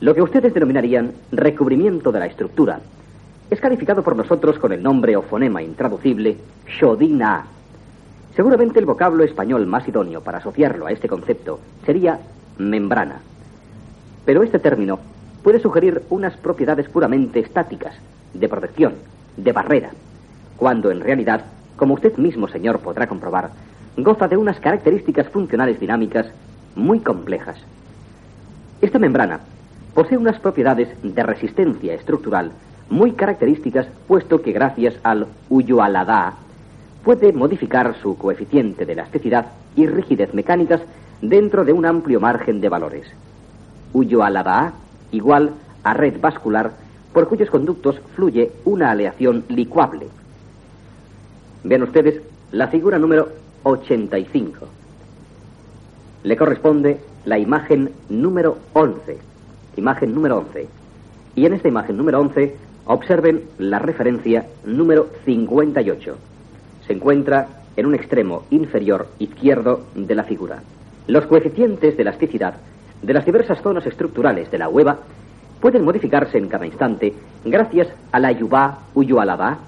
Lo 0.00 0.14
que 0.14 0.22
ustedes 0.22 0.54
denominarían 0.54 1.12
recubrimiento 1.32 2.12
de 2.12 2.18
la 2.18 2.28
estructura 2.28 2.80
es 3.50 3.60
calificado 3.60 4.02
por 4.02 4.16
nosotros 4.16 4.58
con 4.58 4.72
el 4.72 4.82
nombre 4.82 5.16
o 5.16 5.22
fonema 5.22 5.62
intraducible 5.62 6.36
Na. 7.10 7.46
Seguramente 8.34 8.78
el 8.78 8.86
vocablo 8.86 9.24
español 9.24 9.66
más 9.66 9.86
idóneo 9.86 10.20
para 10.20 10.38
asociarlo 10.38 10.86
a 10.86 10.92
este 10.92 11.08
concepto 11.08 11.60
sería 11.84 12.18
membrana. 12.58 13.20
Pero 14.24 14.42
este 14.42 14.58
término 14.58 14.98
puede 15.42 15.60
sugerir 15.60 16.02
unas 16.10 16.36
propiedades 16.36 16.88
puramente 16.88 17.38
estáticas, 17.38 17.94
de 18.34 18.48
protección, 18.48 18.94
de 19.36 19.52
barrera, 19.52 19.90
cuando 20.56 20.90
en 20.90 21.00
realidad, 21.00 21.44
como 21.76 21.94
usted 21.94 22.16
mismo, 22.16 22.48
señor, 22.48 22.80
podrá 22.80 23.06
comprobar, 23.06 23.50
goza 23.96 24.28
de 24.28 24.36
unas 24.36 24.58
características 24.58 25.28
funcionales 25.28 25.78
dinámicas 25.78 26.26
muy 26.74 26.98
complejas. 26.98 27.56
Esta 28.82 28.98
membrana 28.98 29.40
posee 29.94 30.18
unas 30.18 30.38
propiedades 30.40 30.88
de 31.02 31.22
resistencia 31.22 31.94
estructural 31.94 32.50
muy 32.88 33.12
características, 33.12 33.86
puesto 34.06 34.42
que 34.42 34.52
gracias 34.52 34.94
al 35.02 35.26
Uyualada 35.48 36.34
puede 37.04 37.32
modificar 37.32 37.94
su 38.02 38.16
coeficiente 38.16 38.84
de 38.84 38.94
elasticidad 38.94 39.46
y 39.76 39.86
rigidez 39.86 40.34
mecánicas 40.34 40.80
dentro 41.20 41.64
de 41.64 41.72
un 41.72 41.86
amplio 41.86 42.20
margen 42.20 42.60
de 42.60 42.68
valores. 42.68 43.06
Uyualada 43.92 44.72
igual 45.12 45.50
a 45.84 45.94
red 45.94 46.20
vascular 46.20 46.72
por 47.12 47.28
cuyos 47.28 47.48
conductos 47.48 48.00
fluye 48.14 48.50
una 48.64 48.90
aleación 48.90 49.44
licuable. 49.48 50.08
Vean 51.64 51.82
ustedes 51.82 52.20
la 52.52 52.68
figura 52.68 52.98
número 52.98 53.28
85. 53.62 54.66
Le 56.24 56.36
corresponde 56.36 57.00
la 57.24 57.38
imagen 57.38 57.90
número 58.08 58.58
11. 58.72 59.18
Imagen 59.76 60.14
número 60.14 60.38
11. 60.38 60.68
Y 61.36 61.46
en 61.46 61.54
esta 61.54 61.68
imagen 61.68 61.96
número 61.96 62.20
11 62.20 62.65
observen 62.86 63.42
la 63.58 63.78
referencia 63.78 64.46
número 64.64 65.08
58. 65.24 66.16
Se 66.86 66.92
encuentra 66.92 67.48
en 67.76 67.86
un 67.86 67.94
extremo 67.94 68.44
inferior 68.50 69.08
izquierdo 69.18 69.86
de 69.94 70.14
la 70.14 70.24
figura. 70.24 70.62
Los 71.06 71.26
coeficientes 71.26 71.96
de 71.96 72.02
elasticidad 72.02 72.54
de 73.02 73.12
las 73.12 73.26
diversas 73.26 73.60
zonas 73.60 73.86
estructurales 73.86 74.50
de 74.50 74.58
la 74.58 74.68
hueva 74.68 74.98
pueden 75.60 75.84
modificarse 75.84 76.38
en 76.38 76.48
cada 76.48 76.66
instante 76.66 77.12
gracias 77.44 77.88
a 78.12 78.20
la 78.20 78.32
yuba 78.32 78.78
uyualaba. 78.94 79.58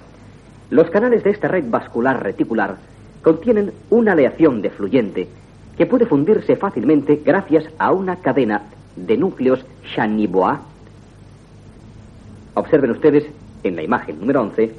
Los 0.70 0.90
canales 0.90 1.24
de 1.24 1.30
esta 1.30 1.48
red 1.48 1.64
vascular 1.68 2.22
reticular 2.22 2.76
contienen 3.22 3.72
una 3.90 4.12
aleación 4.12 4.62
de 4.62 4.70
fluyente 4.70 5.28
que 5.76 5.86
puede 5.86 6.06
fundirse 6.06 6.56
fácilmente 6.56 7.22
gracias 7.24 7.64
a 7.78 7.92
una 7.92 8.16
cadena 8.16 8.62
de 8.96 9.16
núcleos 9.16 9.64
Shaniboa. 9.94 10.60
Observen 12.58 12.90
ustedes 12.90 13.24
en 13.62 13.76
la 13.76 13.84
imagen 13.84 14.18
número 14.18 14.40
11 14.42 14.74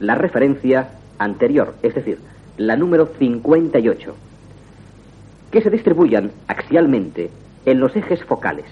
la 0.00 0.16
referencia 0.16 0.88
anterior, 1.18 1.76
es 1.80 1.94
decir, 1.94 2.18
la 2.56 2.74
número 2.74 3.10
58, 3.16 4.16
que 5.52 5.62
se 5.62 5.70
distribuyan 5.70 6.32
axialmente 6.48 7.30
en 7.64 7.78
los 7.78 7.94
ejes 7.94 8.24
focales. 8.24 8.64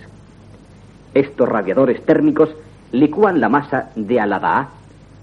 Estos 1.14 1.48
radiadores 1.48 2.05
térmicos 2.05 2.51
licúan 2.90 3.40
la 3.40 3.48
masa 3.48 3.93
de 3.94 4.18
Alada, 4.18 4.70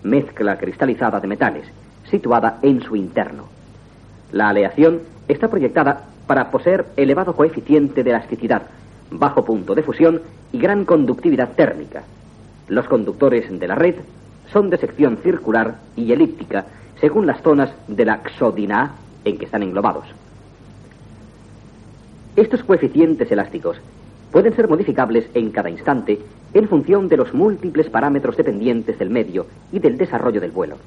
mezcla 0.04 0.58
cristalizada 0.58 1.20
de 1.20 1.28
metales, 1.28 1.68
situada 2.10 2.60
en 2.62 2.82
su 2.82 2.96
interno. 2.96 3.50
La 4.32 4.48
aleación 4.48 5.02
está 5.28 5.50
proyectada 5.50 6.06
para 6.28 6.50
poseer 6.50 6.86
elevado 6.96 7.36
coeficiente 7.36 8.06
de 8.06 8.10
elasticidad, 8.12 8.62
bajo 9.12 9.44
punto 9.44 9.76
de 9.76 9.84
fusión 9.84 10.22
y 10.54 10.60
gran 10.60 10.86
conductividad 10.86 11.50
térmica. 11.58 12.04
Los 12.68 12.88
conductores 12.88 13.48
de 13.60 13.68
la 13.68 13.76
red 13.76 13.96
son 14.52 14.70
de 14.70 14.78
sección 14.78 15.18
circular 15.18 15.80
y 15.96 16.12
elíptica, 16.12 16.66
según 17.00 17.26
las 17.26 17.42
zonas 17.42 17.72
de 17.88 18.06
la 18.06 18.22
xodina 18.38 18.96
en 19.24 19.38
que 19.38 19.46
están 19.46 19.64
englobados. 19.64 20.06
Estos 22.36 22.64
coeficientes 22.64 23.32
elásticos 23.32 23.78
pueden 24.32 24.56
ser 24.56 24.68
modificables 24.68 25.30
en 25.34 25.52
cada 25.52 25.70
instante 25.70 26.20
en 26.54 26.68
función 26.68 27.08
de 27.08 27.18
los 27.18 27.34
múltiples 27.34 27.90
parámetros 27.90 28.38
dependientes 28.38 29.00
del 29.00 29.10
medio 29.10 29.48
y 29.72 29.80
del 29.80 29.98
desarrollo 29.98 30.42
del 30.42 30.52
vuelo. 30.52 30.78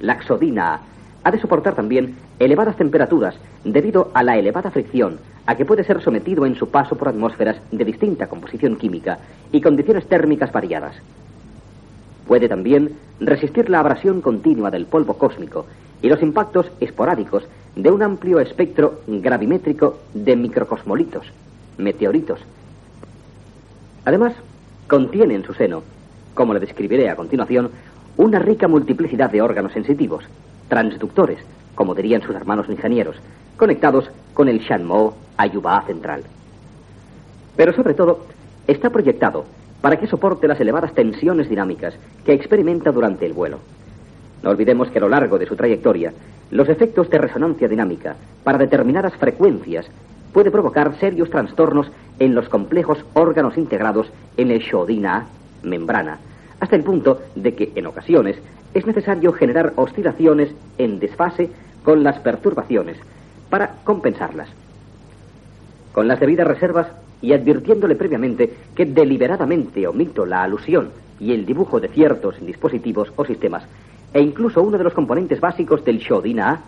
La 0.00 0.22
xodina 0.22 0.80
ha 1.26 1.30
de 1.32 1.40
soportar 1.40 1.74
también 1.74 2.14
elevadas 2.38 2.76
temperaturas 2.76 3.34
debido 3.64 4.12
a 4.14 4.22
la 4.22 4.36
elevada 4.36 4.70
fricción 4.70 5.18
a 5.44 5.56
que 5.56 5.64
puede 5.64 5.82
ser 5.82 6.00
sometido 6.00 6.46
en 6.46 6.54
su 6.54 6.68
paso 6.68 6.94
por 6.96 7.08
atmósferas 7.08 7.56
de 7.72 7.84
distinta 7.84 8.28
composición 8.28 8.76
química 8.76 9.18
y 9.50 9.60
condiciones 9.60 10.06
térmicas 10.06 10.52
variadas. 10.52 10.94
Puede 12.28 12.48
también 12.48 12.92
resistir 13.18 13.68
la 13.68 13.80
abrasión 13.80 14.20
continua 14.20 14.70
del 14.70 14.86
polvo 14.86 15.14
cósmico 15.14 15.66
y 16.00 16.08
los 16.08 16.22
impactos 16.22 16.70
esporádicos 16.78 17.42
de 17.74 17.90
un 17.90 18.04
amplio 18.04 18.38
espectro 18.38 19.00
gravimétrico 19.08 19.98
de 20.14 20.36
microcosmolitos, 20.36 21.26
meteoritos, 21.76 22.38
Además, 24.04 24.34
contiene 24.86 25.34
en 25.34 25.42
su 25.42 25.52
seno, 25.52 25.82
como 26.34 26.54
le 26.54 26.60
describiré 26.60 27.10
a 27.10 27.16
continuación, 27.16 27.72
una 28.16 28.38
rica 28.38 28.68
multiplicidad 28.68 29.32
de 29.32 29.42
órganos 29.42 29.72
sensitivos, 29.72 30.22
transductores, 30.68 31.38
como 31.74 31.94
dirían 31.94 32.22
sus 32.22 32.34
hermanos 32.34 32.68
ingenieros, 32.68 33.16
conectados 33.56 34.10
con 34.34 34.48
el 34.48 34.60
Shanmo 34.60 35.16
Ayuba 35.36 35.82
central. 35.86 36.22
Pero 37.56 37.72
sobre 37.72 37.94
todo, 37.94 38.26
está 38.66 38.90
proyectado 38.90 39.44
para 39.80 39.98
que 39.98 40.06
soporte 40.06 40.48
las 40.48 40.60
elevadas 40.60 40.92
tensiones 40.94 41.48
dinámicas 41.48 41.94
que 42.24 42.32
experimenta 42.32 42.90
durante 42.92 43.26
el 43.26 43.32
vuelo. 43.32 43.58
No 44.42 44.50
olvidemos 44.50 44.90
que 44.90 44.98
a 44.98 45.02
lo 45.02 45.08
largo 45.08 45.38
de 45.38 45.46
su 45.46 45.56
trayectoria, 45.56 46.12
los 46.50 46.68
efectos 46.68 47.10
de 47.10 47.18
resonancia 47.18 47.68
dinámica 47.68 48.16
para 48.44 48.58
determinadas 48.58 49.14
frecuencias 49.16 49.86
puede 50.32 50.50
provocar 50.50 50.98
serios 50.98 51.30
trastornos 51.30 51.90
en 52.18 52.34
los 52.34 52.48
complejos 52.48 53.04
órganos 53.14 53.56
integrados 53.56 54.10
en 54.36 54.50
el 54.50 54.60
shodina, 54.60 55.26
membrana, 55.62 56.18
hasta 56.60 56.76
el 56.76 56.84
punto 56.84 57.20
de 57.34 57.54
que 57.54 57.72
en 57.74 57.86
ocasiones 57.86 58.36
es 58.76 58.86
necesario 58.86 59.32
generar 59.32 59.72
oscilaciones 59.76 60.50
en 60.76 60.98
desfase 60.98 61.48
con 61.82 62.02
las 62.02 62.18
perturbaciones 62.18 62.98
para 63.48 63.76
compensarlas. 63.84 64.50
Con 65.92 66.06
las 66.06 66.20
debidas 66.20 66.46
reservas 66.46 66.88
y 67.22 67.32
advirtiéndole 67.32 67.96
previamente 67.96 68.52
que 68.74 68.84
deliberadamente 68.84 69.86
omito 69.86 70.26
la 70.26 70.42
alusión 70.42 70.90
y 71.18 71.32
el 71.32 71.46
dibujo 71.46 71.80
de 71.80 71.88
ciertos 71.88 72.38
dispositivos 72.44 73.10
o 73.16 73.24
sistemas 73.24 73.64
e 74.12 74.20
incluso 74.20 74.62
uno 74.62 74.76
de 74.76 74.84
los 74.84 74.92
componentes 74.92 75.40
básicos 75.40 75.82
del 75.82 75.98
Shodina 75.98 76.60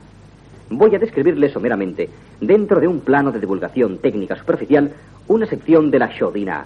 voy 0.70 0.94
a 0.94 0.98
describirle 0.98 1.51
someramente, 1.51 2.09
dentro 2.40 2.80
de 2.80 2.89
un 2.89 3.01
plano 3.01 3.32
de 3.32 3.40
divulgación 3.40 3.98
técnica 3.98 4.36
superficial, 4.36 4.93
una 5.26 5.44
sección 5.44 5.90
de 5.90 5.98
la 5.98 6.09
Shodina. 6.09 6.64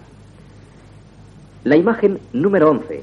La 1.64 1.76
imagen 1.76 2.20
número 2.32 2.70
11, 2.70 3.02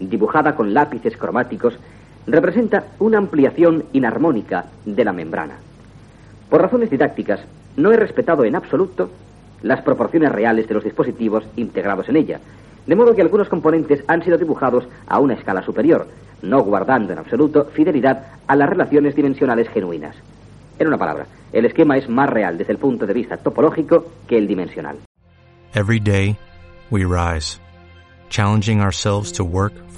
dibujada 0.00 0.56
con 0.56 0.74
lápices 0.74 1.16
cromáticos, 1.16 1.78
representa 2.26 2.84
una 2.98 3.18
ampliación 3.18 3.84
inarmónica 3.92 4.66
de 4.84 5.04
la 5.04 5.12
membrana. 5.12 5.58
Por 6.48 6.62
razones 6.62 6.90
didácticas, 6.90 7.40
no 7.76 7.92
he 7.92 7.96
respetado 7.96 8.44
en 8.44 8.56
absoluto 8.56 9.10
las 9.62 9.82
proporciones 9.82 10.32
reales 10.32 10.66
de 10.66 10.74
los 10.74 10.84
dispositivos 10.84 11.44
integrados 11.56 12.08
en 12.08 12.16
ella, 12.16 12.40
de 12.86 12.96
modo 12.96 13.14
que 13.14 13.22
algunos 13.22 13.48
componentes 13.48 14.02
han 14.08 14.24
sido 14.24 14.38
dibujados 14.38 14.88
a 15.06 15.20
una 15.20 15.34
escala 15.34 15.62
superior, 15.62 16.08
no 16.42 16.62
guardando 16.62 17.12
en 17.12 17.18
absoluto 17.18 17.66
fidelidad 17.66 18.26
a 18.46 18.56
las 18.56 18.68
relaciones 18.68 19.14
dimensionales 19.14 19.68
genuinas. 19.68 20.16
En 20.78 20.88
una 20.88 20.96
palabra, 20.96 21.26
el 21.52 21.66
esquema 21.66 21.98
es 21.98 22.08
más 22.08 22.30
real 22.30 22.56
desde 22.56 22.72
el 22.72 22.78
punto 22.78 23.06
de 23.06 23.12
vista 23.12 23.36
topológico 23.36 24.06
que 24.26 24.38
el 24.38 24.46
dimensional. 24.46 24.96
Every 25.74 26.00
day, 26.00 26.36
we 26.90 27.04
rise, 27.04 27.60
challenging 28.30 28.80
ourselves 28.80 29.30
to 29.32 29.44
work 29.44 29.74